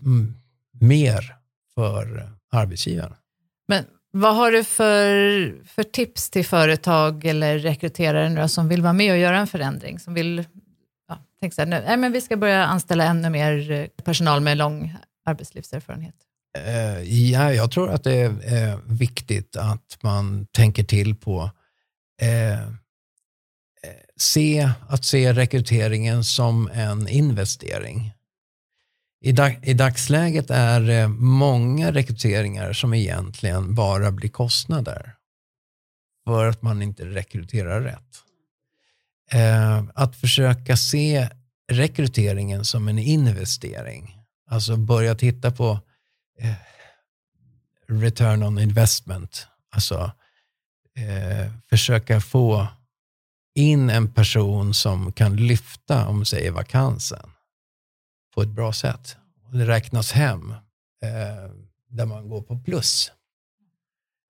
mer 0.80 1.36
för 1.76 2.30
arbetsgivaren. 2.52 3.16
Men 3.68 3.86
vad 4.12 4.36
har 4.36 4.52
du 4.52 4.64
för, 4.64 5.66
för 5.66 5.84
tips 5.84 6.30
till 6.30 6.46
företag 6.46 7.26
eller 7.26 7.60
rekryterare 7.60 8.50
som 8.50 8.68
vill 8.68 8.82
vara 8.82 8.94
med 8.94 9.12
och 9.12 9.18
göra 9.18 9.38
en 9.38 9.48
förändring? 9.48 10.00
Som 10.00 10.14
vill 10.14 10.46
ja, 11.08 11.18
tänka 11.40 11.54
så 11.54 11.62
här, 11.62 11.68
nej, 11.68 11.98
men 11.98 12.12
vi 12.12 12.22
ska 12.22 12.38
börja 12.38 12.66
anställa 12.66 13.04
ännu 13.04 13.30
mer 13.30 13.72
eh, 13.72 13.88
personal 14.04 14.42
med 14.42 14.58
lång 14.58 14.96
arbetslivserfarenhet. 15.26 16.16
Uh, 16.58 17.04
ja, 17.32 17.54
jag 17.54 17.72
tror 17.72 17.90
att 17.92 18.04
det 18.04 18.16
är 18.44 18.80
viktigt 18.86 19.56
att 19.56 19.98
man 20.02 20.46
tänker 20.52 20.84
till 20.84 21.16
på 21.16 21.44
uh, 22.24 22.74
se, 24.20 24.72
att 24.88 25.06
se 25.06 25.34
rekryteringen 25.34 26.24
som 26.24 26.70
en 26.74 27.08
investering. 27.08 28.14
I, 29.22 29.32
dag, 29.32 29.60
I 29.64 29.74
dagsläget 29.74 30.50
är 30.50 30.80
det 30.82 31.08
många 31.08 31.92
rekryteringar 31.92 32.74
som 32.74 32.94
egentligen 32.94 33.76
bara 33.76 34.12
blir 34.12 34.30
kostnader 34.30 35.16
för 36.26 36.46
att 36.46 36.62
man 36.62 36.82
inte 36.82 37.06
rekryterar 37.06 37.82
rätt. 37.82 38.24
Eh, 39.32 39.84
att 39.96 40.16
försöka 40.16 40.78
se 40.78 41.30
rekryteringen 41.72 42.66
som 42.66 42.88
en 42.88 43.00
investering, 43.00 44.18
alltså 44.50 44.78
börja 44.78 45.16
titta 45.16 45.52
på 45.52 45.80
eh, 46.40 46.54
return 47.88 48.44
on 48.44 48.60
investment, 48.60 49.48
alltså 49.72 50.12
eh, 50.96 51.52
försöka 51.70 52.22
få 52.22 52.68
in 53.56 53.90
en 53.90 54.14
person 54.14 54.74
som 54.74 55.12
kan 55.12 55.36
lyfta, 55.36 56.08
om 56.08 56.26
säger 56.26 56.52
vakansen 56.52 57.30
på 58.36 58.42
ett 58.42 58.50
bra 58.50 58.74
sätt. 58.74 59.18
det 59.52 59.68
räknas 59.68 60.12
hem 60.12 60.52
eh, 61.04 61.52
där 61.90 62.06
man 62.06 62.30
går 62.30 62.42
på 62.42 62.60
plus. 62.60 63.12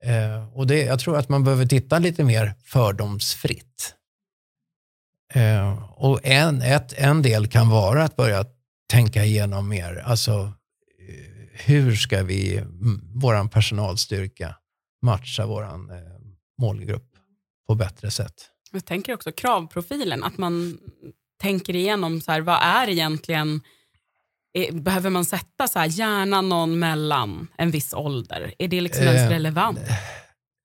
Eh, 0.03 0.57
och 0.57 0.67
det, 0.67 0.81
jag 0.81 0.99
tror 0.99 1.17
att 1.17 1.29
man 1.29 1.43
behöver 1.43 1.65
titta 1.65 1.99
lite 1.99 2.23
mer 2.23 2.53
fördomsfritt. 2.63 3.95
Eh, 5.33 5.91
och 5.93 6.19
en, 6.23 6.61
ett, 6.61 6.93
en 6.93 7.21
del 7.21 7.47
kan 7.47 7.69
vara 7.69 8.03
att 8.03 8.15
börja 8.15 8.45
tänka 8.89 9.25
igenom 9.25 9.69
mer, 9.69 9.95
alltså 10.05 10.53
eh, 11.09 11.65
hur 11.65 11.95
ska 11.95 12.23
vi, 12.23 12.63
vår 13.13 13.47
personalstyrka, 13.47 14.55
matcha 15.01 15.45
vår 15.45 15.63
eh, 15.63 15.69
målgrupp 16.57 17.09
på 17.67 17.75
bättre 17.75 18.11
sätt. 18.11 18.49
Jag 18.73 18.85
tänker 18.85 19.13
också 19.13 19.31
kravprofilen, 19.31 20.23
att 20.23 20.37
man 20.37 20.77
tänker 21.41 21.75
igenom 21.75 22.21
så 22.21 22.31
här, 22.31 22.41
vad 22.41 22.59
är 22.61 22.89
egentligen 22.89 23.61
är, 24.53 24.71
behöver 24.71 25.09
man 25.09 25.25
sätta 25.25 25.67
så 25.67 25.79
här, 25.79 25.87
gärna 25.87 26.41
någon 26.41 26.79
mellan 26.79 27.47
en 27.57 27.71
viss 27.71 27.93
ålder? 27.93 28.53
Är 28.59 28.67
det 28.67 28.81
liksom 28.81 29.03
ens 29.03 29.21
Eh, 29.21 29.29
relevant? 29.29 29.79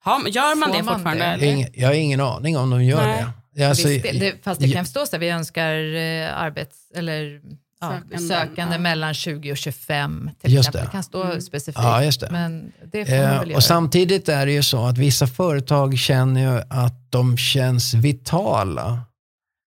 Ha, 0.04 0.28
gör 0.28 0.54
man 0.56 0.68
Får 0.68 0.76
det 0.76 0.82
man 0.82 0.94
fortfarande? 0.94 1.24
det? 1.24 1.30
eller? 1.30 1.46
Ing, 1.46 1.66
jag 1.74 1.88
har 1.88 1.94
ingen 1.94 2.20
aning 2.20 2.56
om 2.56 2.70
de 2.70 2.84
gör 2.84 3.06
Nej. 3.06 3.24
det. 3.54 3.64
Alltså, 3.68 3.88
Visst, 3.88 4.02
det, 4.02 4.44
fast 4.44 4.60
det 4.60 4.70
kan 4.70 4.86
stå 4.86 5.06
så 5.06 5.12
här, 5.12 5.20
vi 5.20 5.28
önskar 5.28 5.94
eh, 5.94 6.38
arbets, 6.42 6.90
eller, 6.94 7.40
Sökande, 7.82 8.18
sökande, 8.18 8.74
ja. 8.74 8.80
mellan 8.80 9.14
20 9.14 9.52
och 9.52 9.56
25 9.56 10.30
till 10.40 10.52
Just 10.52 10.68
exempel. 10.68 10.80
det. 10.80 10.86
Det 10.86 10.92
kan 10.92 11.02
stå 11.02 11.22
Mm. 11.22 11.40
specifikt. 11.40 11.78
Ja, 11.82 12.04
just 12.04 12.20
det. 12.20 12.28
Men 12.30 12.72
det 12.92 13.04
får 13.06 13.12
Eh, 13.14 13.20
göra. 13.20 13.56
och 13.56 13.64
samtidigt 13.64 14.28
är 14.28 14.46
det 14.46 14.52
ju 14.52 14.62
så 14.62 14.86
att 14.86 14.98
vissa 14.98 15.26
företag 15.26 15.98
känner 15.98 16.40
ju 16.54 16.62
att 16.70 17.10
de 17.12 17.36
känns 17.36 17.94
vitala. 17.94 19.00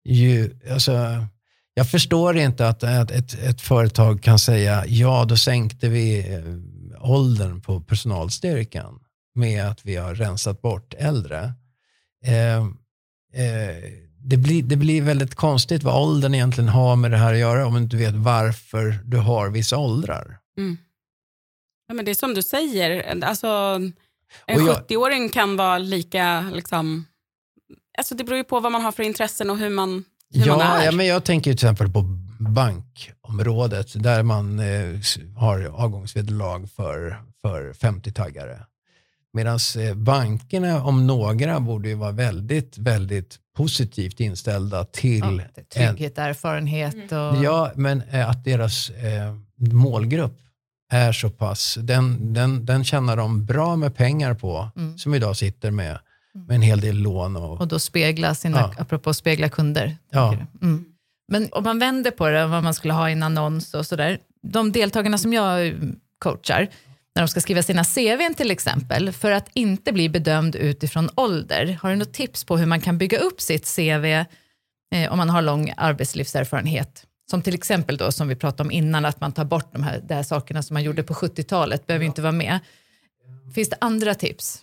Ju, 0.08 0.60
alltså, 0.72 1.26
jag 1.74 1.90
förstår 1.92 2.38
inte 2.38 2.68
att 2.68 2.84
ett, 2.84 3.12
ett, 3.12 3.34
ett 3.44 3.62
företag 3.62 4.24
kan 4.24 4.40
säga 4.40 4.84
ja, 4.88 5.26
då 5.26 5.38
sänkte 5.38 5.90
vi 5.90 6.34
eh, 6.34 7.10
åldern 7.12 7.62
på 7.62 7.82
personalstyrkan 7.82 9.00
med 9.36 9.66
att 9.70 9.86
vi 9.86 9.96
har 9.96 10.16
rensat 10.16 10.62
bort 10.62 10.94
äldre. 10.98 11.54
Eh, 12.26 12.58
eh, 13.44 13.84
det, 14.26 14.38
blir, 14.38 14.64
det 14.64 14.76
blir 14.76 15.02
väldigt 15.02 15.36
konstigt 15.36 15.84
vad 15.84 16.02
åldern 16.04 16.36
egentligen 16.36 16.68
har 16.70 16.96
med 16.96 17.12
det 17.12 17.18
här 17.18 17.34
att 17.34 17.40
göra 17.40 17.66
om 17.68 17.74
du 17.74 17.80
inte 17.80 17.98
vet 17.98 18.14
varför 18.16 19.00
du 19.06 19.18
har 19.18 19.50
vissa 19.50 19.78
åldrar. 19.78 20.38
Mm. 20.58 20.78
Ja, 21.88 21.94
men 21.94 22.06
det 22.06 22.12
är 22.12 22.16
som 22.16 22.34
du 22.34 22.42
säger, 22.44 23.24
alltså, 23.24 23.48
en 24.48 24.66
jag- 24.66 24.78
70-åring 24.88 25.30
kan 25.30 25.58
vara 25.58 25.78
lika... 25.78 26.50
Liksom, 26.54 27.06
alltså 27.98 28.16
det 28.16 28.24
beror 28.24 28.38
ju 28.38 28.44
på 28.44 28.60
vad 28.60 28.72
man 28.72 28.82
har 28.82 28.92
för 28.92 29.04
intressen 29.04 29.50
och 29.50 29.58
hur 29.58 29.70
man, 29.70 30.04
hur 30.34 30.46
man 30.48 30.60
Ja, 30.60 30.78
är. 30.78 30.86
ja, 30.86 30.92
men 30.92 31.06
jag 31.06 31.24
tänker 31.24 31.44
till 31.44 31.54
exempel 31.54 31.90
på 31.90 32.02
bankområdet 32.40 34.04
där 34.04 34.24
man 34.24 34.60
eh, 34.60 35.00
har 35.38 35.66
avgångsvederlag 35.66 36.68
för, 36.76 37.18
för 37.42 37.74
50-taggare. 37.74 38.60
Medan 39.36 39.60
eh, 39.80 39.94
bankerna 39.96 40.84
om 40.84 41.08
några 41.08 41.60
borde 41.60 41.90
ju 41.90 41.96
vara 41.96 42.12
väldigt, 42.12 42.78
väldigt 42.78 43.40
positivt 43.58 44.20
inställda 44.20 44.86
till 44.86 45.42
ja, 45.56 45.64
trygghet, 45.74 46.18
erfarenhet 46.18 47.12
och... 47.12 47.44
Ja, 47.44 47.72
men 47.76 48.02
eh, 48.12 48.30
att 48.30 48.44
deras 48.44 48.90
eh, 48.90 49.36
målgrupp 49.72 50.38
är 50.92 51.12
så 51.12 51.30
pass, 51.30 51.78
den, 51.82 52.34
den, 52.34 52.66
den 52.66 52.84
tjänar 52.84 53.18
de 53.18 53.46
bra 53.46 53.76
med 53.76 53.96
pengar 53.96 54.34
på, 54.34 54.70
Mm. 54.76 54.98
som 54.98 55.14
idag 55.14 55.36
sitter 55.38 55.72
med, 55.72 56.00
med 56.48 56.56
en 56.56 56.62
hel 56.62 56.80
del 56.82 56.98
lån. 56.98 57.36
Och, 57.36 57.62
Och 57.62 57.68
då 57.68 57.80
spegla 57.80 58.36
sina, 58.36 58.58
Ja. 58.60 58.74
apropå 58.78 59.14
spegla 59.14 59.50
kunder. 59.50 59.98
Ja. 60.12 60.38
Mm. 60.62 60.86
Men 61.32 61.50
om 61.52 61.64
man 61.64 61.80
vänder 61.80 62.12
på 62.12 62.30
det, 62.30 62.48
vad 62.48 62.64
man 62.64 62.74
skulle 62.74 62.94
ha 62.94 63.10
i 63.10 63.12
en 63.12 63.24
annons 63.24 63.74
och 63.74 63.86
sådär. 63.86 64.20
De 64.42 64.72
deltagarna 64.72 65.18
som 65.18 65.34
jag 65.34 65.74
coachar, 66.20 66.68
när 67.16 67.22
de 67.22 67.28
ska 67.28 67.42
skriva 67.42 67.64
sina 67.64 67.84
CVn 67.84 68.34
till 68.34 68.52
exempel, 68.52 69.12
för 69.12 69.32
att 69.32 69.50
inte 69.54 69.94
bli 69.94 70.10
bedömd 70.10 70.56
utifrån 70.56 71.10
ålder, 71.16 71.80
har 71.82 71.90
du 71.90 71.96
något 71.96 72.14
tips 72.14 72.44
på 72.44 72.58
hur 72.58 72.66
man 72.66 72.82
kan 72.82 72.98
bygga 72.98 73.18
upp 73.18 73.42
sitt 73.42 73.76
CV 73.76 74.06
eh, 74.06 75.12
om 75.12 75.18
man 75.18 75.30
har 75.30 75.42
lång 75.42 75.74
arbetslivserfarenhet? 75.78 77.04
Som 77.32 77.42
till 77.42 77.56
exempel 77.56 77.98
då, 77.98 78.12
som 78.12 78.28
vi 78.28 78.36
pratade 78.36 78.68
om 78.68 78.72
innan, 78.72 79.06
att 79.06 79.22
man 79.22 79.32
tar 79.32 79.46
bort 79.46 79.74
de 79.74 79.84
här, 79.84 80.02
de 80.08 80.14
här 80.14 80.24
sakerna 80.24 80.64
som 80.64 80.74
man 80.74 80.84
gjorde 80.84 81.04
på 81.04 81.14
70-talet, 81.14 81.88
behöver 81.88 82.06
inte 82.06 82.22
vara 82.22 82.32
med. 82.32 82.60
Finns 83.56 83.70
det 83.70 83.78
andra 83.82 84.16
tips? 84.16 84.60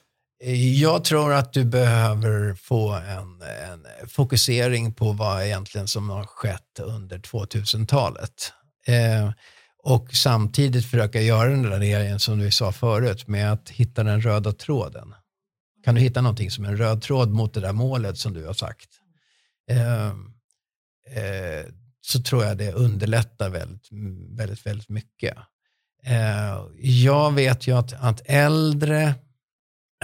Jag 0.80 1.04
tror 1.04 1.32
att 1.32 1.52
du 1.52 1.64
behöver 1.64 2.54
få 2.54 2.92
en, 2.92 3.42
en 3.42 4.08
fokusering 4.08 4.94
på 4.94 5.12
vad 5.12 5.42
egentligen 5.44 5.88
som 5.88 6.10
har 6.10 6.24
skett 6.24 6.80
under 6.80 7.18
2000-talet. 7.18 8.52
Eh, 8.86 9.30
och 9.82 10.14
samtidigt 10.14 10.86
försöka 10.86 11.20
göra 11.20 11.50
den 11.50 11.62
där 11.62 11.78
grejen 11.78 12.20
som 12.20 12.38
vi 12.38 12.50
sa 12.50 12.72
förut 12.72 13.28
med 13.28 13.52
att 13.52 13.70
hitta 13.70 14.02
den 14.02 14.20
röda 14.20 14.52
tråden. 14.52 15.14
Kan 15.84 15.94
du 15.94 16.00
hitta 16.00 16.20
någonting 16.20 16.50
som 16.50 16.64
en 16.64 16.76
röd 16.76 17.02
tråd 17.02 17.30
mot 17.30 17.54
det 17.54 17.60
där 17.60 17.72
målet 17.72 18.18
som 18.18 18.32
du 18.32 18.46
har 18.46 18.54
sagt? 18.54 18.88
Eh, 19.70 20.06
eh, 21.16 21.66
så 22.00 22.22
tror 22.22 22.44
jag 22.44 22.58
det 22.58 22.72
underlättar 22.72 23.50
väldigt, 23.50 23.88
väldigt, 24.30 24.66
väldigt 24.66 24.88
mycket. 24.88 25.36
Eh, 26.04 26.64
jag 26.80 27.32
vet 27.32 27.66
ju 27.66 27.76
att, 27.76 27.92
att 27.92 28.22
äldre 28.24 29.14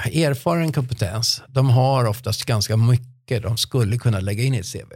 erfaren 0.05 0.73
kompetens, 0.73 1.43
de 1.49 1.71
har 1.71 2.05
oftast 2.05 2.45
ganska 2.45 2.77
mycket 2.77 3.43
de 3.43 3.57
skulle 3.57 3.99
kunna 3.99 4.21
lägga 4.21 4.43
in 4.43 4.55
i 4.55 4.59
ett 4.59 4.73
CV. 4.73 4.93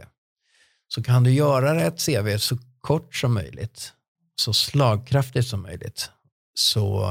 Så 0.87 1.03
kan 1.03 1.23
du 1.23 1.31
göra 1.31 1.81
ett 1.81 2.05
CV 2.05 2.37
så 2.37 2.57
kort 2.81 3.15
som 3.15 3.33
möjligt, 3.33 3.93
så 4.35 4.53
slagkraftigt 4.53 5.47
som 5.47 5.61
möjligt, 5.61 6.09
så 6.55 7.07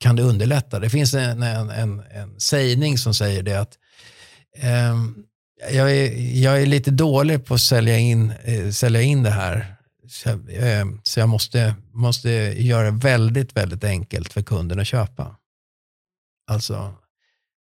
kan 0.00 0.16
det 0.16 0.22
underlätta. 0.22 0.78
Det 0.78 0.90
finns 0.90 1.14
en, 1.14 1.42
en, 1.42 1.70
en, 1.70 2.00
en 2.00 2.40
sägning 2.40 2.98
som 2.98 3.14
säger 3.14 3.42
det 3.42 3.54
att 3.60 3.78
eh, 4.56 4.96
jag, 5.76 5.96
är, 5.96 6.12
jag 6.42 6.62
är 6.62 6.66
lite 6.66 6.90
dålig 6.90 7.44
på 7.46 7.54
att 7.54 7.60
sälja 7.60 7.98
in, 7.98 8.32
eh, 8.44 8.70
sälja 8.70 9.02
in 9.02 9.22
det 9.22 9.30
här. 9.30 9.74
Så, 10.08 10.28
jag- 10.28 10.78
eh, 10.80 10.86
så 11.02 11.20
jag 11.20 11.28
måste, 11.28 11.74
måste 11.92 12.30
göra 12.30 12.90
det 12.90 12.98
väldigt, 12.98 13.56
väldigt 13.56 13.84
enkelt 13.84 14.32
för 14.32 14.42
kunden 14.42 14.80
att 14.80 14.86
köpa. 14.86 15.36
Alltså, 16.50 16.94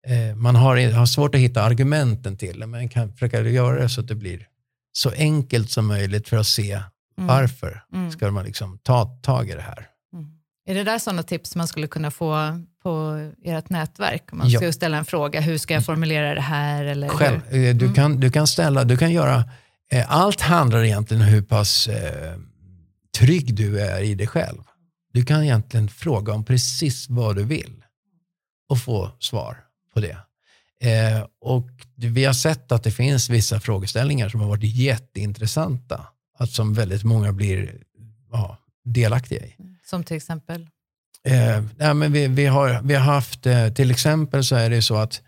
eh, 0.08 0.36
man 0.36 0.56
har, 0.56 0.92
har 0.92 1.06
svårt 1.06 1.36
att 1.36 1.42
hitta 1.42 1.64
argumenten 1.64 2.38
till 2.38 2.60
det, 2.60 2.68
men 2.68 2.90
kan 2.90 3.14
försöka 3.14 3.42
göra 3.42 3.82
det 3.82 3.90
så 3.90 4.02
att 4.02 4.08
det 4.08 4.16
blir 4.16 4.48
så 4.92 5.10
enkelt 5.12 5.72
som 5.72 5.88
möjligt 5.88 6.30
för 6.30 6.38
att 6.38 6.48
se 6.48 6.82
Mm. 7.18 7.28
varför 7.28 7.84
Mm. 7.94 8.12
ska 8.12 8.32
man 8.32 8.46
liksom 8.46 8.78
ta 8.78 9.06
tag 9.22 9.50
i 9.50 9.54
det 9.54 9.62
här. 9.62 9.88
Mm. 10.14 10.26
Är 10.66 10.76
det 10.76 10.84
där 10.84 11.00
sådana 11.00 11.24
tips 11.24 11.56
man 11.56 11.68
skulle 11.68 11.88
kunna 11.88 12.12
få 12.12 12.60
på 12.84 13.20
ert 13.44 13.70
nätverk? 13.70 14.24
Om 14.32 14.38
man 14.38 14.50
Ja. 14.50 14.60
ska 14.60 14.72
ställa 14.74 14.98
en 14.98 15.06
fråga, 15.06 15.42
hur 15.42 15.58
ska 15.58 15.74
jag 15.74 15.86
formulera 15.86 16.36
det 16.36 16.42
här? 16.42 16.84
Eller 16.86 17.10
Själv, 17.10 17.42
hur? 17.48 17.68
eh, 17.70 17.76
du, 17.76 17.86
Mm. 17.86 17.96
kan, 17.96 18.20
du 18.20 18.32
kan 18.32 18.48
ställa, 18.48 18.84
du 18.84 18.98
kan 18.98 19.12
göra, 19.12 19.44
eh, 19.92 20.12
allt 20.12 20.42
handlar 20.42 20.84
egentligen 20.84 21.22
om 21.24 21.28
hur 21.30 21.42
pass 21.42 21.88
eh, 21.88 22.38
trygg 23.18 23.56
du 23.56 23.80
är 23.82 24.02
i 24.02 24.16
dig 24.16 24.28
själv. 24.28 24.62
Du 25.14 25.26
kan 25.26 25.44
egentligen 25.44 25.90
fråga 25.90 26.34
om 26.34 26.46
precis 26.46 27.10
vad 27.10 27.36
du 27.36 27.44
vill 27.44 27.84
och 28.70 28.80
få 28.80 29.12
svar 29.20 29.58
på 29.94 30.00
det. 30.00 30.18
Eh, 30.82 31.26
och 31.42 31.70
vi 31.98 32.26
har 32.26 32.34
sett 32.34 32.72
att 32.72 32.84
det 32.84 32.92
finns 32.92 33.30
vissa 33.30 33.60
frågeställningar 33.60 34.30
som 34.30 34.40
har 34.42 34.48
varit 34.48 34.64
jätteintressanta, 34.76 36.08
att 36.38 36.50
som 36.50 36.74
väldigt 36.74 37.04
många 37.04 37.32
blir 37.34 37.76
ja, 38.32 38.58
delaktiga 38.86 39.46
i. 39.46 39.56
Som 39.86 40.04
till 40.04 40.18
exempel? 40.18 40.68
Eh, 41.28 41.64
nej, 41.78 41.94
men 41.94 42.12
vi, 42.12 42.28
vi, 42.28 42.46
har, 42.46 42.82
vi 42.84 42.94
har 42.94 43.14
haft, 43.14 43.46
eh, 43.46 43.70
till 43.74 43.92
exempel 43.92 44.44
så 44.44 44.56
är 44.56 44.70
det 44.70 44.82
så 44.82 44.96
att 44.98 45.22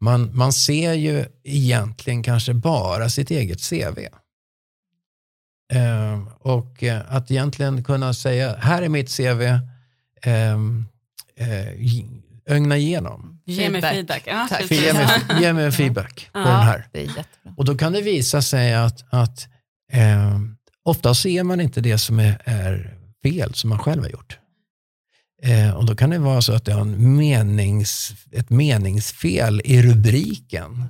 man, 0.00 0.36
man 0.36 0.52
ser 0.52 0.92
ju 0.92 1.24
egentligen 1.44 2.22
kanske 2.22 2.54
bara 2.54 3.08
sitt 3.08 3.30
eget 3.30 3.68
CV. 3.70 3.98
Eh, 5.72 6.22
och 6.40 6.82
eh, 6.82 7.00
att 7.08 7.30
egentligen 7.30 7.84
kunna 7.84 8.14
säga, 8.14 8.56
här 8.58 8.82
är 8.82 8.88
mitt 8.88 9.16
CV, 9.16 9.42
eh, 9.42 10.52
eh, 11.36 11.68
ögna 12.46 12.76
igenom. 12.76 13.40
Ge 13.44 13.70
mig 13.70 13.82
feedback. 13.82 14.22
Ja. 14.26 14.48
Ge 14.70 14.92
mig, 14.92 15.06
ge 15.40 15.52
mig 15.52 15.72
feedback 15.72 16.28
på 16.32 16.38
Ja. 16.38 16.44
den 16.48 16.60
här. 16.60 16.86
Det 16.92 16.98
är 16.98 17.02
jättebra. 17.02 17.54
Och 17.56 17.64
då 17.64 17.78
kan 17.78 17.92
det 17.92 18.00
visa 18.02 18.42
sig 18.42 18.74
att, 18.74 19.04
att 19.10 19.48
eh, 19.92 20.40
ofta 20.84 21.14
ser 21.14 21.42
man 21.42 21.60
inte 21.60 21.80
det 21.80 21.98
som 21.98 22.18
är, 22.18 22.42
är 22.44 22.98
fel 23.22 23.54
som 23.54 23.70
man 23.70 23.78
själv 23.78 24.02
har 24.02 24.10
gjort. 24.10 24.38
Eh, 25.42 25.76
och 25.76 25.86
då 25.86 25.94
kan 25.94 26.10
det 26.10 26.18
vara 26.18 26.42
så 26.42 26.52
att 26.52 26.64
det 26.64 26.72
har 26.72 26.80
en 26.80 27.16
menings, 27.16 28.12
ett 28.32 28.50
meningsfel 28.50 29.62
i 29.64 29.82
rubriken 29.82 30.84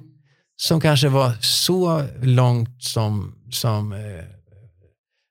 som 0.56 0.80
kanske 0.80 1.08
var 1.08 1.32
så 1.40 2.06
långt 2.22 2.82
som, 2.82 3.34
som 3.50 3.92
eh, 3.92 3.98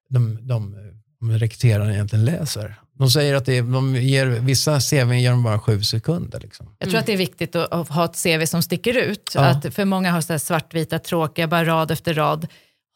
de, 0.09 0.47
de, 0.47 0.75
de 1.19 1.31
rekryterarna 1.31 1.93
egentligen 1.93 2.25
läser. 2.25 2.75
De 2.97 3.09
säger 3.09 3.35
att 3.35 3.45
det, 3.45 3.61
de 3.61 3.95
ger, 3.95 4.25
vissa 4.25 4.79
CV 4.79 5.13
ger 5.13 5.31
de 5.31 5.43
bara 5.43 5.59
sju 5.59 5.83
sekunder. 5.83 6.39
Liksom. 6.39 6.75
Jag 6.79 6.89
tror 6.89 6.99
att 6.99 7.05
det 7.05 7.13
är 7.13 7.17
viktigt 7.17 7.55
att, 7.55 7.87
ha 7.87 8.05
ett 8.05 8.23
CV 8.23 8.45
som 8.45 8.61
sticker 8.61 8.97
ut. 8.97 9.31
Ja. 9.35 9.41
Att 9.41 9.73
för 9.73 9.85
många 9.85 10.11
har 10.11 10.21
så 10.21 10.39
svartvita, 10.39 10.99
tråkiga, 10.99 11.47
bara 11.47 11.65
rad 11.65 11.91
efter 11.91 12.13
rad. 12.13 12.47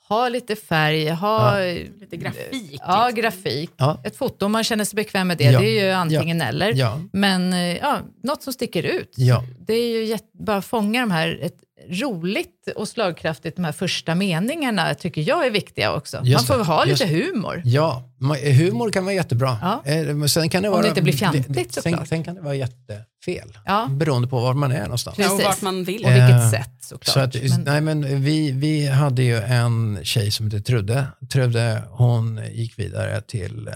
Ha 0.09 0.29
lite 0.29 0.55
färg, 0.55 1.09
ha 1.09 1.57
Lite 1.99 2.17
grafik. 2.17 2.79
ja, 2.81 3.07
liksom. 3.07 3.21
grafik. 3.21 3.71
Ja. 3.77 4.01
Ett 4.03 4.15
foto 4.17 4.45
om 4.45 4.51
man 4.51 4.63
känner 4.63 4.85
sig 4.85 4.95
bekväm 4.95 5.27
med 5.27 5.37
det, 5.37 5.43
Ja. 5.43 5.59
det 5.59 5.65
är 5.79 5.85
ju 5.85 5.91
antingen 5.91 6.41
eller. 6.41 6.73
Ja. 6.75 6.99
Men 7.13 7.53
eh, 7.53 7.77
ja, 7.77 7.97
något 8.23 8.43
som 8.43 8.53
sticker 8.53 8.83
ut. 8.83 9.13
Ja. 9.15 9.43
Det 9.67 9.73
är 9.73 9.89
ju 9.89 10.05
jätte, 10.05 10.27
bara 10.39 10.61
fånga 10.61 11.01
de 11.01 11.11
här, 11.11 11.39
ett 11.41 11.57
roligt 11.89 12.67
och 12.75 12.87
slagkraftigt, 12.87 13.55
de 13.55 13.65
här 13.65 13.71
första 13.71 14.15
meningarna 14.15 14.93
tycker 14.93 15.21
jag 15.21 15.45
är 15.47 15.51
viktiga 15.51 15.93
också. 15.93 16.21
Just 16.23 16.49
man 16.49 16.57
får 16.57 16.63
det, 16.63 16.63
ha 16.63 16.85
just 16.85 17.01
lite 17.03 17.13
humor. 17.15 17.61
Ja, 17.65 18.09
humor 18.43 18.91
kan 18.91 19.03
vara 19.05 19.13
jättebra. 19.15 19.57
Ja. 19.61 19.91
Eh, 19.91 20.23
sen 20.25 20.49
kan 20.49 20.63
det 20.63 20.69
Om 20.69 20.71
vara, 20.73 20.81
det 20.83 20.89
inte 20.89 21.01
blir 21.01 21.13
fjantigt, 21.13 21.73
sen, 21.73 21.83
såklart. 21.83 22.07
sen 22.07 22.23
kan 22.23 22.35
det 22.35 22.41
vara 22.41 22.55
jättefel. 22.55 23.57
Ja. 23.65 23.87
Beroende 23.91 24.27
på 24.27 24.39
var 24.39 24.53
man 24.53 24.71
är 24.71 24.83
någonstans. 24.83 25.17
Ja, 25.19 25.25
och 25.25 25.37
Precis. 25.39 25.45
vart 25.45 25.61
man 25.61 25.83
vill. 25.83 26.05
Och 26.05 26.11
vilket 26.11 26.29
Eh, 26.29 26.51
sätt 26.51 26.71
såklart. 26.81 27.13
Så 27.13 27.19
att, 27.19 27.35
Men- 27.49 27.61
nej, 27.63 27.81
men 27.81 28.21
vi, 28.23 28.51
vi 28.51 28.87
hade 28.87 29.23
ju 29.23 29.37
en 29.37 29.99
tjej 30.03 30.31
som 30.31 30.45
hette 30.45 30.61
Trude. 30.61 31.07
Trude 31.31 31.83
hon 31.89 32.41
gick 32.51 32.79
vidare 32.79 33.21
till, 33.21 33.67
eh, 33.67 33.73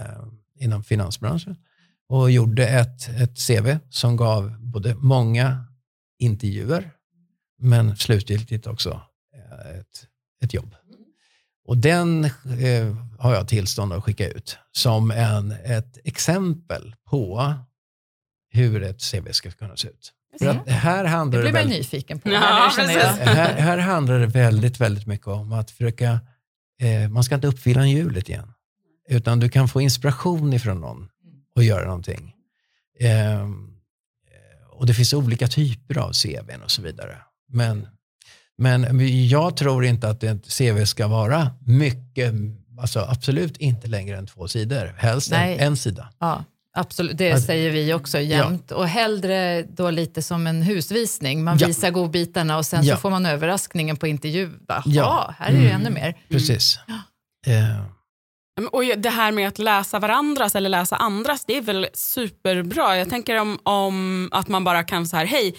inom 0.64 0.82
finansbranschen 0.84 1.56
och 2.08 2.30
gjorde 2.30 2.66
ett, 2.68 3.08
ett 3.20 3.38
CV 3.46 3.78
som 3.90 4.16
gav 4.16 4.56
både 4.60 4.94
många 4.94 5.64
intervjuer 6.18 6.90
men 7.60 7.96
slutgiltigt 7.96 8.66
också 8.66 9.02
eh, 9.34 9.80
ett, 9.80 10.06
ett 10.44 10.54
jobb. 10.54 10.74
Och 11.64 11.78
den 11.78 12.24
eh, 12.24 12.96
har 13.18 13.34
jag 13.34 13.48
tillstånd 13.48 13.92
att 13.92 14.04
skicka 14.04 14.28
ut 14.28 14.58
som 14.72 15.10
en, 15.10 15.52
ett 15.52 15.98
exempel 16.04 16.94
på 17.10 17.54
hur 18.50 18.82
ett 18.82 19.02
CV 19.10 19.32
ska 19.32 19.50
kunna 19.50 19.76
se 19.76 19.88
ut. 19.88 20.12
För 20.38 20.46
att 20.46 20.68
här 20.68 21.04
handlar 21.04 21.38
det 21.38 21.42
blir 21.42 21.52
man 21.52 21.68
väl, 21.68 21.78
nyfiken 21.78 22.20
på. 22.20 22.28
Ja, 22.30 22.70
här, 22.76 23.24
här, 23.24 23.56
här 23.56 23.78
handlar 23.78 24.18
det 24.18 24.26
väldigt, 24.26 24.80
väldigt 24.80 25.06
mycket 25.06 25.26
om 25.26 25.52
att 25.52 25.70
försöka, 25.70 26.20
eh, 26.80 27.08
man 27.08 27.24
ska 27.24 27.34
inte 27.34 27.46
uppfinna 27.46 27.88
hjulet 27.88 28.28
igen. 28.28 28.52
Utan 29.08 29.40
du 29.40 29.48
kan 29.48 29.68
få 29.68 29.80
inspiration 29.80 30.52
ifrån 30.52 30.80
någon 30.80 31.08
och 31.56 31.64
göra 31.64 31.84
någonting. 31.84 32.34
Eh, 33.00 33.50
och 34.70 34.86
det 34.86 34.94
finns 34.94 35.14
olika 35.14 35.48
typer 35.48 35.98
av 35.98 36.12
CVn 36.12 36.62
och 36.62 36.70
så 36.70 36.82
vidare. 36.82 37.18
Men, 37.52 37.86
men 38.58 38.88
jag 39.28 39.56
tror 39.56 39.84
inte 39.84 40.08
att 40.08 40.22
ett 40.22 40.58
CV 40.58 40.84
ska 40.84 41.06
vara 41.08 41.50
mycket, 41.66 42.32
alltså 42.80 43.00
absolut 43.00 43.56
inte 43.56 43.88
längre 43.88 44.16
än 44.18 44.26
två 44.26 44.48
sidor. 44.48 44.94
Helst 44.98 45.32
en, 45.32 45.38
Nej. 45.40 45.58
en 45.58 45.76
sida. 45.76 46.08
Ja, 46.20 46.44
absolut. 46.76 47.18
Det 47.18 47.32
Att- 47.32 47.42
säger 47.42 47.70
vi 47.70 47.94
också 47.94 48.20
jämt. 48.20 48.70
Och 48.72 48.88
hellre 48.88 49.62
då 49.62 49.90
lite 49.90 50.22
som 50.22 50.46
en 50.46 50.62
husvisning. 50.62 51.44
Man 51.44 51.58
Ja. 51.58 51.66
visar 51.66 51.90
godbitarna 51.90 52.58
och 52.58 52.66
sen 52.66 52.84
Ja. 52.84 52.94
så 52.94 53.00
får 53.00 53.10
man 53.10 53.26
överraskningen 53.26 53.96
på 53.96 54.06
intervju. 54.06 54.50
Jaha, 54.68 54.82
Ja. 54.86 55.34
här 55.38 55.48
är 55.48 55.52
det 55.52 55.58
Mm. 55.70 55.80
ännu 55.80 55.90
mer. 55.90 56.14
Precis. 56.28 56.78
Eh, 57.46 57.54
Men, 58.56 58.68
Och 58.68 58.82
det 58.98 59.10
här 59.10 59.32
med 59.32 59.48
att 59.48 59.58
läsa 59.58 59.98
varandras 59.98 60.54
eller 60.56 60.68
läsa 60.68 60.96
andras, 60.96 61.44
det 61.44 61.56
är 61.56 61.62
väl 61.62 61.86
superbra. 61.94 62.96
Jag 62.96 63.10
tänker 63.10 63.36
om, 63.40 63.58
om 63.62 64.28
att 64.32 64.48
man 64.48 64.64
bara 64.64 64.84
kan 64.84 65.06
så 65.06 65.16
här, 65.16 65.24
hej, 65.26 65.54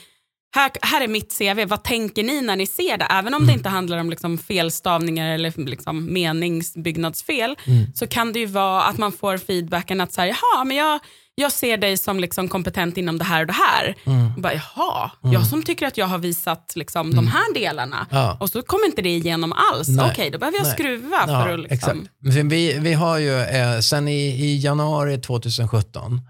här, 0.56 0.72
här 0.82 1.02
är 1.02 1.08
mitt 1.08 1.38
CV, 1.38 1.66
vad 1.66 1.84
tänker 1.84 2.24
ni 2.24 2.41
när 2.41 2.56
ni 2.56 2.68
ser 2.68 2.97
det? 2.97 3.06
Även 3.06 3.34
om 3.34 3.47
det 3.47 3.54
inte 3.54 3.70
handlar 3.70 3.97
om 3.97 4.10
liksom 4.10 4.38
felstavningar 4.38 5.34
eller 5.34 5.66
liksom 5.66 6.14
meningsbyggnadsfel, 6.14 7.56
så 7.93 8.08
kan 8.08 8.34
det 8.34 8.39
ju 8.39 8.45
vara 8.45 8.84
att 8.84 8.97
man 8.97 9.12
får 9.12 9.38
feedbacken 9.38 10.02
att 10.02 10.14
så 10.14 10.22
här, 10.22 10.28
jaha, 10.28 10.64
men 10.64 10.78
jag, 10.78 10.99
jag 11.36 11.52
ser 11.52 11.78
dig 11.78 11.97
som 11.97 12.20
liksom 12.20 12.47
kompetent 12.47 12.97
inom 12.97 13.18
det 13.18 13.24
här 13.24 13.41
och 13.41 13.47
det 13.47 13.54
här. 13.54 13.95
Och 14.36 14.41
bara, 14.41 14.54
jaha, 14.54 15.12
jag 15.22 15.47
som 15.47 15.64
tycker 15.64 15.88
att 15.88 15.97
jag 15.97 16.06
har 16.06 16.18
visat 16.18 16.72
liksom 16.76 17.16
de 17.16 17.28
här 17.28 17.54
delarna. 17.54 18.08
Ja. 18.10 18.38
Och 18.39 18.49
så 18.49 18.62
kommer 18.62 18.86
inte 18.86 19.02
det 19.02 19.10
igenom 19.10 19.54
alls. 19.54 19.89
Okej, 20.12 20.30
då 20.30 20.38
behöver 20.39 20.58
jag 20.58 20.66
Nej. 20.66 20.74
skruva 20.74 21.28
för 21.28 21.54
att 21.54 21.60
liksom... 21.60 22.08
Exakt. 22.26 22.52
Vi, 22.52 22.80
vi 22.80 22.93
har 22.93 23.18
ju, 23.18 23.39
eh, 23.39 23.80
sen 23.80 24.08
i, 24.08 24.28
i 24.28 24.58
januari 24.58 25.18
2017, 25.18 26.22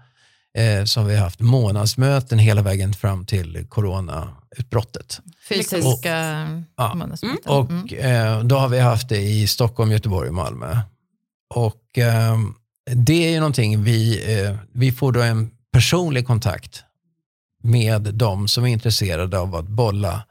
eh, 0.58 0.64
har 1.00 1.04
vi 1.04 1.16
haft 1.16 1.40
månadsmöten 1.40 2.38
hela 2.38 2.62
vägen 2.62 2.94
fram 2.94 3.26
till 3.26 3.66
coronautbrottet. 3.68 5.20
Fysiska 5.48 6.16
Ja. 6.76 6.94
månadsmöten. 6.94 7.52
Och 7.52 7.70
Mm. 7.70 8.38
eh, 8.38 8.44
då 8.44 8.56
har 8.56 8.68
vi 8.68 8.78
haft 8.80 9.08
det 9.08 9.20
i 9.20 9.46
Stockholm, 9.46 9.92
Göteborg 9.92 10.28
och 10.28 10.34
Malmö. 10.34 10.78
Och 11.54 11.98
eh, 11.98 12.38
det 12.94 13.26
är 13.26 13.30
ju 13.30 13.38
någonting 13.38 13.82
vi, 13.82 14.22
eh, 14.44 14.56
vi 14.72 14.92
får 14.92 15.12
då 15.12 15.22
en 15.22 15.50
personlig 15.72 16.26
kontakt 16.26 16.84
med 17.62 18.02
de 18.02 18.48
som 18.48 18.64
är 18.64 18.68
intresserade 18.68 19.38
av 19.38 19.54
att 19.56 19.68
bolla 19.68 20.24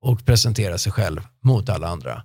och 0.00 0.24
presentera 0.26 0.78
sig 0.78 0.92
själv 0.92 1.20
mot 1.42 1.68
alla 1.68 1.88
andra 1.88 2.22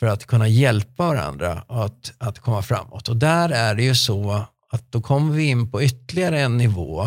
för 0.00 0.06
att 0.06 0.26
kunna 0.26 0.48
hjälpa 0.48 1.06
varandra 1.06 1.64
att, 1.68 2.12
att 2.18 2.38
komma 2.38 2.62
framåt. 2.62 3.08
Och 3.08 3.16
där 3.16 3.48
är 3.48 3.74
det 3.74 3.82
ju 3.82 3.94
så 3.94 4.44
att 4.70 4.92
då 4.92 5.00
kommer 5.00 5.34
vi 5.34 5.44
in 5.44 5.70
på 5.70 5.82
ytterligare 5.82 6.40
en 6.40 6.56
nivå 6.56 7.06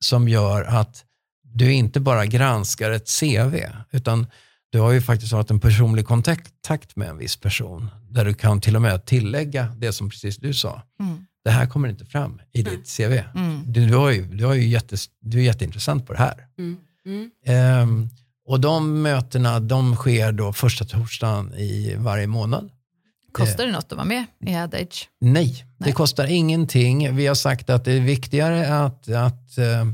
som 0.00 0.28
gör 0.28 0.64
att 0.64 1.04
du 1.42 1.72
inte 1.72 2.00
bara 2.00 2.26
granskar 2.26 2.90
ett 2.90 3.10
CV 3.20 3.56
utan 3.90 4.26
du 4.70 4.80
har 4.80 4.92
ju 4.92 5.00
faktiskt 5.00 5.32
haft 5.32 5.50
en 5.50 5.60
personlig 5.60 6.06
kontakt 6.06 6.96
med 6.96 7.08
en 7.08 7.18
viss 7.18 7.36
person 7.36 7.90
där 8.10 8.24
du 8.24 8.34
kan 8.34 8.60
till 8.60 8.76
och 8.76 8.82
med 8.82 9.04
tillägga 9.04 9.74
det 9.78 9.92
som 9.92 10.10
precis 10.10 10.36
du 10.36 10.54
sa. 10.54 10.82
Mm. 11.00 11.26
Det 11.44 11.50
här 11.50 11.66
kommer 11.66 11.88
inte 11.88 12.04
fram 12.04 12.40
i 12.52 12.62
ditt 12.62 12.96
CV. 12.96 13.12
Mm. 13.34 13.62
Du, 13.66 13.86
du, 13.86 13.94
har 13.94 14.10
ju, 14.10 14.24
du, 14.24 14.44
har 14.44 14.54
ju 14.54 14.68
jättes, 14.68 15.06
du 15.20 15.38
är 15.38 15.42
jätteintressant 15.42 16.06
på 16.06 16.12
det 16.12 16.18
här. 16.18 16.46
Mm. 16.58 16.76
Mm. 17.06 17.30
Ehm, 17.44 18.08
och 18.46 18.60
de 18.60 19.02
mötena 19.02 19.60
de 19.60 19.96
sker 19.96 20.32
då 20.32 20.52
första 20.52 20.84
torsdagen 20.84 21.54
i 21.54 21.94
varje 21.98 22.26
månad. 22.26 22.70
Kostar 23.32 23.66
det 23.66 23.72
något 23.72 23.92
att 23.92 23.92
vara 23.92 24.04
med 24.04 24.24
i 24.46 24.54
Adage? 24.54 25.08
Nej, 25.20 25.64
det 25.78 25.84
Nej. 25.84 25.92
kostar 25.92 26.26
ingenting. 26.26 27.16
Vi 27.16 27.26
har 27.26 27.34
sagt 27.34 27.70
att 27.70 27.84
det 27.84 27.92
är 27.92 28.00
viktigare 28.00 28.84
att, 28.84 29.08
att, 29.08 29.58
eh, 29.58 29.86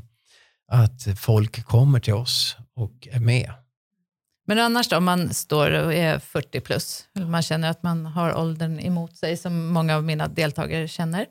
att 0.68 1.18
folk 1.20 1.64
kommer 1.64 2.00
till 2.00 2.14
oss 2.14 2.56
och 2.76 3.08
är 3.10 3.20
med. 3.20 3.52
Men 4.46 4.58
annars 4.58 4.88
då, 4.88 4.96
om 4.96 5.04
man 5.04 5.34
står 5.34 5.70
och 5.70 5.94
är 5.94 6.18
40 6.18 6.60
plus, 6.60 7.04
man 7.14 7.42
känner 7.42 7.70
att 7.70 7.82
man 7.82 8.06
har 8.06 8.34
åldern 8.34 8.80
emot 8.80 9.16
sig, 9.16 9.36
som 9.36 9.66
många 9.66 9.96
av 9.96 10.04
mina 10.04 10.28
deltagare 10.28 10.88
känner. 10.88 11.26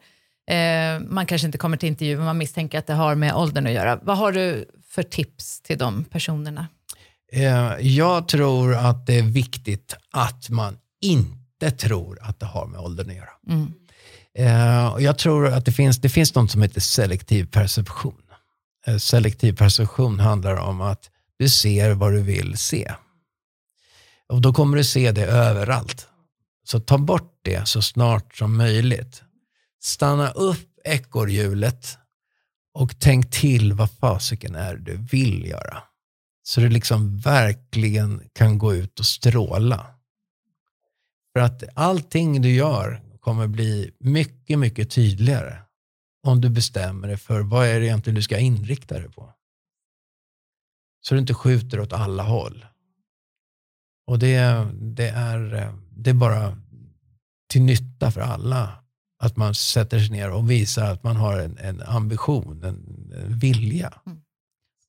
Eh, 0.50 1.00
man 1.08 1.26
kanske 1.26 1.46
inte 1.46 1.58
kommer 1.58 1.78
till 1.78 1.90
intervju, 1.90 2.16
men 2.16 2.26
man 2.26 2.38
misstänker 2.38 2.80
att 2.80 2.88
det 2.88 2.94
har 2.94 3.16
med 3.16 3.34
åldern 3.36 3.68
att 3.68 3.74
göra. 3.74 4.00
Vad 4.02 4.18
har 4.18 4.32
du 4.32 4.66
för 4.88 5.04
tips 5.04 5.62
till 5.62 5.78
de 5.78 6.04
personerna? 6.04 6.68
Eh, 7.32 7.74
jag 7.80 8.28
tror 8.28 8.76
att 8.76 9.06
det 9.06 9.20
är 9.20 9.24
viktigt 9.24 9.96
att 10.12 10.50
man 10.50 10.78
inte 11.02 11.43
tror 11.72 12.20
att 12.22 12.40
det 12.40 12.46
har 12.46 12.66
med 12.66 12.80
åldern 12.80 13.10
att 13.10 13.16
göra. 13.16 13.30
Mm. 13.50 13.74
Eh, 14.36 14.88
och 14.88 15.02
jag 15.02 15.18
tror 15.18 15.48
att 15.48 15.66
det 15.66 15.72
finns, 15.72 15.98
det 15.98 16.10
finns 16.10 16.36
något 16.36 16.52
som 16.52 16.62
heter 16.62 16.82
selektiv 16.82 17.46
perception. 17.46 18.22
Eh, 18.88 18.98
selektiv 18.98 19.56
perception 19.56 20.20
handlar 20.20 20.56
om 20.56 20.82
att 20.82 21.10
du 21.38 21.50
ser 21.50 21.94
vad 21.94 22.14
du 22.14 22.22
vill 22.22 22.58
se. 22.58 22.92
Och 24.30 24.42
då 24.42 24.54
kommer 24.54 24.78
du 24.78 24.84
se 24.84 25.12
det 25.12 25.26
överallt. 25.26 26.08
Så 26.64 26.80
ta 26.80 26.98
bort 26.98 27.40
det 27.42 27.68
så 27.68 27.82
snart 27.82 28.36
som 28.36 28.58
möjligt. 28.58 29.24
Stanna 29.82 30.32
upp 30.32 30.70
ekorrhjulet 30.84 31.98
och 32.74 33.00
tänk 33.00 33.32
till 33.32 33.74
vad 33.74 33.92
fasiken 33.92 34.56
är 34.56 34.76
du 34.76 34.98
vill 35.12 35.46
göra. 35.46 35.84
Så 36.44 36.62
du 36.62 36.70
liksom 36.70 37.20
verkligen 37.20 38.22
kan 38.34 38.58
gå 38.58 38.76
ut 38.76 39.00
och 39.00 39.06
stråla. 39.06 39.86
För 41.34 41.40
att 41.40 41.64
allting 41.74 42.42
du 42.42 42.56
gör 42.56 43.02
kommer 43.20 43.48
bli 43.48 43.92
mycket, 44.00 44.60
mycket 44.60 44.92
tydligare 44.92 45.58
om 46.28 46.42
du 46.42 46.50
bestämmer 46.50 47.08
dig 47.08 47.18
för 47.18 47.42
vad 47.42 47.68
är 47.68 47.80
det 47.80 47.86
egentligen 47.86 48.16
du 48.16 48.22
ska 48.22 48.38
inrikta 48.38 49.00
dig 49.00 49.12
på. 49.12 49.34
Så 51.02 51.14
du 51.14 51.20
inte 51.20 51.34
skjuter 51.34 51.80
åt 51.80 51.94
alla 51.94 52.24
håll. 52.24 52.66
Och 54.08 54.20
det, 54.20 54.68
det, 54.74 55.10
är, 55.10 55.74
det 55.92 56.10
är 56.10 56.14
bara 56.14 56.58
till 57.50 57.62
nytta 57.62 58.12
för 58.12 58.22
alla 58.22 58.84
att 59.20 59.38
man 59.38 59.56
sätter 59.56 60.00
sig 60.00 60.10
ner 60.10 60.32
och 60.32 60.52
visar 60.52 60.92
att 60.92 61.04
man 61.04 61.16
har 61.16 61.40
en, 61.40 61.58
en 61.58 61.82
ambition, 61.82 62.64
en, 62.64 63.12
en 63.16 63.40
vilja. 63.40 63.94
Mm. 64.06 64.23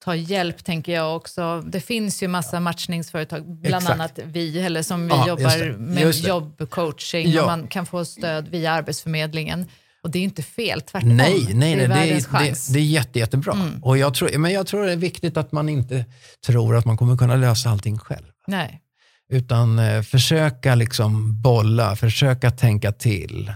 Ta 0.05 0.15
hjälp 0.17 0.65
tänker 0.65 0.93
jag 0.93 1.17
också. 1.17 1.61
Det 1.67 1.81
finns 1.81 2.23
ju 2.23 2.29
massa 2.29 2.61
matchningsföretag, 2.61 3.45
bland 3.61 3.83
Exakt. 3.83 3.95
annat 4.01 4.19
vi, 4.25 4.61
eller 4.61 4.83
som 4.83 5.03
vi 5.03 5.09
Ja, 5.09 5.29
jobbar 5.29 5.79
med 5.79 6.15
jobbcoaching 6.15 7.31
Ja. 7.31 7.41
och 7.41 7.47
man 7.47 7.67
kan 7.67 7.87
få 7.87 8.05
stöd 8.05 8.49
via 8.49 8.73
Arbetsförmedlingen. 8.73 9.67
Och 10.03 10.11
det 10.11 10.19
är 10.19 10.23
inte 10.23 10.43
fel, 10.43 10.81
tvärtom. 10.81 11.17
Nej, 11.17 11.45
nej, 11.45 11.55
nej, 11.55 11.77
det 11.77 11.85
är 11.85 11.89
det, 11.89 11.95
är, 11.95 12.45
det, 12.45 12.73
det 12.73 12.79
är 12.79 12.83
jätte, 12.85 13.19
jättebra. 13.19 13.53
Mm. 13.53 13.83
Och 13.85 13.99
jag 13.99 14.15
tror, 14.15 14.39
men 14.39 14.53
jag 14.53 14.67
tror 14.67 14.85
det 14.87 14.93
är 14.93 14.97
viktigt 14.97 15.37
att 15.37 15.53
man 15.53 15.69
inte 15.69 16.05
tror 16.47 16.77
att 16.77 16.85
man 16.85 16.97
kommer 16.97 17.17
kunna 17.17 17.37
lösa 17.37 17.71
allting 17.71 17.99
själv. 17.99 18.27
nej. 18.47 18.81
Utan 19.29 19.79
eh, 19.79 20.03
försöka 20.03 20.75
liksom 20.75 21.43
bolla, 21.43 21.97
försöka 21.97 22.51
tänka 22.51 22.93
till 22.93 23.53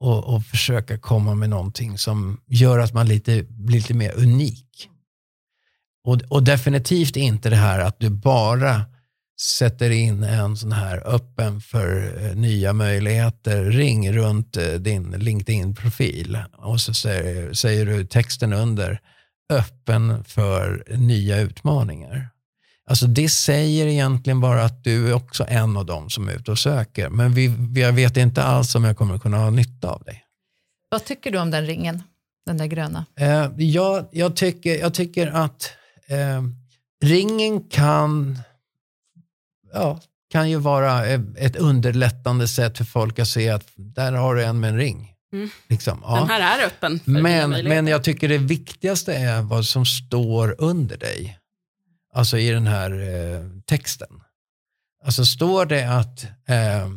och, 0.00 0.24
och 0.34 0.44
försöka 0.44 0.98
komma 0.98 1.34
med 1.34 1.50
någonting 1.50 1.98
som 1.98 2.40
gör 2.46 2.78
att 2.78 2.92
man 2.94 3.08
lite, 3.08 3.42
blir 3.48 3.76
lite 3.76 3.94
mer 3.94 4.12
unik. 4.16 4.65
Och, 6.06 6.22
och 6.28 6.42
definitivt 6.42 7.16
inte 7.16 7.50
det 7.50 7.56
här 7.56 7.78
att 7.78 8.00
du 8.00 8.10
bara 8.10 8.82
sätter 9.40 9.90
in 9.90 10.22
en 10.22 10.56
sån 10.56 10.72
här 10.72 11.02
öppen 11.06 11.60
för 11.60 12.18
eh, 12.24 12.36
nya 12.36 12.72
möjligheter 12.72 13.64
ring 13.64 14.12
runt 14.12 14.56
eh, 14.56 14.72
din 14.72 15.10
LinkedIn-profil 15.10 16.38
och 16.56 16.80
så 16.80 16.94
säger, 16.94 17.52
säger 17.52 17.86
du 17.86 18.04
texten 18.04 18.52
under 18.52 19.00
öppen 19.52 20.24
för 20.24 20.84
nya 20.96 21.40
utmaningar. 21.40 22.28
Alltså 22.88 23.06
det 23.06 23.28
säger 23.28 23.86
egentligen 23.86 24.40
bara 24.40 24.64
att 24.64 24.84
du 24.84 25.08
är 25.08 25.14
också 25.14 25.44
en 25.48 25.76
av 25.76 25.86
dem 25.86 26.10
som 26.10 26.28
är 26.28 26.32
ute 26.32 26.50
och 26.50 26.58
söker. 26.58 27.08
Men 27.08 27.34
vi, 27.34 27.54
jag 27.80 27.92
vet 27.92 28.16
inte 28.16 28.42
alls 28.42 28.74
om 28.74 28.84
jag 28.84 28.96
kommer 28.96 29.18
kunna 29.18 29.38
ha 29.38 29.50
nytta 29.50 29.90
av 29.90 30.02
dig. 30.02 30.22
Vad 30.88 31.04
tycker 31.04 31.30
du 31.30 31.38
om 31.38 31.50
den 31.50 31.66
ringen? 31.66 32.02
Den 32.46 32.58
där 32.58 32.66
gröna? 32.66 33.06
Eh, 33.20 33.50
jag, 33.56 34.08
jag, 34.12 34.36
tycker, 34.36 34.78
jag 34.78 34.94
tycker 34.94 35.26
att 35.26 35.72
eh, 36.08 36.42
ringen 37.04 37.68
kan, 37.68 38.38
ja, 39.72 40.00
kan 40.30 40.50
ju 40.50 40.56
vara 40.56 41.04
ett 41.36 41.56
underlättande 41.56 42.48
sätt 42.48 42.78
för 42.78 42.84
folk 42.84 43.18
att 43.18 43.28
se 43.28 43.48
att 43.48 43.66
där 43.74 44.12
har 44.12 44.34
du 44.34 44.44
en 44.44 44.60
med 44.60 44.70
en 44.70 44.76
ring. 44.76 45.12
Mm. 45.32 45.50
Liksom, 45.68 46.00
ja. 46.02 46.16
Den 46.16 46.28
här 46.28 46.58
är 46.58 46.66
öppen 46.66 47.00
men 47.04 47.50
men 47.50 47.86
jag 47.86 48.04
tycker 48.04 48.28
det 48.28 48.38
viktigaste 48.38 49.14
är 49.14 49.42
vad 49.42 49.66
som 49.66 49.86
står 49.86 50.54
under 50.58 50.96
dig. 50.96 51.38
Alltså 52.12 52.38
i 52.38 52.50
den 52.50 52.66
här 52.66 52.90
eh, 52.90 53.40
texten. 53.64 54.22
Alltså 55.04 55.24
står 55.24 55.66
det 55.66 55.84
att, 55.84 56.26
eh, 56.48 56.82
eh, 56.82 56.88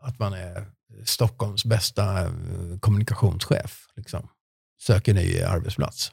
att 0.00 0.18
man 0.18 0.32
är 0.32 0.66
Stockholms 1.04 1.64
bästa 1.64 2.20
eh, 2.20 2.30
kommunikationschef, 2.80 3.86
liksom, 3.96 4.28
söker 4.80 5.14
ny 5.14 5.42
arbetsplats. 5.42 6.12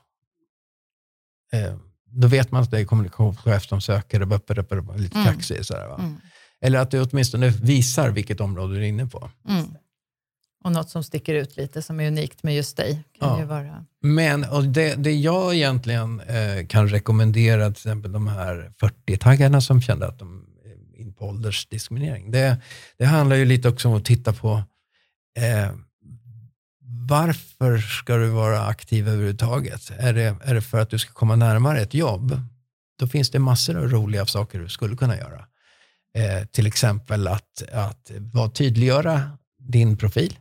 Eh, 1.56 1.76
då 2.12 2.28
vet 2.28 2.52
man 2.52 2.64
att 2.64 2.72
det 2.72 2.80
är 2.80 2.86
kommunikationschef 2.86 3.68
som 3.68 3.82
söker, 3.82 4.22
och 4.22 4.28
böp, 4.28 4.46
böp, 4.46 4.70
böp, 4.70 4.86
lite 5.00 5.18
Mm. 5.20 5.34
kaxig. 5.34 5.66
Sådär, 5.66 5.88
va? 5.88 5.96
Mm. 6.00 6.16
Eller 6.62 6.80
att 6.80 6.92
du 6.92 7.02
åtminstone 7.02 7.50
visar 7.50 8.10
vilket 8.10 8.42
område 8.42 8.74
du 8.76 8.80
är 8.80 8.88
inne 8.88 9.06
på. 9.06 9.30
Mm. 9.50 9.66
Och 10.64 10.72
något 10.72 10.90
som 10.90 11.04
sticker 11.04 11.34
ut 11.36 11.58
lite, 11.58 11.82
som 11.82 12.00
är 12.00 12.08
unikt 12.08 12.44
med 12.44 12.56
just 12.56 12.78
dig. 12.78 13.04
Kan 13.20 13.30
Ja. 13.30 13.40
ju 13.40 13.46
vara... 13.46 13.86
Men 14.02 14.44
och 14.44 14.64
det, 14.64 14.96
det 14.96 15.12
jag 15.14 15.56
egentligen 15.56 16.20
eh, 16.20 16.66
kan 16.68 16.90
rekommendera, 16.90 17.66
till 17.66 17.72
exempel 17.72 18.12
de 18.12 18.28
här 18.28 18.72
40-taggarna 18.82 19.62
som 19.62 19.82
kände 19.82 20.08
att 20.08 20.20
de 20.20 20.46
är 20.66 21.00
in 21.02 21.14
på 21.14 21.26
åldersdiskriminering. 21.26 22.32
Det, 22.32 22.58
det 22.98 23.06
handlar 23.06 23.36
ju 23.36 23.46
lite 23.46 23.70
också 23.70 23.88
om 23.88 23.94
att 23.94 24.06
titta 24.06 24.34
på 24.34 24.64
eh, 25.38 25.72
varför 27.08 27.78
ska 27.78 28.16
du 28.18 28.30
vara 28.30 28.66
aktiv 28.66 29.08
överhuvudtaget? 29.08 29.92
Är 29.98 30.14
det, 30.14 30.36
är 30.44 30.54
det 30.54 30.62
för 30.62 30.80
att 30.80 30.90
du 30.90 31.00
ska 31.00 31.14
komma 31.14 31.36
närmare 31.36 31.82
ett 31.82 31.94
jobb? 31.94 32.42
Då 33.00 33.08
finns 33.08 33.30
det 33.30 33.40
massor 33.40 33.78
av 33.78 33.90
roliga 33.90 34.26
saker 34.26 34.60
du 34.60 34.70
skulle 34.70 34.96
kunna 34.96 35.18
göra. 35.18 35.46
Eh, 36.16 36.48
till 36.48 36.68
exempel 36.68 37.28
att, 37.28 37.64
att 37.74 38.12
vara 38.34 38.50
tydliggöra 38.50 39.38
din 39.60 39.98
profil, 39.98 40.38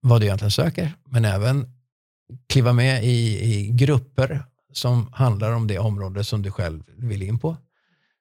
vad 0.00 0.20
du 0.20 0.26
egentligen 0.26 0.50
söker, 0.50 0.92
men 1.06 1.24
även 1.24 1.66
kliva 2.48 2.72
med 2.72 3.04
i, 3.04 3.40
i 3.52 3.70
grupper 3.72 4.44
som 4.72 5.12
handlar 5.12 5.52
om 5.52 5.66
det 5.66 5.78
område 5.78 6.24
som 6.24 6.42
du 6.42 6.50
själv 6.50 6.82
vill 6.96 7.22
in 7.22 7.38
på. 7.38 7.56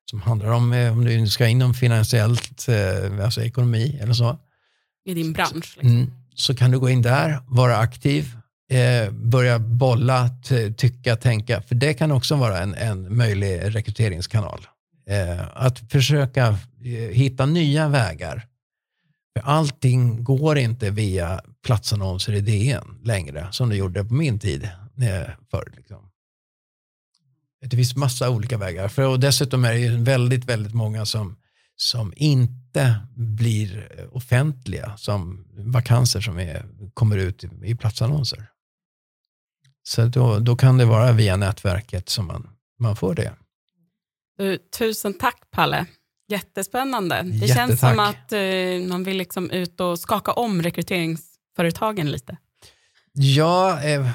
Som 0.10 0.22
handlar 0.22 0.52
om 0.52 0.74
eh, 0.74 0.92
om 0.92 1.06
du 1.06 1.28
ska 1.28 1.48
inom 1.48 1.74
finansiellt, 1.74 2.68
eh, 2.70 3.26
alltså 3.26 3.42
ekonomi 3.42 4.00
eller 4.02 4.14
så. 4.14 4.38
I 5.06 5.14
din 5.14 5.34
bransch. 5.34 5.78
Liksom. 5.78 5.90
Mm. 5.90 6.12
Så 6.40 6.56
kan 6.56 6.72
du 6.72 6.80
gå 6.80 6.90
in 6.90 7.02
där, 7.02 7.40
vara 7.48 7.78
aktiv, 7.78 8.38
eh, 8.72 9.12
börja 9.12 9.60
bolla, 9.60 10.30
tycka, 10.78 11.16
tänka. 11.16 11.62
För 11.62 11.76
det 11.76 11.94
kan 11.94 12.12
också 12.12 12.36
vara 12.36 12.60
en, 12.60 12.74
en 12.74 13.18
möjlig 13.18 13.76
rekryteringskanal. 13.76 14.68
Eh, 15.10 15.48
att 15.54 15.80
försöka 15.92 16.48
eh, 16.48 17.10
hitta 17.12 17.46
nya 17.46 17.88
vägar. 17.88 18.48
För 19.34 19.44
allting 19.46 20.24
går 20.24 20.58
inte 20.58 20.90
via 20.90 21.42
platsannonser 21.66 22.34
i 22.34 22.42
DN 22.42 23.00
längre, 23.04 23.48
som 23.52 23.70
det 23.70 23.76
gjorde 23.76 24.06
på 24.06 24.14
min 24.14 24.40
tid 24.40 24.64
eh, 24.64 25.30
förr. 25.52 25.72
Liksom. 25.76 26.10
Det 27.62 27.76
finns 27.76 27.96
massa 27.96 28.30
olika 28.30 28.58
vägar. 28.58 28.88
För, 28.88 29.08
och 29.08 29.20
dessutom 29.20 29.66
är 29.66 29.74
det 29.74 29.80
ju 29.80 30.04
väldigt, 30.04 30.46
väldigt 30.46 30.74
många 30.74 31.06
som, 31.06 31.38
som 31.82 32.14
inte 32.16 33.00
blir 33.16 33.92
offentliga 34.12 34.98
som 34.98 35.46
vakanser 35.58 36.22
som 36.22 36.40
är, 36.40 36.66
kommer 36.94 37.18
ut 37.18 37.44
i, 37.44 37.50
i 37.64 37.76
platsannonser. 37.76 38.48
Så 39.84 40.06
då, 40.06 40.40
då 40.40 40.56
kan 40.56 40.78
det 40.78 40.86
vara 40.86 41.12
via 41.12 41.36
nätverket 41.36 42.10
som 42.10 42.28
man, 42.28 42.50
man 42.80 42.96
får 42.96 43.16
det. 43.16 43.34
Du, 44.38 44.58
tusen 44.58 45.14
tack 45.14 45.52
Palle. 45.52 45.86
Jättespännande. 46.28 47.22
Det 47.22 47.30
Jättetack. 47.30 47.58
känns 47.58 47.80
som 47.80 48.00
att 48.00 48.32
eh, 48.32 48.90
man 48.90 49.04
vill 49.04 49.18
liksom 49.18 49.52
ut 49.52 49.80
och 49.80 50.00
skaka 50.00 50.32
om 50.32 50.62
rekryteringsföretagen 50.62 52.12
lite. 52.12 52.38
Ja, 53.14 53.84
eh, 53.84 54.10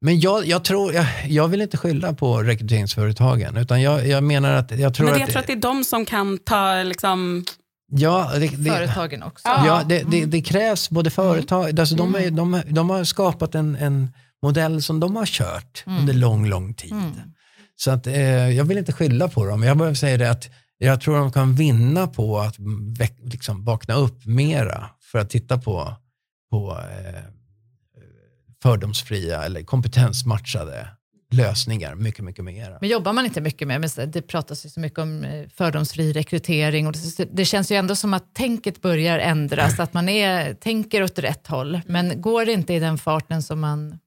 men 0.00 0.20
jag, 0.20 0.46
jag, 0.46 0.64
tror, 0.64 0.92
jag, 0.94 1.06
jag 1.28 1.48
vill 1.48 1.62
inte 1.62 1.76
skylla 1.76 2.12
på 2.12 2.42
rekryteringsföretagen, 2.42 3.56
utan 3.56 3.82
jag, 3.82 4.06
jag 4.06 4.24
menar 4.24 4.52
att 4.52 4.78
jag 4.78 4.94
tror 4.94 5.04
Men 5.04 5.14
att... 5.14 5.20
jag 5.20 5.30
tror 5.30 5.40
att 5.40 5.46
det 5.46 5.52
är 5.52 5.56
de 5.56 5.84
som 5.84 6.04
kan 6.04 6.38
ta 6.38 6.82
liksom, 6.82 7.44
ja, 7.90 8.30
det, 8.34 8.48
det, 8.48 8.70
Företagen 8.70 9.22
också. 9.22 9.48
Ja. 9.48 9.82
Det, 9.88 10.02
det, 10.10 10.24
det 10.24 10.42
krävs 10.42 10.90
både 10.90 11.10
företag, 11.10 11.80
alltså 11.80 11.94
de, 11.94 12.14
är, 12.14 12.30
de, 12.30 12.62
de 12.68 12.90
har 12.90 13.04
skapat 13.04 13.54
en, 13.54 13.76
en 13.76 14.10
modell 14.42 14.82
som 14.82 15.00
de 15.00 15.16
har 15.16 15.26
kört 15.26 15.84
under 15.86 16.14
lång, 16.14 16.46
lång 16.46 16.74
tid. 16.74 16.92
Mm. 16.92 17.12
Så 17.76 17.90
att, 17.90 18.06
eh, 18.06 18.50
jag 18.50 18.64
vill 18.64 18.78
inte 18.78 18.92
skylla 18.92 19.28
på 19.28 19.46
dem. 19.46 19.62
Jag 19.62 19.76
bara 19.76 19.94
säger 19.94 20.18
det 20.18 20.30
att 20.30 20.50
jag 20.78 21.00
tror 21.00 21.16
de 21.18 21.32
kan 21.32 21.54
vinna 21.54 22.06
på 22.06 22.38
att 22.38 22.56
väck, 22.98 23.16
liksom, 23.22 23.64
vakna 23.64 23.94
upp 23.94 24.26
mera 24.26 24.90
för 25.12 25.18
att 25.18 25.30
titta 25.30 25.58
på, 25.58 25.94
på 26.50 26.70
eh, 26.70 27.22
fördomsfria 28.62 29.44
eller 29.44 29.62
kompetensmatchade 29.62 30.88
lösningar 31.30 31.94
mycket, 31.94 32.24
mycket 32.24 32.44
mera. 32.44 32.78
Men 32.80 32.90
jobbar 32.90 33.12
man 33.12 33.24
inte 33.24 33.40
mycket 33.40 33.68
med, 33.68 33.80
men 33.80 34.10
det 34.10 34.22
pratas 34.22 34.66
ju 34.66 34.68
så 34.68 34.80
mycket 34.80 34.98
om 34.98 35.24
eh, 35.24 35.48
fördomsfri 35.48 36.12
rekrytering 36.12 36.86
och 36.86 36.92
det, 36.92 37.24
det 37.32 37.44
känns 37.44 37.72
ju 37.72 37.76
ändå 37.76 37.96
som 37.96 38.14
att 38.14 38.34
tänket 38.34 38.82
börjar 38.82 39.18
ändras, 39.18 39.80
att 39.80 39.94
man 39.94 40.08
är, 40.08 40.54
tänker 40.54 41.02
åt 41.02 41.18
rätt 41.18 41.46
håll, 41.46 41.80
men 41.86 42.20
går 42.20 42.46
det 42.46 42.52
inte 42.52 42.74
i 42.74 42.78
den 42.78 42.98
farten 42.98 43.42
som 43.42 43.60
man... 43.60 43.98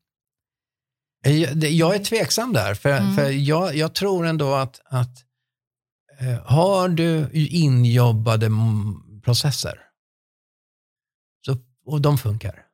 Eh, 1.26 1.42
Jag, 1.66 1.96
är 1.96 2.04
tveksam 2.04 2.54
där, 2.54 2.74
för, 2.74 2.90
Mm. 2.98 3.16
för 3.16 3.30
jag, 3.30 3.76
jag 3.76 3.96
tror 3.96 4.26
ändå 4.26 4.54
att, 4.54 4.82
att 4.86 5.26
eh, 6.20 6.46
har 6.46 6.90
du 6.90 7.30
injobbade 7.34 8.52
processer 9.24 9.80
så, 11.46 11.58
och 11.86 12.02
de 12.02 12.18
funkar, 12.18 12.66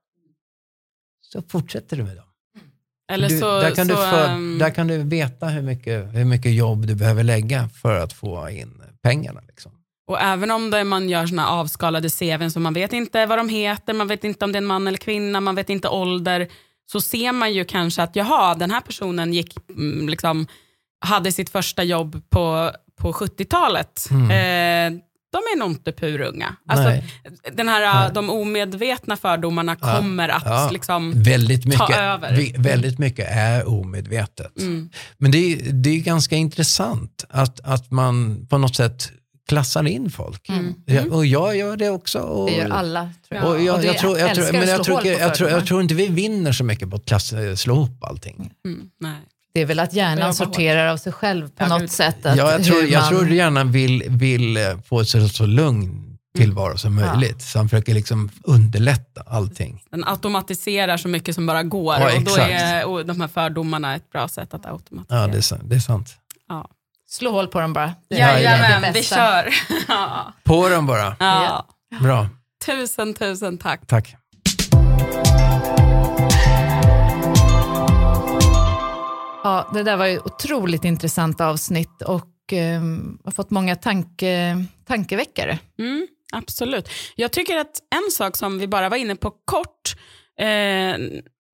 så 1.32 1.42
fortsätter 1.42 1.98
du 1.98 2.04
med 2.04 2.16
dem. 2.16 2.26
eller 3.12 3.30
du, 3.30 3.40
så... 3.40 3.60
där, 3.60 3.76
kan 3.76 3.86
så, 3.88 3.92
du 3.92 3.98
för, 3.98 4.28
ehm, 4.28 4.58
där 4.58 4.70
kan 4.70 4.88
du 4.88 4.98
veta 4.98 5.48
hur 5.48 5.62
mycket, 5.62 6.16
hur 6.16 6.26
mycket 6.26 6.54
jobb 6.54 6.88
du 6.88 6.96
behöver 6.96 7.24
lägga 7.24 7.70
för 7.70 8.00
att 8.00 8.14
få 8.14 8.50
in 8.50 8.82
pengarna. 9.04 9.42
Liksom. 9.48 9.72
Och 10.08 10.22
även 10.22 10.52
om 10.52 10.70
det, 10.70 10.84
man 10.84 11.10
gör 11.10 11.28
såna 11.28 11.48
avskalade 11.48 12.10
CVn 12.10 12.52
så 12.52 12.60
man 12.60 12.74
vet 12.74 12.94
inte 12.94 13.26
vad 13.26 13.40
de 13.40 13.50
heter, 13.50 13.94
man 13.94 14.08
vet 14.08 14.24
inte 14.24 14.46
om 14.46 14.52
det 14.52 14.58
är 14.58 14.62
en 14.62 14.68
man 14.68 14.88
eller 14.88 14.98
kvinna, 14.98 15.42
man 15.42 15.56
vet 15.56 15.70
inte 15.70 15.88
ålder, 15.88 16.48
så 16.92 17.02
ser 17.02 17.32
man 17.32 17.54
ju 17.54 17.66
kanske 17.66 18.04
att 18.04 18.16
jaha, 18.16 18.56
den 18.56 18.72
här 18.72 18.82
personen 18.82 19.34
gick, 19.34 19.56
mm, 19.70 20.10
liksom, 20.10 20.48
hade 21.06 21.32
sitt 21.32 21.50
första 21.50 21.84
jobb 21.84 22.22
på, 22.30 22.72
på 23.02 23.12
70-talet. 23.14 24.08
Mm. 24.12 24.32
Eh, 24.32 25.02
de 25.32 25.38
är 25.38 25.58
nog 25.60 25.72
inte 25.72 25.92
purunga. 25.92 26.56
Alltså, 26.68 26.84
Nej. 26.90 27.06
den 27.54 27.68
här, 27.70 27.96
Nej. 28.02 28.12
De 28.14 28.30
omedvetna 28.30 29.18
fördomarna 29.18 29.78
Ja, 29.82 29.98
kommer 29.98 30.30
att 30.30 30.44
ja. 30.46 30.70
liksom... 30.74 31.14
Väldigt 31.24 31.66
mycket, 31.66 31.98
över. 31.98 32.36
vi- 32.36 32.56
väldigt 32.58 33.00
mycket 33.00 33.28
är 33.32 33.68
omedvetet. 33.70 34.60
Mm. 34.60 34.90
Men 35.18 35.32
det 35.32 35.38
är, 35.38 35.72
det 35.74 35.90
är 35.90 36.00
ganska 36.00 36.36
intressant 36.36 37.26
att, 37.30 37.60
att 37.64 37.92
man 37.92 38.48
på 38.50 38.58
något 38.58 38.76
sätt 38.76 39.12
klassar 39.50 39.88
in 39.88 40.10
folk. 40.12 40.50
Mm. 40.50 40.74
Ja, 40.86 41.04
Och 41.12 41.26
jag 41.26 41.58
gör 41.58 41.78
det 41.78 41.90
också. 41.90 42.20
Och, 42.20 42.50
Det 42.50 42.56
gör 42.56 42.70
alla, 42.70 43.10
tror 43.30 43.42
jag. 43.42 43.50
Och 43.52 43.62
jag, 43.62 43.76
Och 43.76 43.82
det 43.82 43.88
jag, 43.88 43.98
tror, 43.98 44.20
jag, 44.20 44.36
tror, 44.36 44.44
älskar 44.46 44.60
men 44.60 44.62
att 44.64 44.68
jag, 44.70 44.76
slå 44.78 44.84
tror, 44.84 44.96
hål 44.96 45.04
på 45.04 45.10
jag, 45.10 45.20
tror, 45.20 45.30
fördomar. 45.46 45.60
jag 45.60 45.68
tror 45.68 45.82
inte 45.82 45.94
vi 45.96 46.08
vinner 46.08 46.52
så 46.52 46.64
mycket 46.64 46.90
på 46.90 46.96
att 46.96 47.06
klass, 47.06 47.34
slå 47.56 47.76
ihop 47.76 48.04
allting. 48.04 48.52
Mm, 48.66 48.90
nej. 49.00 49.16
Det 49.58 49.62
är 49.62 49.66
väl 49.66 49.80
att 49.80 49.94
hjärnan 49.94 50.34
sorterar 50.34 50.88
av 50.88 50.98
sig 50.98 51.12
själv 51.12 51.48
på 51.50 51.64
Ja, 51.64 51.68
något 51.68 51.92
sätt. 51.92 52.26
Att 52.26 52.38
Ja, 52.38 52.52
jag, 52.52 52.64
tror, 52.64 52.82
hur 52.82 52.88
jag 52.88 53.00
man- 53.02 53.10
tror 53.10 53.24
du 53.26 53.36
gärna 53.36 53.64
vill, 53.64 54.04
vill 54.08 54.58
eh, 54.58 54.64
få 54.86 55.00
ett 55.00 55.08
så, 55.08 55.30
så 55.30 55.46
lugn 55.46 56.18
tillvaro 56.38 56.78
som 56.78 56.98
Ja. 56.98 57.06
möjligt. 57.16 57.42
Så 57.42 57.60
han 57.60 57.70
försöker 57.70 57.94
liksom 57.94 58.30
underlätta 58.44 59.22
allting. 59.28 59.84
Den 59.92 60.04
automatiserar 60.08 60.98
så 60.98 61.08
mycket 61.08 61.36
som 61.36 61.46
bara 61.46 61.64
går 61.64 61.96
Ja, 61.96 62.16
och 62.16 62.22
då 62.24 62.36
är 62.38 62.86
och 62.86 63.06
de 63.06 63.22
här 63.22 63.28
fördomarna 63.28 63.96
ett 63.96 64.12
bra 64.12 64.28
sätt 64.28 64.54
att 64.54 64.66
automatisera. 64.66 65.22
Ja, 65.22 65.28
det 65.28 65.38
är 65.38 65.42
sant. 65.42 65.62
Det 65.66 65.76
är 65.76 65.80
sant. 65.80 66.10
Ja. 66.50 66.68
Slå 67.10 67.32
hål 67.32 67.48
på 67.48 67.62
dem 67.62 67.74
bara. 67.74 67.94
Jajamän, 68.10 68.94
vi 68.94 69.04
kör. 69.04 69.50
ja. 69.88 70.34
På 70.44 70.70
dem 70.70 70.86
bara. 70.88 71.16
Ja. 71.20 71.68
Bra. 72.02 72.30
Tusen, 72.66 73.14
tusen 73.14 73.58
tack. 73.58 73.82
Tack. 73.88 74.16
Ja, 79.48 79.70
det 79.74 79.84
där 79.84 79.98
var 79.98 80.06
ju 80.06 80.20
otroligt 80.20 80.84
intressant 80.84 81.42
avsnitt 81.42 82.02
och 82.02 82.28
och 82.48 82.54
eh, 82.54 82.82
har 83.24 83.32
fått 83.32 83.50
många 83.50 83.76
tanke, 83.76 84.66
tankeväckare. 84.86 85.60
Mm, 85.80 86.08
absolut. 86.34 86.90
Jag 87.16 87.32
tycker 87.32 87.58
att 87.58 87.80
en 87.96 88.12
sak 88.12 88.36
som 88.36 88.60
vi 88.60 88.68
bara 88.68 88.90
var 88.90 88.98
inne 88.98 89.16
på 89.16 89.32
kort, 89.46 89.96
eh, 90.40 90.96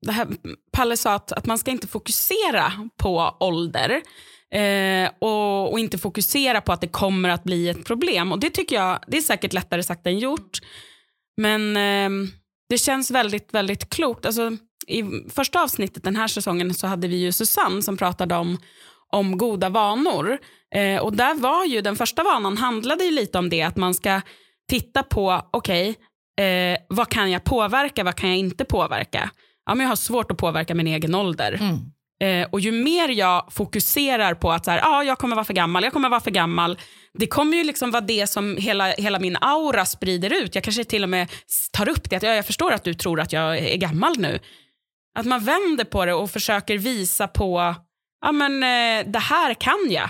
det 0.01 0.11
här, 0.11 0.27
Palle 0.71 0.97
sa 0.97 1.13
att, 1.13 1.31
att 1.31 1.45
man 1.45 1.57
ska 1.57 1.71
inte 1.71 1.87
fokusera 1.87 2.89
på 2.97 3.35
ålder. 3.39 4.01
Eh, 4.51 5.09
och, 5.19 5.71
och, 5.71 5.79
inte 5.79 5.97
fokusera 5.97 6.61
på 6.61 6.73
att 6.73 6.81
det 6.81 6.87
kommer 6.87 7.29
att 7.29 7.43
bli 7.43 7.69
ett 7.69 7.85
problem. 7.85 8.31
Och 8.31 8.39
Det 8.39 8.49
tycker 8.49 8.75
jag, 8.75 8.99
det 9.07 9.17
är 9.17 9.21
säkert 9.21 9.53
lättare 9.53 9.83
sagt 9.83 10.07
än 10.07 10.19
gjort. 10.19 10.59
Men 11.37 11.77
eh, 11.77 12.29
det 12.69 12.77
känns 12.77 13.11
väldigt, 13.11 13.53
väldigt 13.53 13.89
klokt. 13.89 14.25
Alltså, 14.25 14.51
i 14.87 15.03
första 15.29 15.63
avsnittet 15.63 16.03
den 16.03 16.15
här 16.15 16.27
säsongen 16.27 16.73
så 16.73 16.87
hade 16.87 17.07
vi 17.07 17.15
ju 17.15 17.31
Susanne 17.31 17.81
som 17.81 17.97
pratade 17.97 18.35
om, 18.35 18.57
om 19.11 19.37
goda 19.37 19.69
vanor. 19.69 20.37
Eh, 20.75 21.01
och 21.01 21.13
där 21.13 21.35
var 21.35 21.65
ju 21.65 21.81
den 21.81 21.95
första 21.95 22.23
vanan 22.23 22.57
handlade 22.57 23.03
ju 23.03 23.11
lite 23.11 23.37
om 23.37 23.49
det, 23.49 23.61
att 23.61 23.77
man 23.77 23.93
ska 23.93 24.21
titta 24.69 25.03
på, 25.03 25.41
okej, 25.51 25.95
okay, 26.37 26.45
eh, 26.47 26.77
vad 26.89 27.09
kan 27.09 27.31
jag 27.31 27.43
påverka, 27.43 28.03
vad 28.03 28.15
kan 28.15 28.29
jag 28.29 28.37
inte 28.37 28.65
påverka? 28.65 29.29
Ja, 29.65 29.75
men 29.75 29.83
jag 29.83 29.91
har 29.91 29.95
svårt 29.95 30.31
att 30.31 30.37
påverka 30.37 30.75
min 30.75 30.87
egen 30.87 31.15
ålder. 31.15 31.53
Mm. 31.61 31.79
Eh, 32.23 32.47
och 32.51 32.59
ju 32.59 32.71
mer 32.71 33.09
jag 33.09 33.53
fokuserar 33.53 34.33
på 34.33 34.51
att 34.51 34.65
så 34.65 34.71
här, 34.71 34.81
ah, 34.83 35.03
jag 35.03 35.17
kommer 35.17 35.35
vara 35.35 35.45
för 35.45 35.53
gammal, 35.53 35.83
jag 35.83 35.93
kommer 35.93 36.09
vara 36.09 36.19
för 36.19 36.31
gammal. 36.31 36.79
Det 37.13 37.27
kommer 37.27 37.57
ju 37.57 37.63
liksom 37.63 37.91
vara 37.91 38.01
det 38.01 38.27
som 38.27 38.57
hela, 38.57 38.87
hela 38.87 39.19
min 39.19 39.37
aura 39.41 39.85
sprider 39.85 40.43
ut. 40.43 40.55
Jag 40.55 40.63
kanske 40.63 40.83
till 40.83 41.03
och 41.03 41.09
med 41.09 41.27
tar 41.73 41.89
upp 41.89 42.09
det, 42.09 42.15
att 42.15 42.23
ja, 42.23 42.33
jag 42.33 42.45
förstår 42.45 42.71
att 42.71 42.83
du 42.83 42.93
tror 42.93 43.19
att 43.19 43.33
jag 43.33 43.57
är 43.57 43.77
gammal 43.77 44.13
nu. 44.17 44.39
Att 45.15 45.25
man 45.25 45.43
vänder 45.43 45.83
på 45.83 46.05
det 46.05 46.13
och 46.13 46.31
försöker 46.31 46.77
visa 46.77 47.27
på, 47.27 47.75
ja 48.21 48.31
men 48.31 48.63
eh, 48.63 49.11
det 49.11 49.19
här 49.19 49.53
kan 49.53 49.87
jag. 49.89 50.09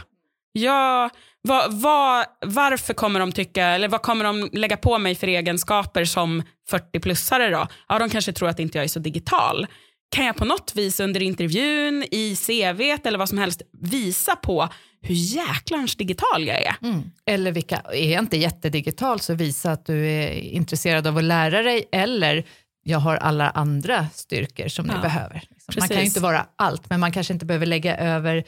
jag 0.52 1.10
vad, 1.42 1.74
va, 1.74 2.26
varför 2.46 2.94
kommer 2.94 3.20
de 3.20 3.32
tycka, 3.32 3.66
eller 3.66 3.88
vad 3.88 4.02
kommer 4.02 4.26
de 4.26 4.50
lägga 4.54 4.78
på 4.78 4.98
mig 4.98 5.16
för 5.16 5.28
egenskaper 5.28 6.06
som 6.06 6.44
40-plussare 6.72 7.50
då? 7.50 7.68
Ja, 7.88 8.00
de 8.00 8.10
kanske 8.10 8.34
tror 8.34 8.50
att 8.50 8.60
inte 8.60 8.78
jag 8.78 8.84
är 8.84 8.90
så 8.90 9.00
digital 9.00 9.68
kan 10.14 10.26
jag 10.26 10.36
på 10.36 10.46
något 10.46 10.72
vis 10.76 11.00
under 11.00 11.22
intervjun, 11.24 12.04
i 12.12 12.36
CV 12.36 12.82
eller 12.82 13.18
vad 13.18 13.30
som 13.30 13.38
helst 13.38 13.62
visa 13.82 14.36
på 14.36 14.70
hur 15.02 15.16
jäklans 15.16 15.96
digital 15.96 16.48
jag 16.48 16.62
är. 16.62 16.76
Mm. 16.82 17.02
Eller 17.26 17.52
vilka, 17.52 17.78
är 17.78 18.12
jag 18.12 18.20
inte 18.20 18.38
jättedigital 18.38 19.20
så 19.20 19.34
visa 19.34 19.72
att 19.72 19.86
du 19.86 20.08
är 20.08 20.32
intresserad 20.32 21.08
av 21.08 21.18
att 21.18 21.24
lära 21.24 21.64
dig 21.64 21.90
eller 21.92 22.46
jag 22.84 23.00
har 23.00 23.16
alla 23.16 23.50
andra 23.50 24.08
styrkor 24.14 24.68
som 24.68 24.86
ja. 24.86 24.96
ni 24.96 25.02
behöver. 25.02 25.44
Liksom. 25.50 25.74
Man 25.80 25.88
kan 25.88 25.98
ju 25.98 26.06
inte 26.06 26.20
vara 26.20 26.46
allt, 26.56 26.90
men 26.90 27.00
man 27.00 27.12
kanske 27.12 27.34
inte 27.34 27.46
behöver 27.46 27.66
lägga 27.66 27.98
över 27.98 28.44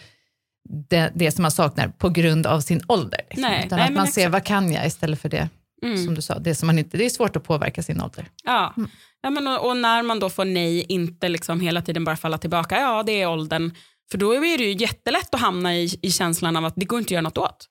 det, 0.90 1.12
det 1.16 1.32
som 1.32 1.42
man 1.42 1.52
saknar 1.52 1.88
på 1.88 2.10
grund 2.10 2.48
av 2.48 2.60
sin 2.60 2.82
ålder. 2.88 3.22
Liksom. 3.30 3.42
Nej, 3.42 3.66
Utan 3.66 3.80
nej, 3.80 3.88
att 3.88 3.94
man 3.94 4.08
ser 4.08 4.30
vad 4.30 4.44
kan 4.44 4.72
jag 4.72 4.88
istället 4.88 5.22
för 5.22 5.30
det 5.30 5.50
Mm. 5.84 6.06
Som 6.06 6.16
du 6.16 6.22
sa, 6.22 6.40
det, 6.40 6.56
som 6.56 6.68
man 6.68 6.80
inte, 6.80 6.98
det 6.98 7.06
är 7.06 7.10
svårt 7.10 7.36
att 7.36 7.44
påverka 7.44 7.84
sin 7.84 8.02
ålder. 8.02 8.28
Ja, 8.44 8.74
mm. 8.78 8.90
ja 9.22 9.30
men 9.30 9.48
och, 9.48 9.70
och, 9.70 9.78
när 9.78 10.04
man 10.04 10.20
då 10.20 10.30
får 10.30 10.46
nej, 10.46 10.82
inte 10.90 11.30
liksom 11.30 11.60
hela 11.60 11.82
tiden 11.82 12.04
bara 12.04 12.16
falla 12.16 12.38
tillbaka, 12.38 12.80
ja 12.80 13.04
det 13.04 13.22
är 13.22 13.30
åldern. 13.30 13.72
För 14.12 14.18
då 14.18 14.34
är 14.34 14.58
det 14.58 14.64
ju 14.64 14.74
jättelätt 14.74 15.34
att 15.34 15.42
hamna 15.42 15.76
i, 15.76 16.00
i 16.02 16.12
känslan 16.12 16.56
av 16.56 16.66
att 16.66 16.74
det 16.76 16.86
går 16.86 17.00
inte 17.00 17.08
att 17.08 17.12
göra 17.12 17.22
något 17.22 17.38
åt. 17.38 17.66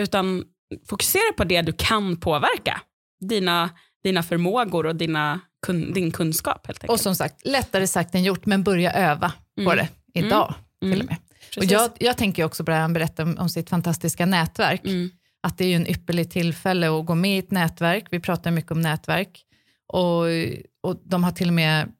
Utan 0.00 0.44
fokusera 0.88 1.32
på 1.36 1.44
det 1.44 1.62
du 1.62 1.72
kan 1.72 2.16
påverka. 2.16 2.80
Dina, 3.20 3.70
dina 4.04 4.22
förmågor 4.22 4.86
och 4.86 4.96
dina, 4.96 5.40
kun, 5.66 5.92
din 5.92 6.10
kunskap. 6.10 6.66
Helt 6.66 6.78
enkelt. 6.78 6.90
Och 6.90 7.00
som 7.00 7.14
sagt, 7.14 7.46
lättare 7.46 7.86
sagt 7.86 8.14
än 8.14 8.22
gjort, 8.22 8.46
men 8.46 8.62
börja 8.62 8.92
öva 8.92 9.32
mm. 9.58 9.70
på 9.70 9.76
det 9.76 9.88
idag. 10.14 10.54
Mm. 10.82 10.94
Till 10.94 11.02
och 11.02 11.06
med. 11.06 11.16
Och 11.56 11.64
jag, 11.64 11.90
jag 11.98 12.16
tänker 12.16 12.44
också 12.44 12.64
på 12.64 12.70
det 12.70 12.76
han 12.76 12.92
berättade 12.92 13.30
om, 13.30 13.38
om 13.38 13.48
sitt 13.48 13.70
fantastiska 13.70 14.26
nätverk. 14.26 14.84
Mm 14.84 15.10
att 15.40 15.58
det 15.58 15.64
är 15.64 15.76
en 15.76 15.86
ypperligt 15.86 16.30
tillfälle 16.30 16.98
att 16.98 17.06
gå 17.06 17.14
med 17.14 17.36
i 17.36 17.38
ett 17.38 17.50
nätverk. 17.50 18.06
Vi 18.10 18.20
pratar 18.20 18.50
mycket 18.50 18.72
om 18.72 18.80
nätverk. 18.80 19.44
Och, 19.86 20.24
och 20.80 21.00
de 21.04 21.24
har 21.24 21.30
till 21.30 21.48
och 21.48 21.54
med 21.54 21.92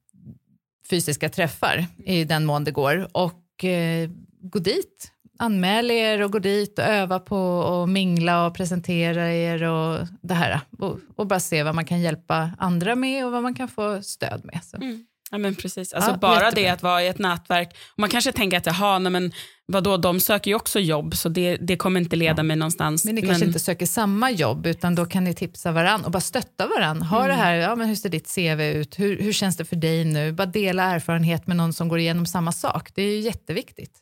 fysiska 0.91 1.29
träffar 1.29 1.87
i 2.05 2.25
den 2.25 2.45
mån 2.45 2.65
det 2.65 2.71
går. 2.71 3.09
Och 3.13 3.65
eh, 3.65 4.11
gå 4.41 4.59
dit, 4.59 5.13
anmäl 5.39 5.91
er 5.91 6.23
och 6.23 6.33
gå 6.33 6.39
dit 6.39 6.79
och 6.79 6.85
öva 6.85 7.19
på 7.19 7.63
att 7.65 7.89
mingla 7.89 8.47
och 8.47 8.55
presentera 8.55 9.33
er 9.33 9.63
och 9.63 10.07
det 10.23 10.35
här. 10.35 10.61
Och, 10.79 10.99
och, 11.17 11.27
bara 11.27 11.41
se 11.41 11.63
vad 11.63 11.75
man 11.75 11.85
kan 11.85 12.01
hjälpa 12.01 12.51
andra 12.59 12.95
med 12.95 13.27
och 13.27 13.33
vad 13.33 13.43
man 13.43 13.55
kan 13.55 13.69
få 13.69 14.03
stöd 14.03 14.41
med. 14.45 14.61
Mm. 14.75 15.05
Ja, 15.31 15.39
men 15.39 15.55
precis. 15.55 15.93
Alltså, 15.93 16.11
ja, 16.11 16.17
bara 16.17 16.45
jättebra. 16.45 16.63
det 16.63 16.69
att 16.69 16.83
vara 16.83 17.03
i 17.03 17.07
ett 17.07 17.19
nätverk. 17.19 17.77
Man 17.97 18.11
kanske 18.11 18.33
tänker 18.33 18.57
att 18.57 18.67
jaha, 18.67 18.99
nej, 18.99 19.13
men 19.13 19.33
vadå, 19.67 19.97
de 19.97 20.21
söker 20.21 20.51
ju 20.51 20.55
också 20.55 20.81
jobb 20.81 21.17
så 21.17 21.29
det, 21.29 21.57
det 21.57 21.77
kommer 21.77 22.01
inte 22.01 22.17
leda 22.17 22.43
mig 22.43 22.57
någonstans. 22.57 23.05
Men 23.05 23.15
ni 23.15 23.21
men... 23.21 23.29
kanske 23.31 23.47
inte 23.47 23.59
söker 23.59 23.87
samma 23.87 24.31
jobb 24.31 24.67
utan 24.67 24.95
då 24.95 25.07
kan 25.07 25.25
ni 25.25 25.35
tipsa 25.35 25.73
varandra 25.73 26.07
och 26.07 26.13
bara 26.13 26.21
stötta 26.21 26.67
varandra. 26.67 27.07
Ha 27.07 27.19
mm. 27.25 27.29
det 27.29 27.43
här, 27.43 27.55
ja, 27.55 27.77
men 27.77 27.89
hur 27.89 27.95
ser 27.95 28.09
ditt 28.09 28.35
CV 28.35 28.61
ut? 28.61 28.99
Hur, 28.99 29.23
hur 29.23 29.33
känns 29.33 29.57
det 29.57 29.65
för 29.65 29.77
dig 29.77 30.05
nu? 30.05 30.33
Bara 30.33 30.47
dela 30.47 30.83
erfarenhet 30.83 31.47
med 31.47 31.57
någon 31.57 31.73
som 31.73 31.89
går 31.89 31.99
igenom 31.99 32.27
samma 32.27 32.53
sak. 32.53 32.91
Det 32.95 33.03
är 33.03 33.11
ju 33.11 33.21
jätteviktigt 33.21 33.93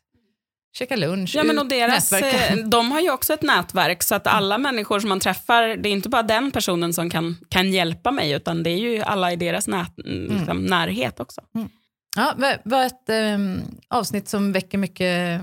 käka 0.79 0.97
lunch, 0.97 1.35
ja, 1.35 1.45
men 1.45 1.59
och 1.59 1.67
deras, 1.67 2.13
eh, 2.13 2.57
De 2.57 2.93
har 2.93 3.01
ju 3.01 3.11
också 3.11 3.35
ett 3.35 3.43
nätverk 3.43 4.03
så 4.03 4.15
att 4.15 4.27
alla 4.27 4.59
människor 4.59 5.01
som 5.01 5.09
man 5.09 5.21
träffar, 5.21 5.63
det 5.63 5.89
är 5.89 5.91
inte 5.91 6.09
bara 6.09 6.23
den 6.23 6.51
personen 6.51 6.95
som 6.95 7.11
kan, 7.11 7.37
kan 7.49 7.73
hjälpa 7.73 8.11
mig 8.11 8.33
utan 8.33 8.63
det 8.63 8.71
är 8.71 8.79
ju 8.79 9.03
alla 9.03 9.33
i 9.33 9.37
deras 9.37 9.69
nät, 9.69 9.99
mm. 9.99 10.37
liksom, 10.37 10.65
närhet 10.65 11.21
också. 11.21 11.41
Mm. 11.55 11.69
Ja, 12.17 12.35
det 12.39 12.61
var 12.65 12.85
ett 12.85 13.35
um, 13.35 13.63
avsnitt 13.89 14.29
som 14.29 14.53
väcker 14.53 14.79
mycket 14.79 15.43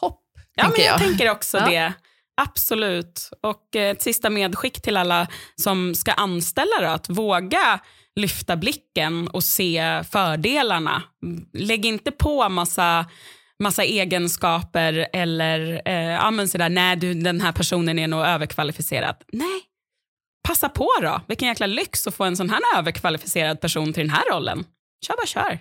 hopp. 0.00 0.22
Ja, 0.54 0.68
men 0.68 0.84
jag, 0.84 0.94
jag 0.94 0.98
tänker 0.98 1.30
också 1.30 1.58
ja. 1.60 1.66
det. 1.66 1.92
Absolut. 2.36 3.30
Och 3.40 3.76
eh, 3.76 3.90
ett 3.90 4.02
sista 4.02 4.30
medskick 4.30 4.82
till 4.82 4.96
alla 4.96 5.26
som 5.56 5.94
ska 5.94 6.12
anställa 6.12 6.80
då, 6.80 6.86
att 6.86 7.08
våga 7.08 7.78
lyfta 8.16 8.56
blicken 8.56 9.28
och 9.28 9.44
se 9.44 10.04
fördelarna. 10.10 11.02
Lägg 11.52 11.86
inte 11.86 12.10
på 12.10 12.48
massa 12.48 13.06
massa 13.62 13.84
egenskaper 13.84 15.08
eller 15.12 15.82
eh, 15.84 15.94
ja, 15.94 16.30
men 16.30 16.48
sådär, 16.48 16.68
nej 16.68 16.96
du, 16.96 17.14
den 17.14 17.40
här 17.40 17.52
personen 17.52 17.98
är 17.98 18.08
nog 18.08 18.20
överkvalificerad. 18.20 19.16
Nej, 19.32 19.60
passa 20.48 20.68
på 20.68 20.90
då. 21.02 21.20
Vilken 21.28 21.48
jäkla 21.48 21.66
lyx 21.66 22.06
att 22.06 22.14
få 22.14 22.24
en 22.24 22.36
sån 22.36 22.50
här 22.50 22.60
överkvalificerad 22.76 23.60
person 23.60 23.92
till 23.92 24.06
den 24.06 24.16
här 24.16 24.32
rollen. 24.32 24.64
Kör 25.06 25.16
bara 25.16 25.26
kör. 25.26 25.58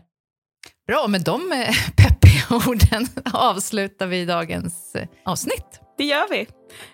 Bra, 0.87 1.07
med 1.07 1.21
de 1.23 1.51
eh, 1.51 1.75
peppiga 1.97 2.69
orden 2.69 3.07
avslutar 3.33 4.07
vi 4.07 4.25
dagens 4.25 4.95
eh, 4.95 5.07
avsnitt. 5.25 5.79
Det 5.97 6.03
gör 6.03 6.29
vi. 6.29 6.47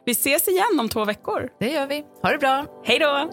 Vi 0.05 0.11
ses 0.11 0.47
igen 0.47 0.79
om 0.79 0.89
två 0.89 1.05
veckor. 1.05 1.49
Det 1.59 1.71
gör 1.71 1.87
vi. 1.87 2.03
Ha 2.21 2.31
det 2.31 2.37
bra. 2.37 2.65
Hej 2.85 2.99
då. 2.99 3.29